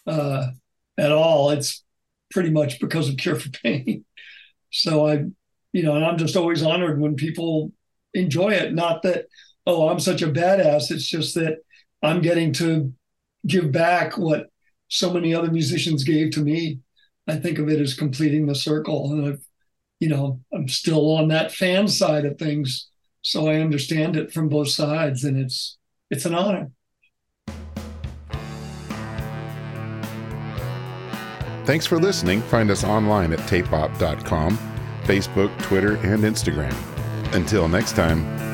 uh, 0.06 0.48
at 0.96 1.12
all, 1.12 1.50
it's 1.50 1.84
pretty 2.30 2.50
much 2.50 2.80
because 2.80 3.08
of 3.08 3.16
Cure 3.16 3.36
for 3.36 3.50
Pain. 3.50 4.04
So 4.70 5.06
I, 5.06 5.24
you 5.72 5.82
know, 5.82 5.96
and 5.96 6.04
I'm 6.04 6.18
just 6.18 6.36
always 6.36 6.62
honored 6.62 7.00
when 7.00 7.14
people 7.14 7.72
enjoy 8.14 8.50
it. 8.50 8.74
Not 8.74 9.02
that, 9.02 9.26
oh, 9.66 9.88
I'm 9.88 10.00
such 10.00 10.22
a 10.22 10.28
badass. 10.28 10.90
It's 10.90 11.06
just 11.06 11.34
that 11.36 11.58
I'm 12.02 12.20
getting 12.20 12.52
to 12.54 12.92
give 13.46 13.72
back 13.72 14.18
what 14.18 14.48
so 14.88 15.12
many 15.12 15.34
other 15.34 15.50
musicians 15.50 16.04
gave 16.04 16.32
to 16.32 16.40
me 16.40 16.80
I 17.28 17.36
think 17.36 17.58
of 17.58 17.68
it 17.68 17.80
as 17.80 17.94
completing 17.94 18.46
the 18.46 18.54
circle. 18.54 19.12
And 19.12 19.26
I've, 19.26 19.44
you 20.00 20.08
know, 20.08 20.40
I'm 20.52 20.66
still 20.68 21.16
on 21.16 21.28
that 21.28 21.52
fan 21.52 21.86
side 21.86 22.24
of 22.24 22.38
things. 22.38 22.88
So 23.20 23.48
I 23.48 23.56
understand 23.56 24.16
it 24.16 24.32
from 24.32 24.48
both 24.48 24.68
sides 24.70 25.24
and 25.24 25.36
it's 25.36 25.76
it's 26.10 26.24
an 26.24 26.34
honor. 26.34 26.70
Thanks 31.68 31.84
for 31.84 31.98
listening. 31.98 32.40
Find 32.40 32.70
us 32.70 32.82
online 32.82 33.30
at 33.30 33.40
tapeop.com, 33.40 34.58
Facebook, 35.02 35.62
Twitter, 35.62 35.96
and 35.96 36.24
Instagram. 36.24 36.74
Until 37.34 37.68
next 37.68 37.92
time. 37.92 38.47